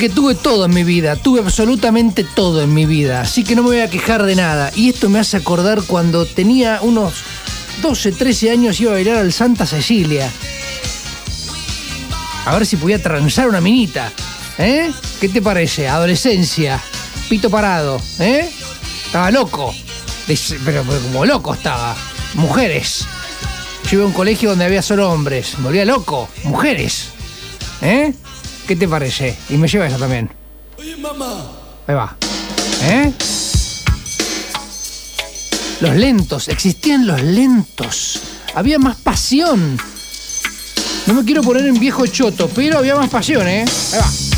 [0.00, 3.62] Que tuve todo en mi vida, tuve absolutamente todo en mi vida, así que no
[3.62, 4.72] me voy a quejar de nada.
[4.74, 7.12] Y esto me hace acordar cuando tenía unos
[7.82, 10.32] 12, 13 años iba a bailar al Santa Cecilia.
[12.46, 14.10] A ver si podía transar una minita.
[14.56, 14.90] ¿Eh?
[15.20, 15.86] ¿Qué te parece?
[15.86, 16.80] Adolescencia,
[17.28, 18.50] pito parado, ¿eh?
[19.04, 19.74] Estaba loco.
[20.64, 21.94] Pero como loco estaba.
[22.34, 23.04] Mujeres.
[23.84, 25.58] Yo iba a un colegio donde había solo hombres.
[25.58, 26.26] Me volvía loco.
[26.44, 27.08] Mujeres.
[27.82, 28.14] ¿Eh?
[28.70, 29.36] ¿Qué te parece?
[29.48, 30.30] Y me lleva eso también.
[30.78, 31.44] Oye, mamá.
[31.88, 32.16] Ahí va.
[32.84, 33.12] ¿Eh?
[35.80, 38.20] Los lentos, existían los lentos.
[38.54, 39.76] Había más pasión.
[41.04, 43.64] No me quiero poner en viejo choto, pero había más pasión, ¿eh?
[43.92, 44.29] Ahí va.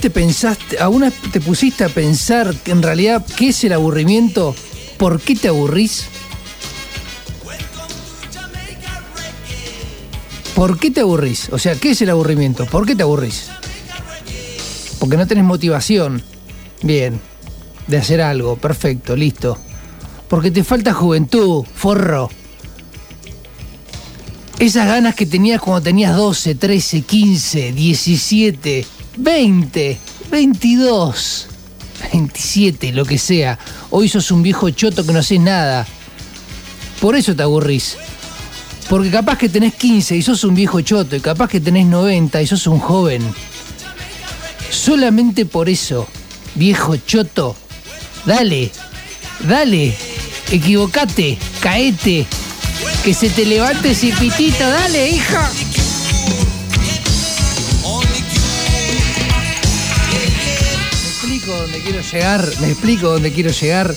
[0.00, 4.54] Te pensaste, alguna te pusiste a pensar que en realidad qué es el aburrimiento?
[4.96, 6.06] ¿Por qué te aburrís?
[10.54, 11.48] ¿Por qué te aburrís?
[11.52, 12.66] O sea, ¿qué es el aburrimiento?
[12.66, 13.48] ¿Por qué te aburrís?
[14.98, 16.22] Porque no tenés motivación.
[16.82, 17.20] Bien.
[17.86, 18.56] De hacer algo.
[18.56, 19.58] Perfecto, listo.
[20.28, 22.30] Porque te falta juventud, forro.
[24.58, 28.86] Esas ganas que tenías cuando tenías 12, 13, 15, 17,
[29.16, 29.98] 20,
[30.30, 31.46] 22,
[32.12, 33.58] 27, lo que sea.
[33.90, 35.86] Hoy sos un viejo choto que no haces nada.
[37.00, 37.96] Por eso te aburrís.
[38.88, 42.42] Porque capaz que tenés 15 y sos un viejo choto, y capaz que tenés 90
[42.42, 43.22] y sos un joven.
[44.68, 46.08] Solamente por eso,
[46.56, 47.56] viejo choto,
[48.24, 48.72] dale,
[49.40, 49.96] dale,
[50.50, 52.26] equivocate, caete,
[53.04, 55.50] que se te levante ese pitito, dale, hija.
[61.50, 63.94] Explico dónde quiero llegar, me explico dónde quiero llegar.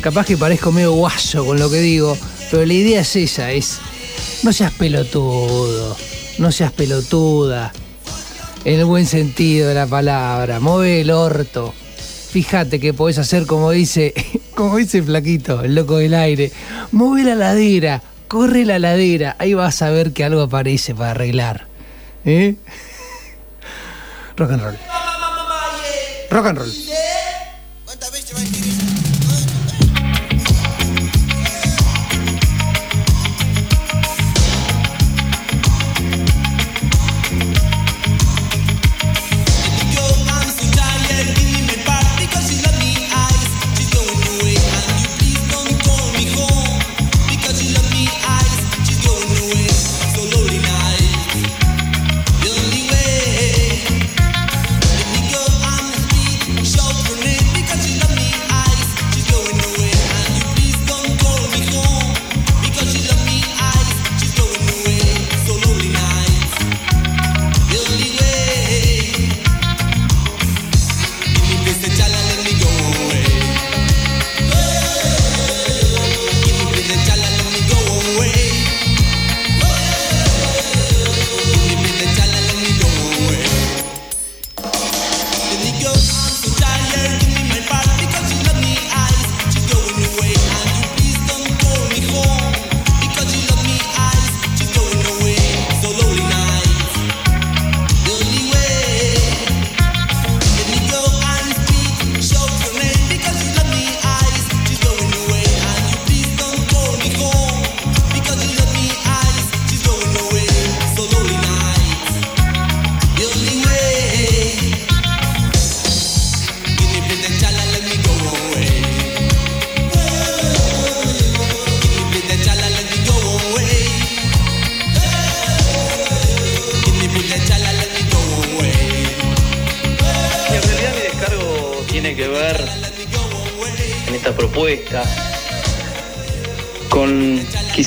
[0.00, 2.16] Capaz que parezco medio guaso con lo que digo,
[2.50, 3.80] pero la idea es esa, es
[4.42, 5.96] no seas pelotudo,
[6.38, 7.72] no seas pelotuda.
[8.64, 11.72] En el buen sentido de la palabra, mueve el orto.
[12.30, 14.12] Fíjate que podés hacer como dice,
[14.54, 16.52] como dice Flaquito, el loco del aire.
[16.92, 21.66] Mueve la ladera, corre la ladera, ahí vas a ver que algo aparece para arreglar.
[22.26, 22.56] ¿Eh?
[24.36, 24.89] Rock and roll.
[26.32, 27.09] Rock and roll.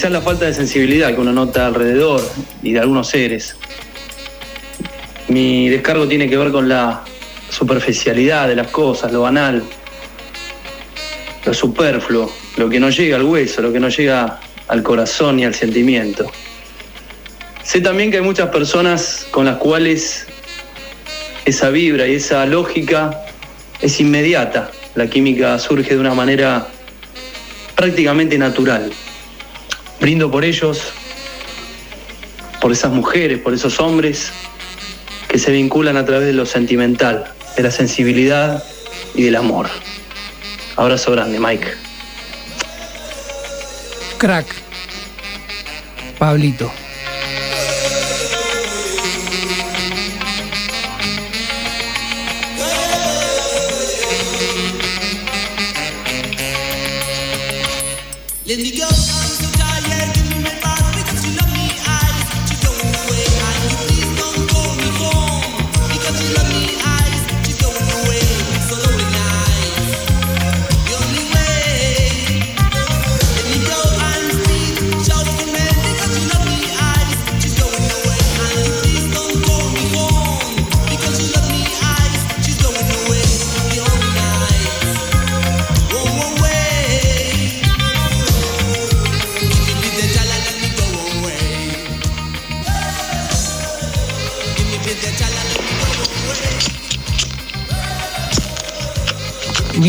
[0.03, 2.21] Quizás la falta de sensibilidad que uno nota alrededor
[2.61, 3.55] y de algunos seres.
[5.29, 7.05] Mi descargo tiene que ver con la
[7.49, 9.63] superficialidad de las cosas, lo banal,
[11.45, 15.45] lo superfluo, lo que no llega al hueso, lo que no llega al corazón y
[15.45, 16.29] al sentimiento.
[17.63, 20.27] Sé también que hay muchas personas con las cuales
[21.45, 23.21] esa vibra y esa lógica
[23.79, 24.69] es inmediata.
[24.95, 26.67] La química surge de una manera
[27.77, 28.91] prácticamente natural.
[30.03, 30.91] Brindo por ellos,
[32.59, 34.33] por esas mujeres, por esos hombres
[35.29, 38.61] que se vinculan a través de lo sentimental, de la sensibilidad
[39.15, 39.69] y del amor.
[40.75, 41.67] Abrazo grande, Mike.
[44.17, 44.45] Crack.
[46.19, 46.69] Pablito.
[58.45, 58.82] Let me go.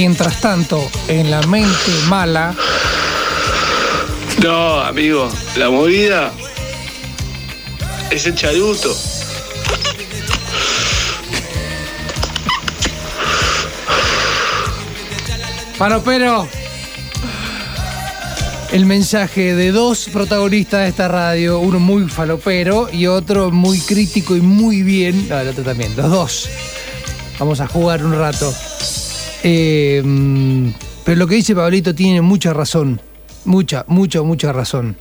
[0.06, 2.54] Mientras tanto, en la mente mala,
[4.42, 6.30] No, amigo, la movida
[8.10, 8.94] es el charuto.
[16.04, 16.48] Pero,
[18.72, 24.36] el mensaje de dos protagonistas de esta radio, uno muy falopero y otro muy crítico
[24.36, 25.30] y muy bien.
[25.30, 26.50] No, el otro también, los dos.
[27.38, 28.54] Vamos a jugar un rato.
[29.44, 30.70] Mm,
[31.04, 33.00] pero lo que dice Pablito tiene mucha razón.
[33.44, 34.96] Mucha, mucha, mucha razón.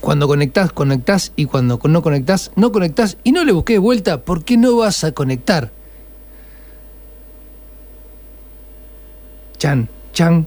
[0.00, 4.44] Cuando conectás, conectás y cuando no conectás, no conectás y no le busques vuelta, ¿por
[4.44, 5.72] qué no vas a conectar?
[9.56, 10.46] Chan, chan.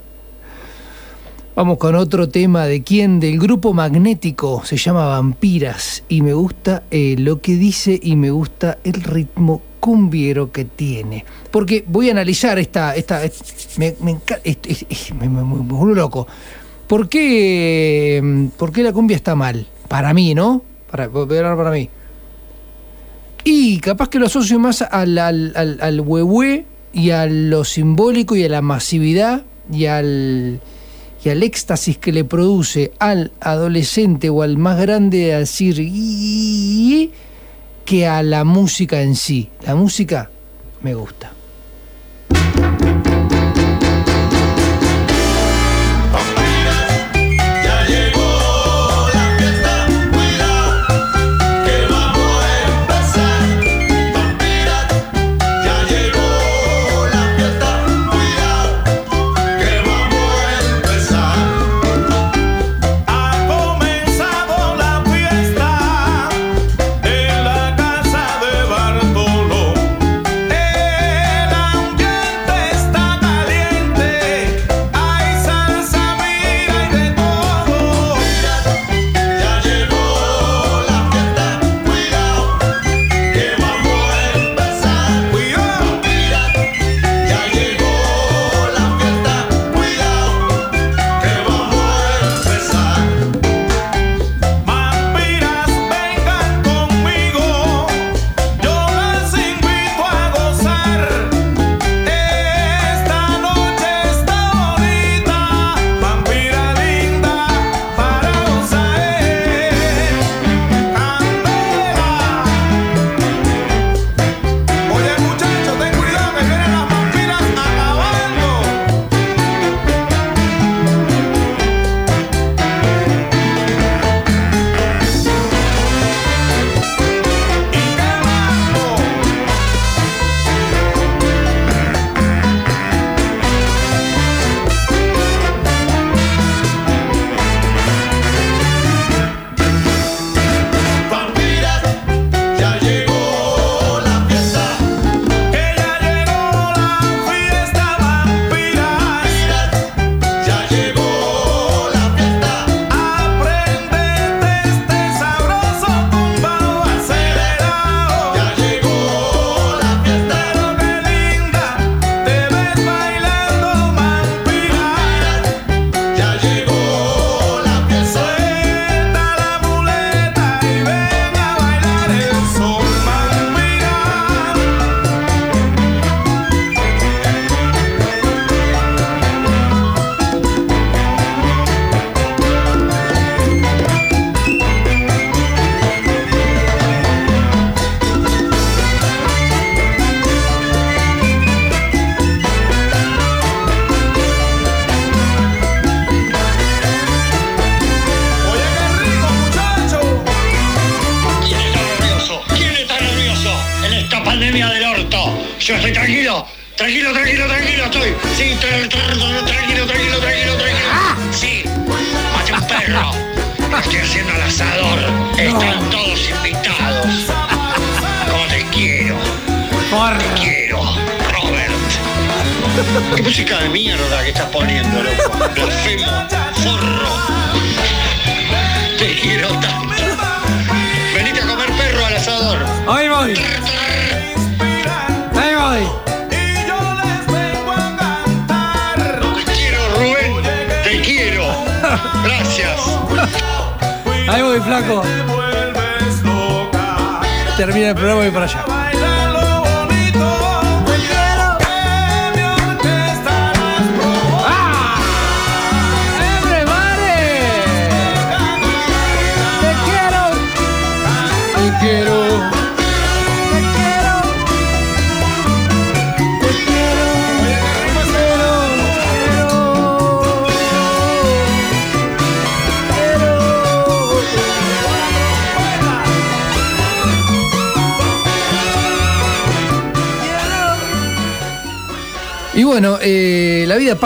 [1.56, 6.84] Vamos con otro tema de quién, del grupo magnético, se llama Vampiras y me gusta
[6.92, 11.24] eh, lo que dice y me gusta el ritmo cumbiero que tiene.
[11.50, 13.22] Porque voy a analizar esta, esta,
[13.78, 16.28] me, me, me- me- me- me loco.
[16.88, 19.66] ¿Por qué, mm, ¿Por qué la cumbia está mal?
[19.88, 20.62] Para mí, ¿no?
[20.92, 21.90] Para, para mí.
[23.46, 28.36] Y capaz que lo asocio más al, al, al, al huehue y a lo simbólico
[28.36, 30.60] y a la masividad y al,
[31.24, 37.12] y al éxtasis que le produce al adolescente o al más grande a decir "Y",
[37.88, 39.50] que a la música en sí.
[39.66, 40.30] La música
[40.82, 41.37] me gusta.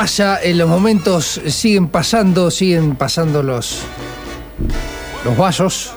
[0.02, 3.82] Pasa, en los momentos siguen pasando, siguen pasando los,
[5.24, 5.92] los vasos.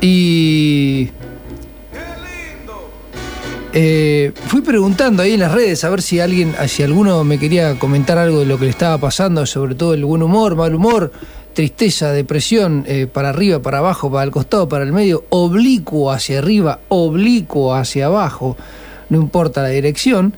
[0.00, 1.08] Y
[3.72, 7.76] eh, fui preguntando ahí en las redes a ver si alguien, si alguno me quería
[7.80, 11.10] comentar algo de lo que le estaba pasando, sobre todo el buen humor, mal humor,
[11.52, 16.38] tristeza, depresión, eh, para arriba, para abajo, para el costado, para el medio, oblicuo hacia
[16.38, 18.56] arriba, oblicuo hacia abajo,
[19.08, 20.32] no importa la dirección.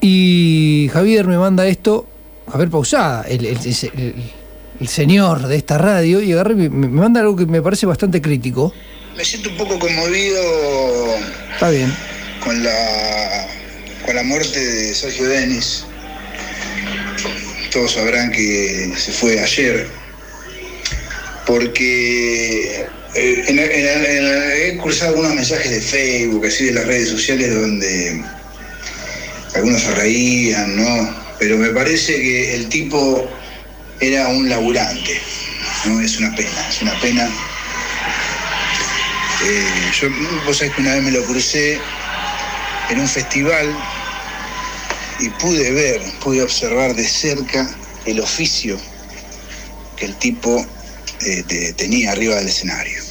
[0.00, 2.06] Y Javier me manda esto,
[2.50, 4.14] Javier Pausada, el, el- el-
[4.78, 8.20] el señor de esta radio, y agarré, me, me manda algo que me parece bastante
[8.20, 8.74] crítico.
[9.16, 10.38] Me siento un poco conmovido
[11.54, 11.90] Está bien.
[12.44, 13.46] con la,
[14.04, 15.84] con la muerte de Sergio Denis.
[17.72, 19.86] Todos sabrán que se fue ayer.
[21.46, 22.82] Porque
[23.14, 27.54] eh, en- en- en- he cursado algunos mensajes de Facebook, así de las redes sociales,
[27.54, 28.22] donde
[29.54, 31.16] algunos se reían, ¿no?
[31.38, 33.28] Pero me parece que el tipo
[34.00, 35.20] era un laburante,
[35.86, 36.00] ¿no?
[36.00, 37.28] Es una pena, es una pena.
[39.44, 40.08] Eh, yo,
[40.44, 41.78] vos sabés que una vez me lo crucé
[42.90, 43.74] en un festival
[45.20, 47.68] y pude ver, pude observar de cerca
[48.06, 48.78] el oficio
[49.96, 50.64] que el tipo
[51.26, 53.02] eh, te- tenía arriba del escenario.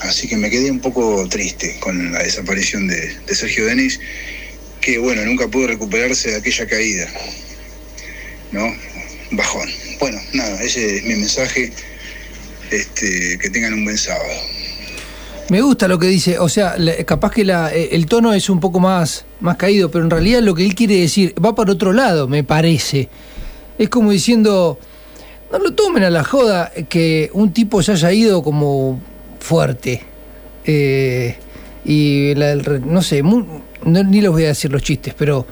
[0.00, 4.00] Así que me quedé un poco triste con la desaparición de, de Sergio Denis,
[4.80, 7.06] que bueno, nunca pudo recuperarse de aquella caída.
[8.52, 8.64] ¿No?
[9.32, 9.68] Bajón.
[10.00, 11.72] Bueno, nada, ese es mi mensaje.
[12.70, 14.24] Este, que tengan un buen sábado.
[15.48, 18.78] Me gusta lo que dice, o sea, capaz que eh, el tono es un poco
[18.78, 22.28] más, más caído, pero en realidad lo que él quiere decir va para otro lado,
[22.28, 23.08] me parece.
[23.76, 24.78] Es como diciendo,
[25.50, 29.00] no lo tomen a la joda que un tipo se haya ido como
[29.40, 30.02] fuerte.
[30.64, 31.34] Eh,
[31.84, 35.46] y la no sé, mu- no- ni les voy a decir los chistes, pero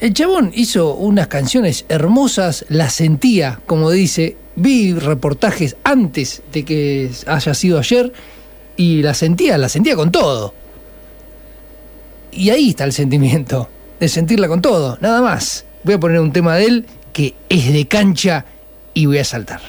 [0.00, 4.36] el chabón hizo unas canciones hermosas, las sentía, como dice.
[4.56, 8.12] Vi reportajes antes de que haya sido ayer
[8.76, 10.52] y las sentía, las sentía con todo.
[12.32, 13.68] Y ahí está el sentimiento,
[13.98, 15.64] de sentirla con todo, nada más.
[15.84, 18.44] Voy a poner un tema de él que es de cancha
[18.94, 19.60] y voy a saltar.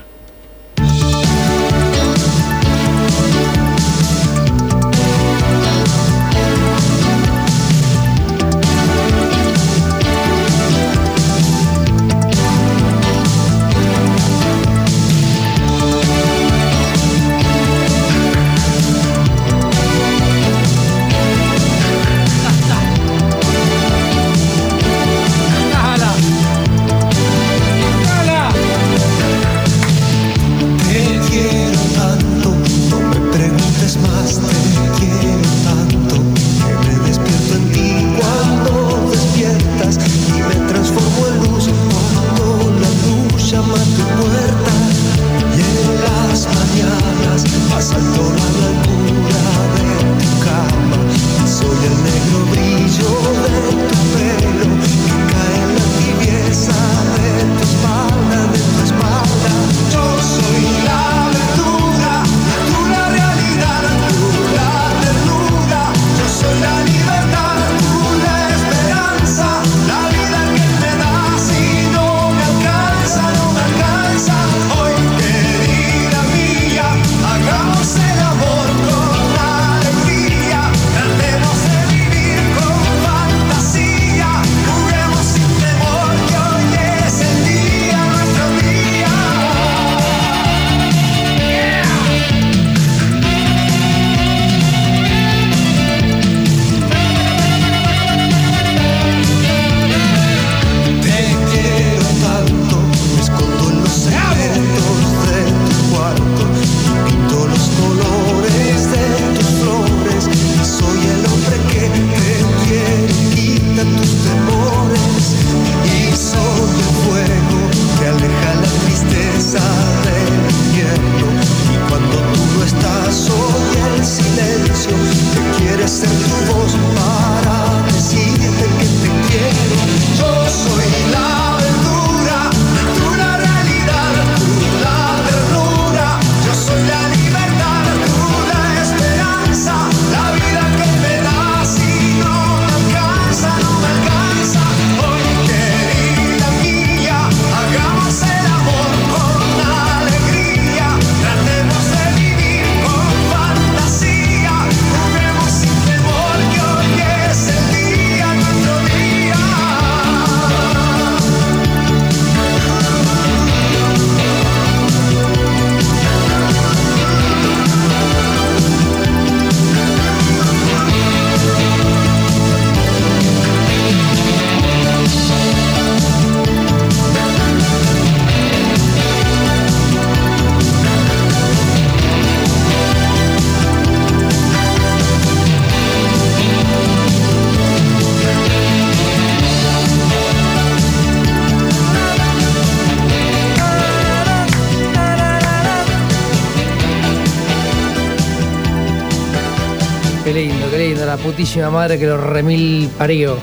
[201.59, 203.37] Madre que lo remil parió.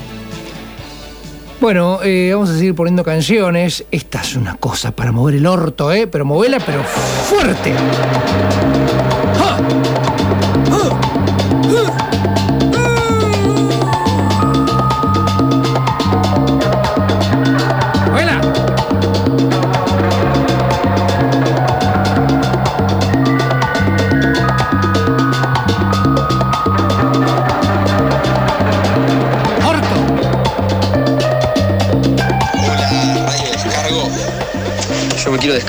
[1.61, 3.85] Bueno, eh, vamos a seguir poniendo canciones.
[3.91, 6.07] Esta es una cosa para mover el orto, ¿eh?
[6.07, 7.73] Pero movela, pero fuerte.
[9.37, 9.57] ¡Ja!
[10.69, 10.89] ¡Ja!
[11.69, 12.08] ¡Ja!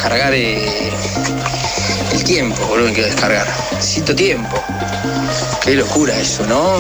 [0.00, 0.90] Descargar eh,
[2.14, 3.46] el tiempo, boludo, quiero descargar.
[3.74, 4.56] Necesito tiempo.
[5.62, 6.78] Qué locura eso, ¿no?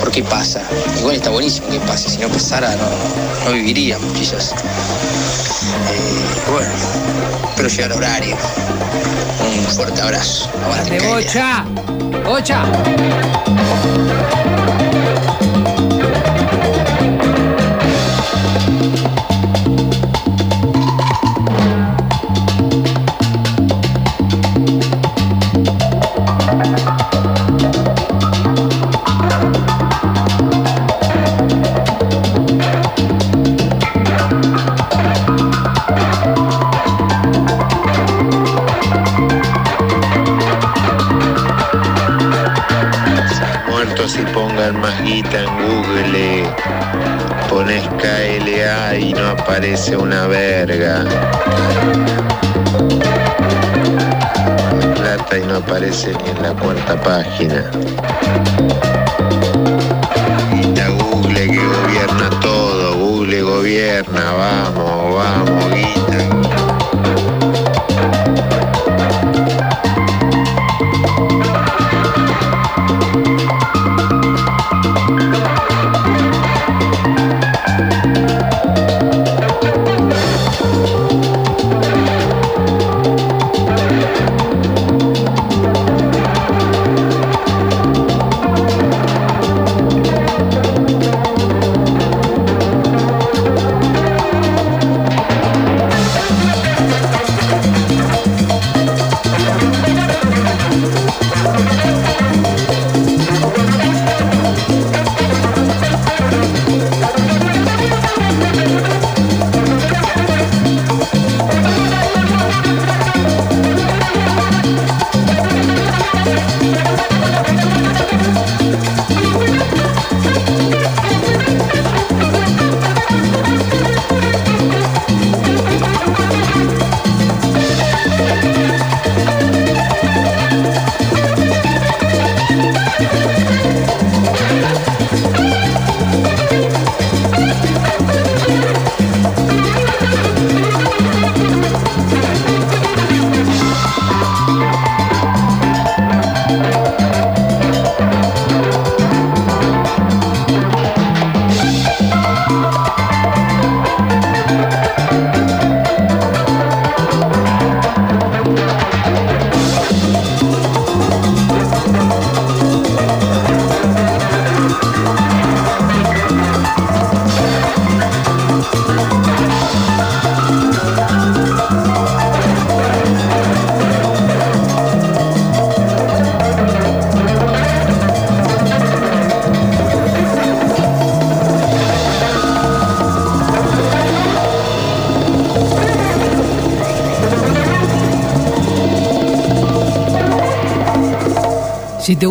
[0.00, 0.62] ¿Por qué pasa?
[1.00, 2.08] Igual está buenísimo que pase.
[2.08, 4.52] Si no pasara, no, no viviríamos, quizás.
[4.52, 6.70] Eh, bueno,
[7.50, 8.36] espero llegar al horario.
[9.46, 10.48] Un fuerte abrazo.
[10.64, 11.14] Aguante, ¡De Calia.
[11.14, 11.64] bocha!
[12.24, 12.64] ¡Bocha!
[49.68, 51.04] No aparece una verga.
[54.96, 57.70] Plata y no aparece ni en la cuarta página.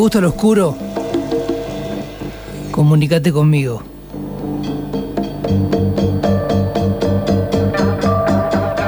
[0.07, 0.73] Gusta lo oscuro,
[2.71, 3.83] comunícate conmigo.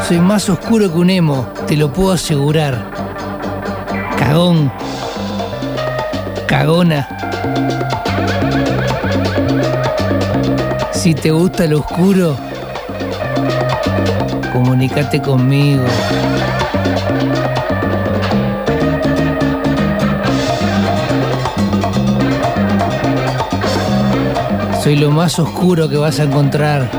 [0.07, 2.89] Soy más oscuro que un emo, te lo puedo asegurar.
[4.17, 4.71] Cagón.
[6.47, 7.05] Cagona.
[10.93, 12.37] Si te gusta lo oscuro,
[14.53, 15.83] comunícate conmigo.
[24.89, 26.89] Soy lo más oscuro que vas a encontrar.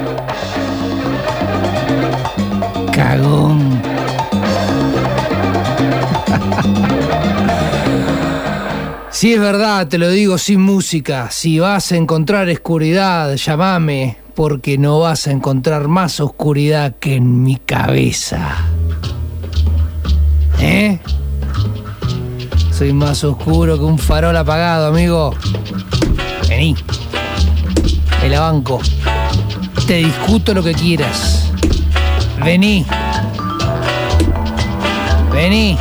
[2.93, 3.83] Cagón.
[9.11, 11.31] Si es verdad, te lo digo sin música.
[11.33, 17.43] Si vas a encontrar oscuridad, llámame, porque no vas a encontrar más oscuridad que en
[17.43, 18.57] mi cabeza.
[20.61, 21.01] ¿Eh?
[22.71, 25.35] Soy más oscuro que un farol apagado, amigo.
[28.31, 28.79] La banco.
[29.89, 31.51] Te discuto lo que quieras.
[32.45, 32.87] Vení.
[35.33, 35.77] Vení.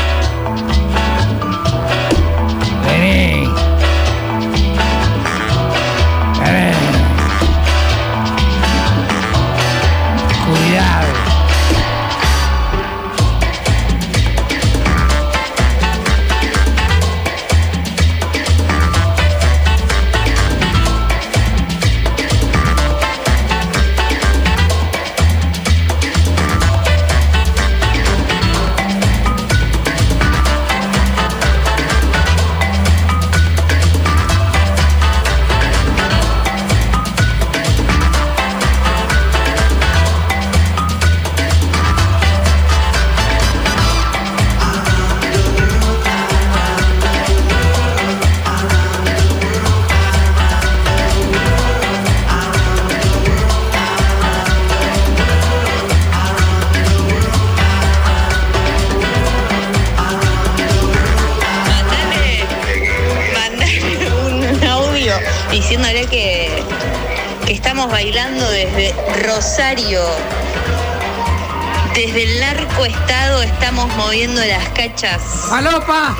[75.50, 76.16] Cachas.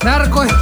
[0.00, 0.57] ¡Alopa!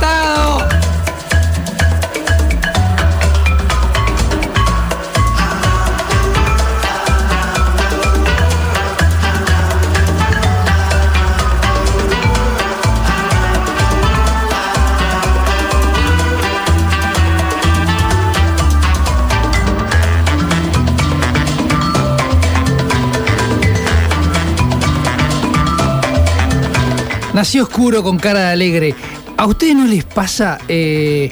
[27.46, 28.94] Nació oscuro con cara de alegre.
[29.36, 31.30] ¿A ustedes no les pasa eh,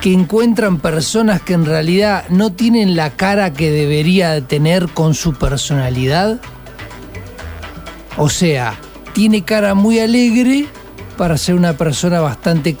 [0.00, 5.34] que encuentran personas que en realidad no tienen la cara que debería tener con su
[5.34, 6.40] personalidad?
[8.16, 8.74] O sea,
[9.12, 10.66] tiene cara muy alegre
[11.16, 12.76] para ser una persona bastante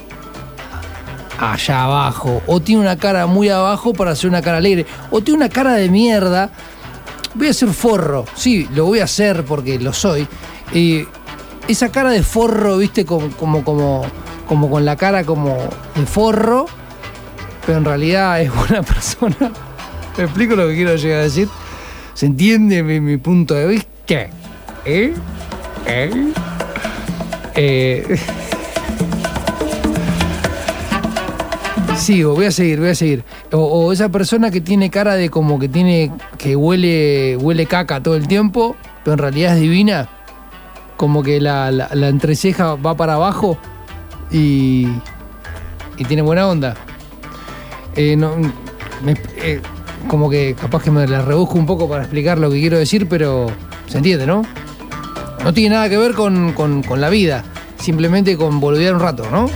[1.38, 2.42] allá abajo.
[2.48, 4.86] O tiene una cara muy abajo para ser una cara alegre.
[5.12, 6.50] O tiene una cara de mierda.
[7.34, 8.24] Voy a ser forro.
[8.34, 10.26] Sí, lo voy a hacer porque lo soy.
[10.74, 11.06] Eh,
[11.72, 14.02] esa cara de forro, viste, como, como, como,
[14.46, 15.56] como con la cara como
[15.94, 16.66] de forro,
[17.66, 19.52] pero en realidad es buena persona.
[20.16, 21.48] ¿Me explico lo que quiero llegar a decir?
[22.14, 23.88] ¿Se entiende mi, mi punto de vista?
[24.84, 25.14] ¿Eh?
[25.86, 26.32] ¿Eh?
[27.54, 28.18] Eh,
[31.96, 33.24] Sigo, voy a seguir, voy a seguir.
[33.52, 36.10] O, o esa persona que tiene cara de como que tiene.
[36.36, 37.36] que huele.
[37.36, 40.08] huele caca todo el tiempo, pero en realidad es divina.
[41.02, 43.58] Como que la, la- entreceja va para abajo
[44.30, 44.86] y.
[45.98, 46.76] y tiene buena onda.
[47.96, 48.16] Eh,
[49.36, 49.60] eh,
[50.06, 53.08] como que capaz que me la rebusco un poco para explicar lo que quiero decir,
[53.08, 53.50] pero
[53.88, 54.42] se entiende, ¿no?
[55.42, 57.42] No tiene nada que ver con, con- con la vida,
[57.80, 59.50] simplemente con boludear un rato, ¿no?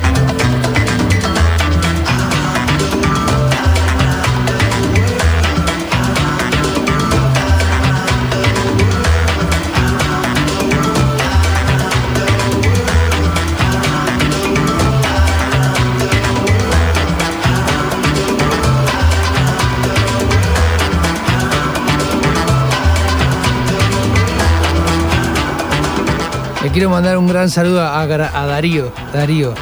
[26.77, 28.07] Quiero mandar un gran saludo a, a
[28.47, 29.55] Darío, Darío,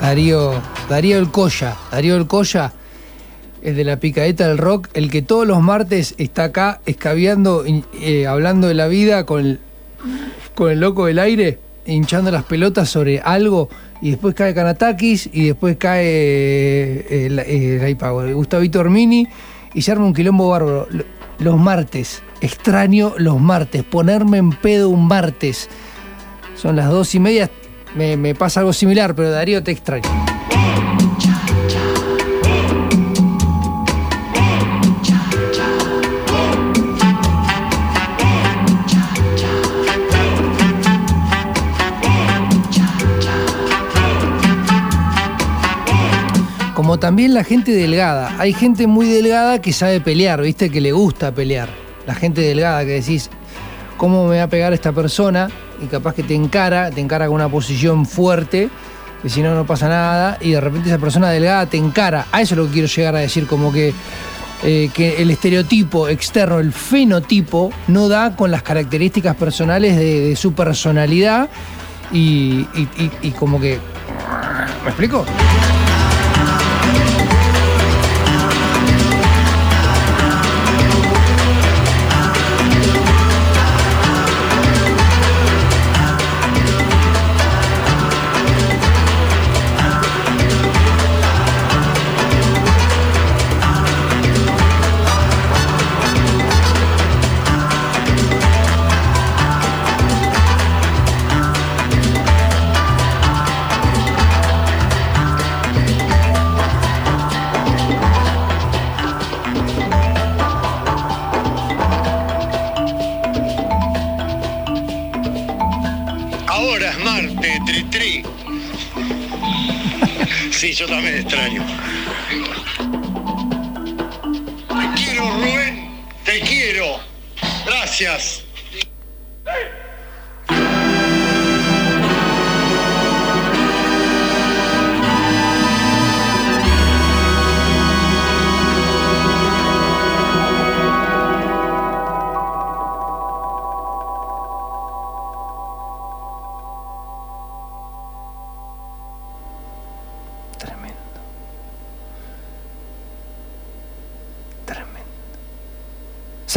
[0.00, 0.54] Darío,
[0.88, 2.72] Darío El Colla, Darío El Colla,
[3.60, 7.66] el de la picadeta del rock, el que todos los martes está acá escabeando,
[8.00, 9.60] eh, hablando de la vida con el,
[10.54, 13.68] con el loco del aire, hinchando las pelotas sobre algo,
[14.00, 19.28] y después cae Kanatakis, y después cae eh, el, Gustavito Ormini,
[19.74, 20.88] y se arma un quilombo bárbaro.
[21.38, 25.68] Los martes, extraño los martes, ponerme en pedo un martes.
[26.60, 27.50] Son las dos y media.
[27.94, 30.04] Me, me pasa algo similar, pero Darío te extraño.
[46.74, 48.34] Como también la gente delgada.
[48.38, 50.68] Hay gente muy delgada que sabe pelear, ¿viste?
[50.68, 51.70] Que le gusta pelear.
[52.06, 53.30] La gente delgada que decís,
[54.00, 55.50] ¿cómo me va a pegar esta persona?
[55.82, 58.70] Y capaz que te encara, te encara con una posición fuerte,
[59.20, 60.38] que si no, no pasa nada.
[60.40, 62.24] Y de repente esa persona delgada te encara.
[62.32, 63.92] A eso es lo que quiero llegar a decir, como que,
[64.62, 70.54] eh, que el estereotipo externo, el fenotipo, no da con las características personales de, su
[70.54, 71.50] personalidad.
[72.10, 72.64] Y
[73.38, 73.78] como que
[74.82, 75.24] ¿Me explico?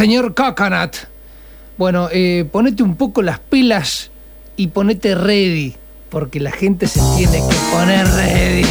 [0.04, 0.98] Señor Coconut.
[1.78, 4.12] Bueno, eh, ponete un poco las pilas
[4.58, 5.78] y ponete ready.
[6.10, 8.66] Porque la gente se tiene que poner ready.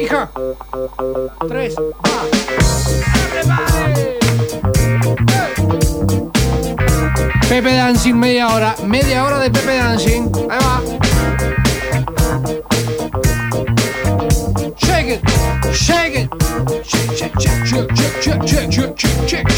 [0.00, 0.32] Hija.
[1.46, 1.76] Tres.
[7.52, 8.74] Pepe Dancing, media hora.
[8.82, 10.32] Media hora de Pepe Dancing.
[10.48, 10.80] Ahí va.
[14.78, 15.20] Shake it.
[15.70, 16.30] Shake it.
[16.82, 17.90] Shake, shake, shake, shake,
[18.22, 19.48] shake, shake, shake, shake, shake,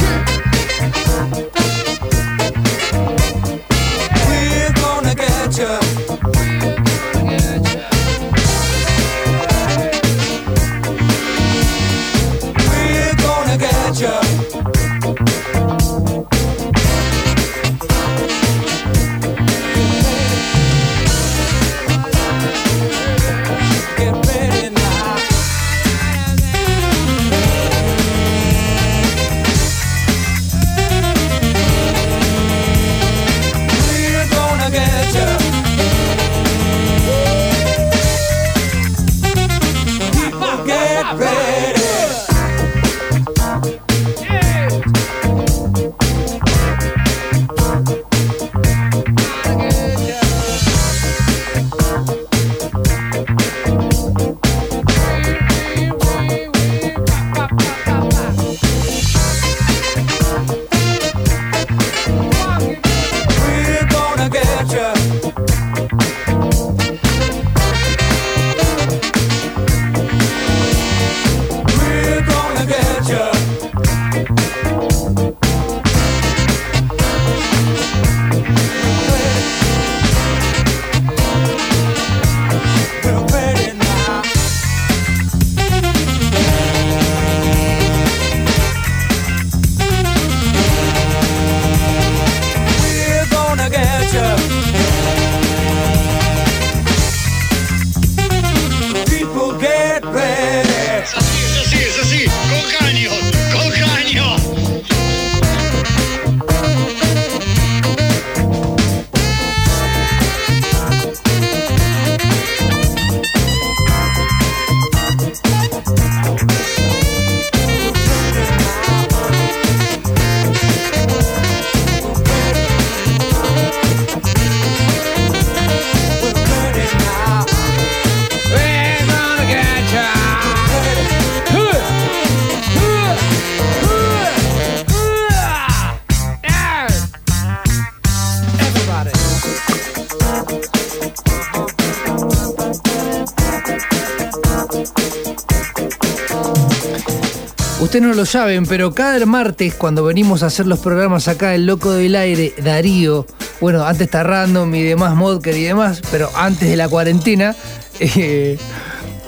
[148.24, 152.54] saben, pero cada martes cuando venimos a hacer los programas acá, El Loco del Aire,
[152.62, 153.26] Darío,
[153.60, 157.54] bueno, antes está Random y demás, Modker y demás, pero antes de la cuarentena,
[158.00, 158.58] eh,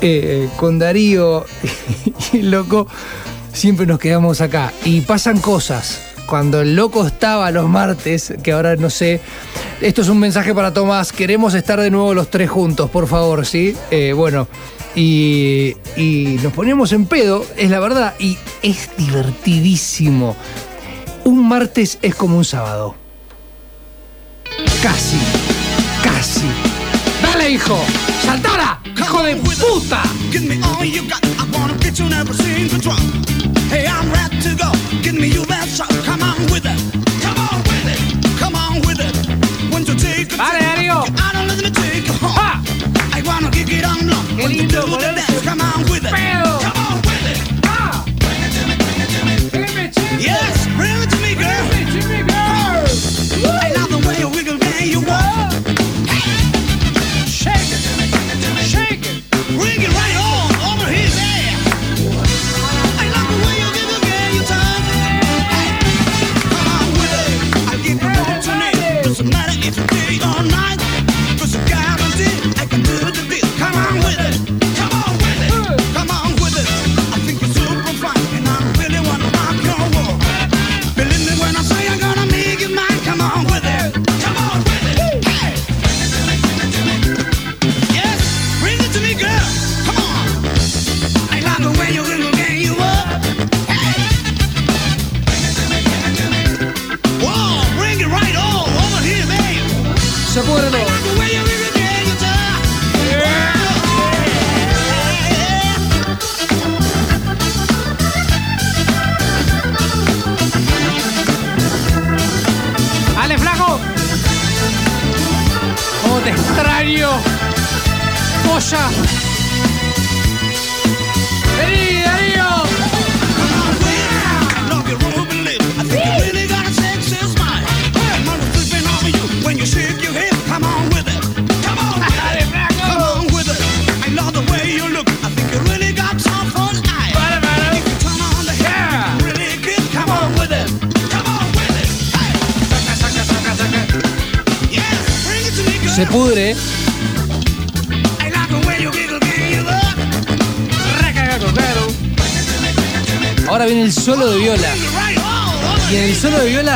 [0.01, 1.47] eh, con Darío
[2.33, 2.87] y el Loco,
[3.53, 4.73] siempre nos quedamos acá.
[4.85, 6.01] Y pasan cosas.
[6.27, 9.21] Cuando el loco estaba los martes, que ahora no sé.
[9.81, 11.13] Esto es un mensaje para Tomás.
[11.13, 13.77] Queremos estar de nuevo los tres juntos, por favor, ¿sí?
[13.93, 14.49] Eh, bueno,
[14.97, 20.37] y, y, nos poníamos en pedo, es la verdad, y es divertidísimo.
[21.25, 22.95] Un martes es como un sábado.
[24.83, 25.19] Casi,
[26.03, 26.47] casi.
[27.23, 27.79] ¡Dale, hijo!
[28.25, 28.81] ¡Saltala!
[28.97, 30.03] ¡Hijo de puta!
[33.69, 34.71] Hey, I'm ready to go.
[35.03, 35.45] Give me your.
[36.05, 36.79] Come on with it.
[37.23, 38.39] Come on with it.
[38.39, 39.17] Come on with it.
[40.37, 42.63] Vale, I don't let me take ¡Ah!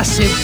[0.01, 0.40] massive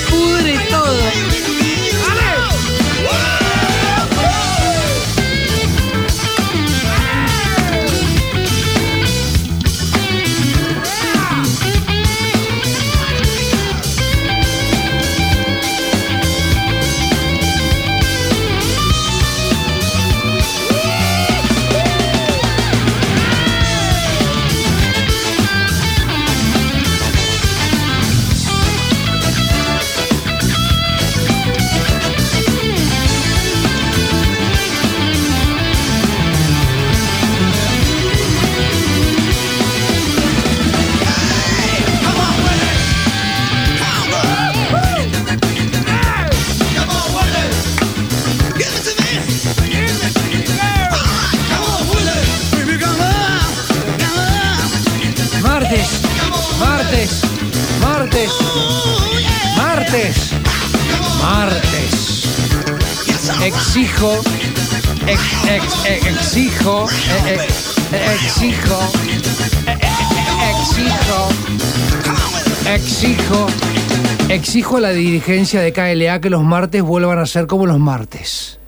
[74.67, 78.59] exijo a la dirigencia de KLA que los martes vuelvan a ser como los martes.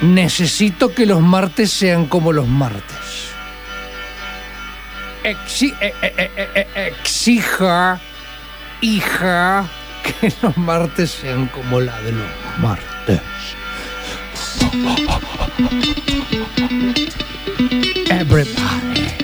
[0.00, 3.32] Necesito que los martes sean como los martes.
[5.24, 5.34] Eh,
[5.80, 8.00] eh, eh, exija,
[8.80, 9.68] hija,
[10.04, 13.20] que los martes sean como la de los martes.
[18.08, 19.16] Everybody.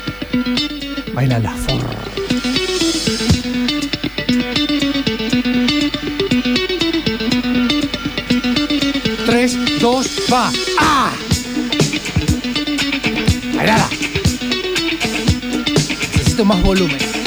[1.14, 2.57] Baila la forma.
[9.78, 10.50] dos, va.
[10.78, 11.12] ¡Ah!
[13.54, 13.88] Bailada.
[16.16, 17.17] Necesito más volumen.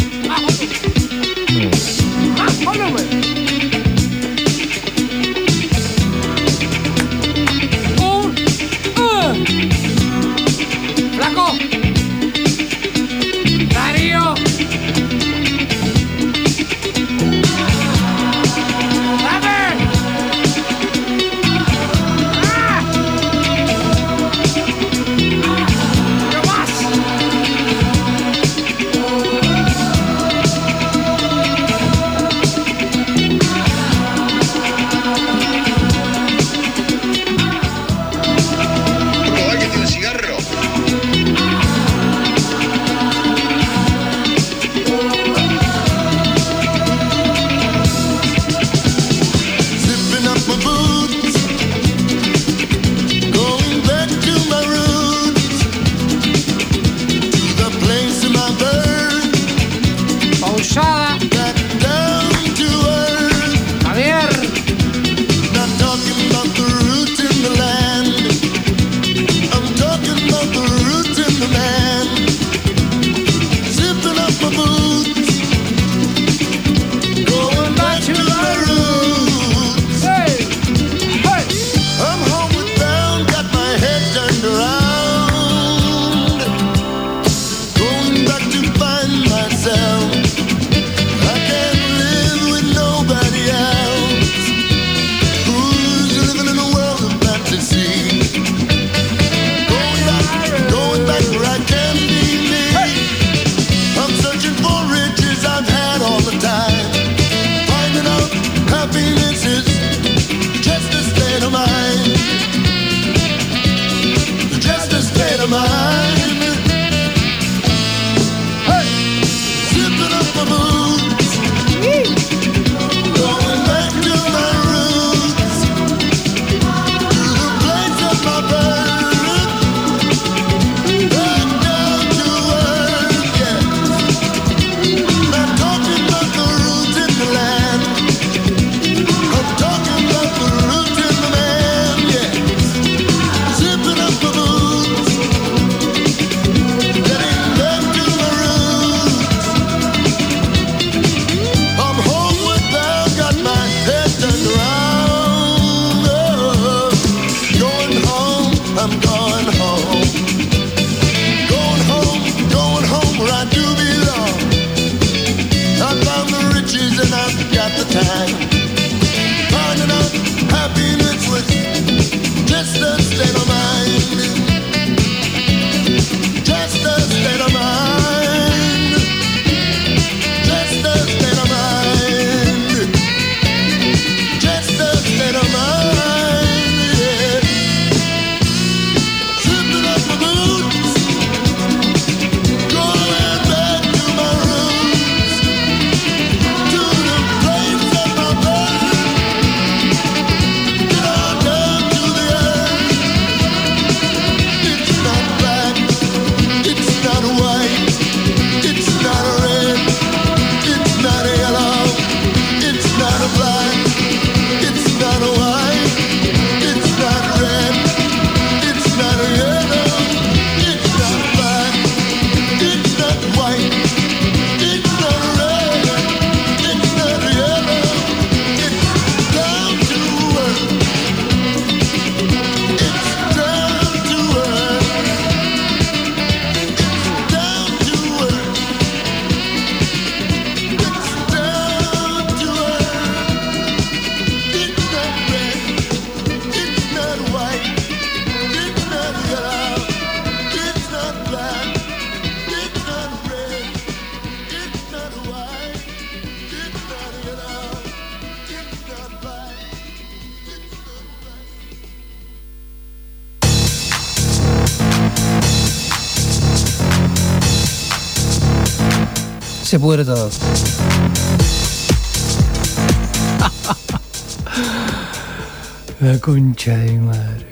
[269.82, 270.06] Pudre.
[276.00, 277.48] La concha de mi madre.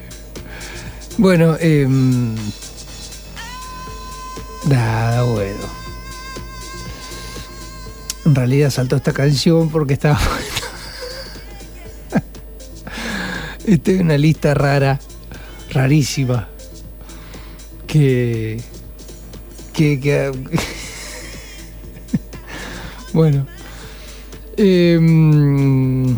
[1.18, 1.88] Bueno, eh,
[4.68, 5.80] nada, bueno.
[8.26, 10.20] En realidad saltó esta canción porque estaba.
[13.66, 15.00] Esta es una lista rara,
[15.72, 16.48] rarísima.
[17.88, 18.62] Que.
[19.74, 20.00] Que.
[20.00, 20.32] que
[23.20, 23.46] bueno.
[24.56, 26.16] Em,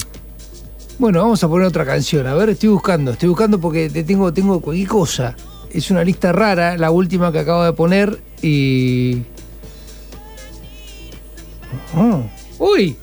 [0.99, 2.27] bueno, vamos a poner otra canción.
[2.27, 5.35] A ver, estoy buscando, estoy buscando porque te tengo, tengo cualquier cosa.
[5.71, 9.23] Es una lista rara, la última que acabo de poner y.
[11.95, 12.23] Oh.
[12.59, 12.97] ¡Uy!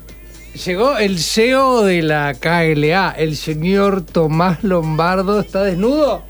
[0.64, 5.40] Llegó el CEO de la KLA, el señor Tomás Lombardo.
[5.40, 6.22] ¿Está desnudo?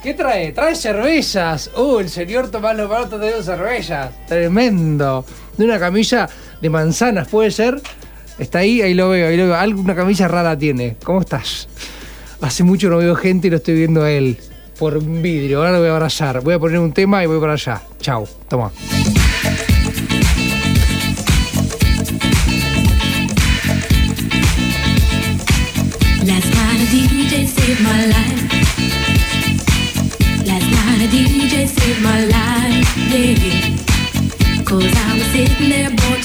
[0.00, 0.52] ¿Qué trae?
[0.52, 1.72] Trae cervezas.
[1.76, 1.98] ¡Uh!
[1.98, 4.12] El señor Tomás Lombardo está trayendo cervezas.
[4.28, 5.24] Tremendo.
[5.56, 6.28] De una camisa
[6.64, 7.78] de manzanas, ¿puede ser?
[8.38, 9.54] Está ahí, ahí lo veo, ahí lo veo.
[9.54, 10.96] Algo, una camisa rara tiene.
[11.04, 11.68] ¿Cómo estás?
[12.40, 14.38] Hace mucho no veo gente y lo estoy viendo a él.
[14.78, 15.58] Por un vidrio.
[15.58, 16.40] Ahora lo voy a abrazar.
[16.40, 17.82] Voy a poner un tema y voy para allá.
[18.00, 18.26] Chao.
[18.48, 18.72] Toma.
[26.24, 28.40] Last night a DJ saved my life.
[30.46, 31.12] Last night
[34.72, 35.03] a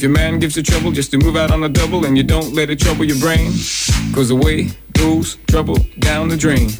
[0.00, 2.22] if your man gives you trouble just to move out on a double and you
[2.22, 3.52] don't let it trouble your brain,
[4.14, 6.70] cause away goes trouble down the drain.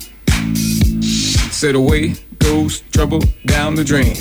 [1.53, 4.17] Said away goes trouble down the drain.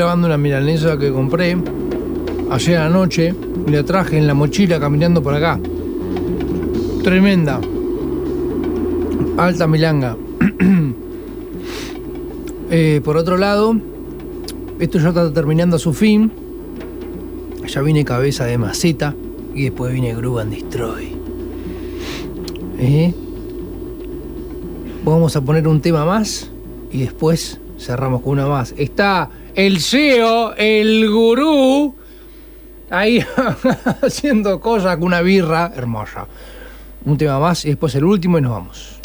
[0.00, 1.58] clavando una milanesa que compré
[2.50, 3.34] ayer anoche
[3.66, 5.60] y la traje en la mochila caminando por acá.
[7.04, 7.60] Tremenda.
[9.36, 10.16] Alta milanga.
[12.72, 13.76] Eh, por otro lado,
[14.78, 16.30] esto ya está terminando su fin.
[17.66, 19.12] Ya vine cabeza de maceta
[19.54, 21.08] y después vine Groove and Destroy.
[22.78, 23.12] Eh,
[25.04, 26.48] vamos a poner un tema más
[26.92, 28.72] y después cerramos con una más.
[28.78, 29.30] Está
[29.66, 31.94] el CEO, el gurú,
[32.88, 33.22] ahí
[34.02, 36.26] haciendo cosas con una birra hermosa.
[37.04, 39.00] Un tema más y después el último y nos vamos.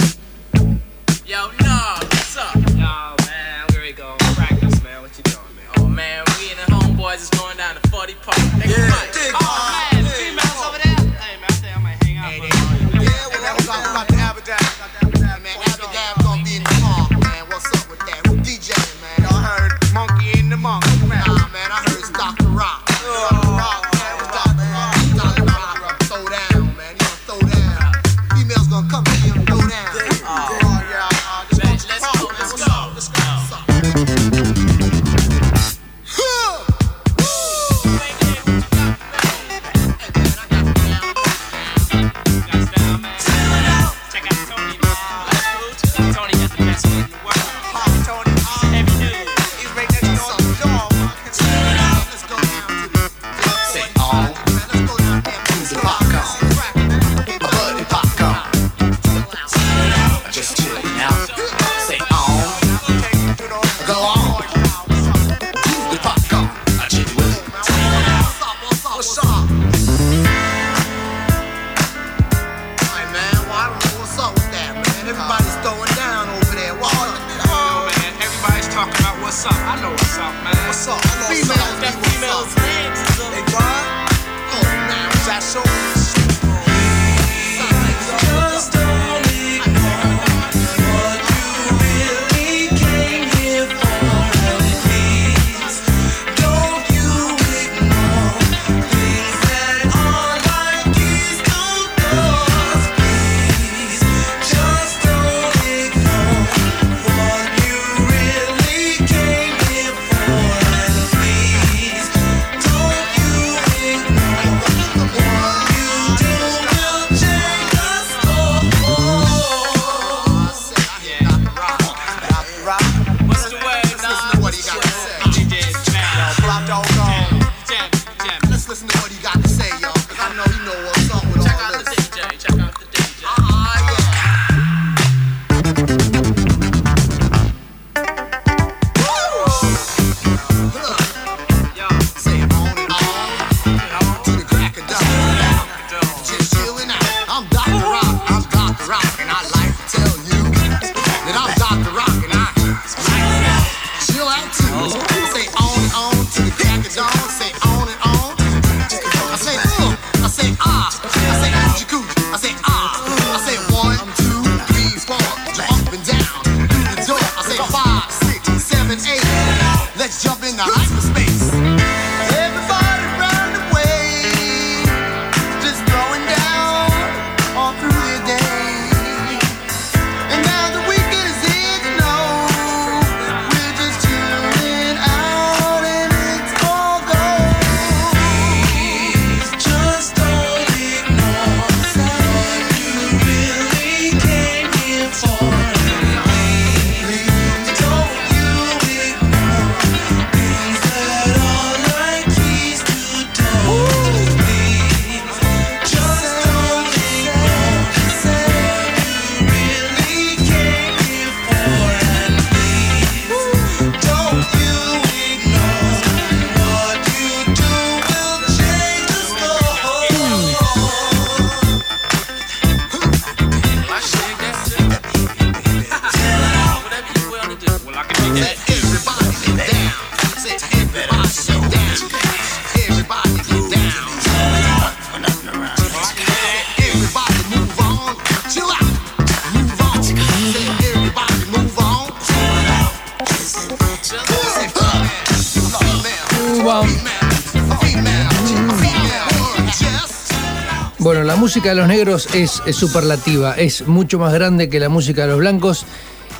[251.45, 255.37] Música de los negros es, superlativa, es mucho más grande que la música de los
[255.37, 255.85] blancos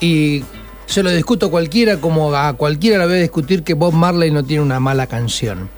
[0.01, 0.43] y
[0.87, 4.31] se lo discuto a cualquiera como a cualquiera le voy a discutir que Bob Marley
[4.31, 5.69] no tiene una mala canción.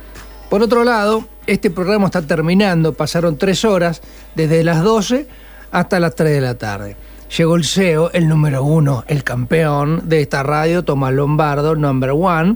[0.50, 4.02] Por otro lado, este programa está terminando, pasaron tres horas,
[4.34, 5.28] desde las 12
[5.72, 6.96] hasta las 3 de la tarde.
[7.38, 12.56] Llegó el CEO, el número uno, el campeón de esta radio, Tomás Lombardo, number one.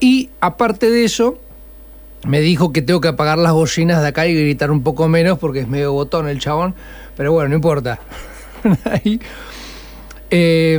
[0.00, 1.38] Y aparte de eso,
[2.26, 5.38] me dijo que tengo que apagar las bocinas de acá y gritar un poco menos
[5.38, 6.74] porque es medio botón el chabón.
[7.16, 8.00] Pero bueno, no importa.
[10.30, 10.78] Eh,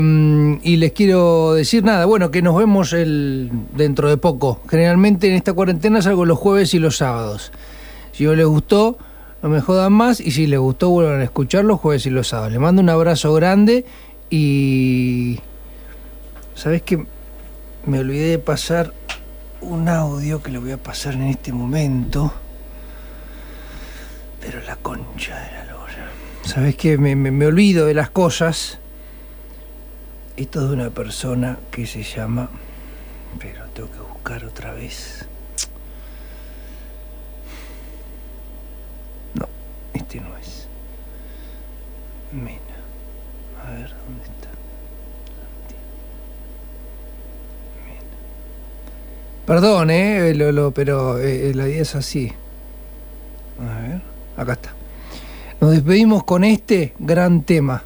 [0.62, 4.62] y les quiero decir nada, bueno, que nos vemos el, dentro de poco.
[4.70, 7.52] Generalmente en esta cuarentena salgo los jueves y los sábados.
[8.12, 9.00] Si no les gustó,
[9.42, 10.20] no me jodan más.
[10.20, 12.52] Y si les gustó, vuelvan a escuchar los jueves y los sábados.
[12.52, 13.86] Les mando un abrazo grande
[14.30, 15.40] y...
[16.54, 17.06] ¿Sabes qué?
[17.86, 18.94] Me olvidé de pasar
[19.62, 22.34] un audio que lo voy a pasar en este momento.
[24.42, 26.10] Pero la concha de la lora.
[26.44, 26.98] ¿Sabes qué?
[26.98, 28.80] Me, me- olvido de las cosas.
[30.38, 32.50] Esto es de una persona que se llama.
[33.40, 35.26] Pero tengo que buscar otra vez.
[39.34, 39.48] No,
[39.94, 40.68] este no es.
[43.66, 44.50] A ver, ¿dónde está?
[47.86, 48.02] Mena.
[49.50, 52.32] Perdón, eh, lo- lo- pero eh, la idea es así.
[53.60, 54.02] A ver,
[54.38, 54.74] acá está.
[55.60, 57.84] Nos despedimos con este gran tema.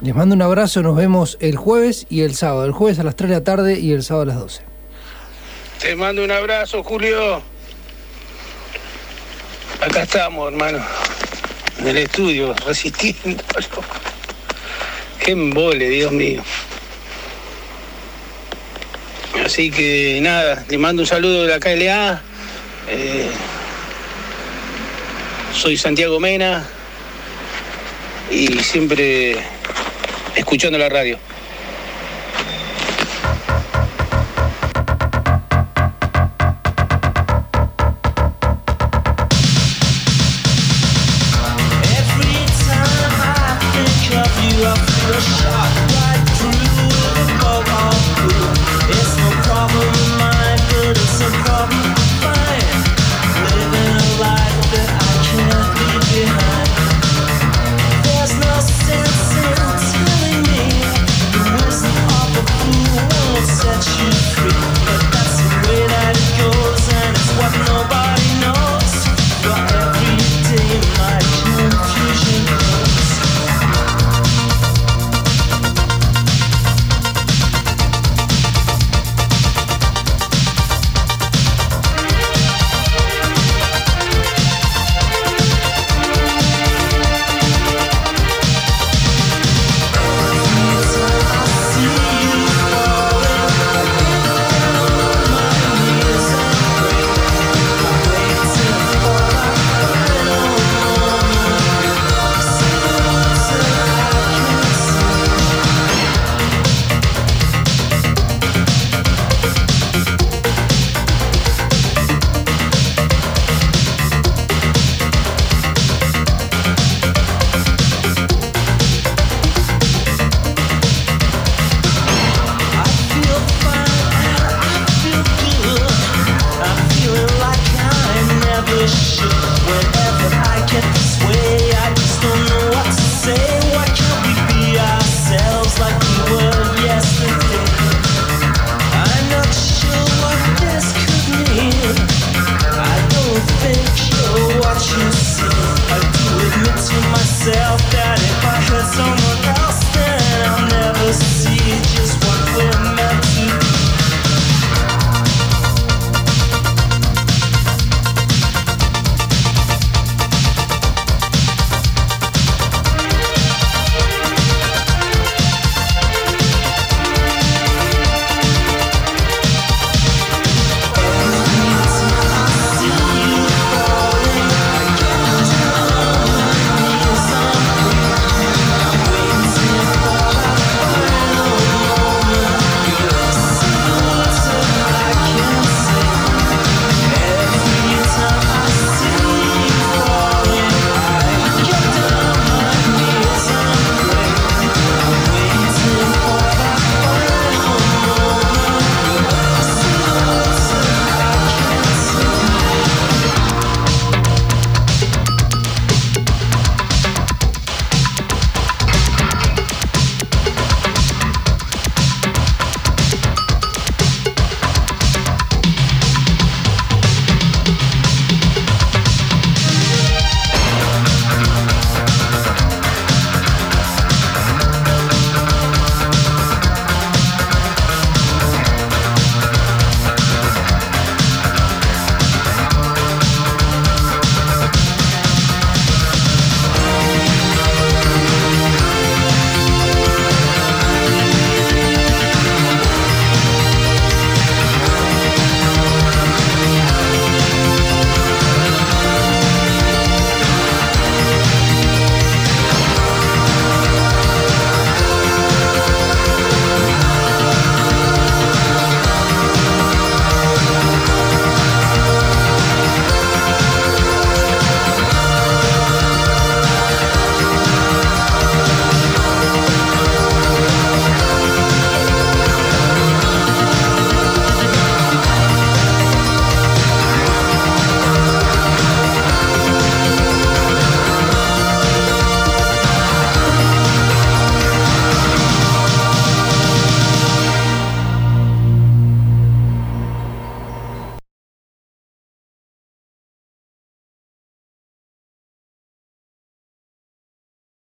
[0.00, 2.64] Les mando un abrazo, nos vemos el jueves y el sábado.
[2.64, 4.62] El jueves a las 3 de la tarde y el sábado a las 12.
[5.80, 7.40] Te mando un abrazo, Julio.
[9.80, 10.80] Acá estamos, hermano.
[11.78, 13.44] En el estudio, resistiendo.
[15.24, 16.42] Qué embole, Dios mío.
[19.42, 22.22] Así que nada, le mando un saludo de la KLA.
[22.88, 23.30] Eh,
[25.52, 26.66] soy Santiago Mena
[28.30, 29.36] y siempre
[30.36, 31.18] escuchando la radio.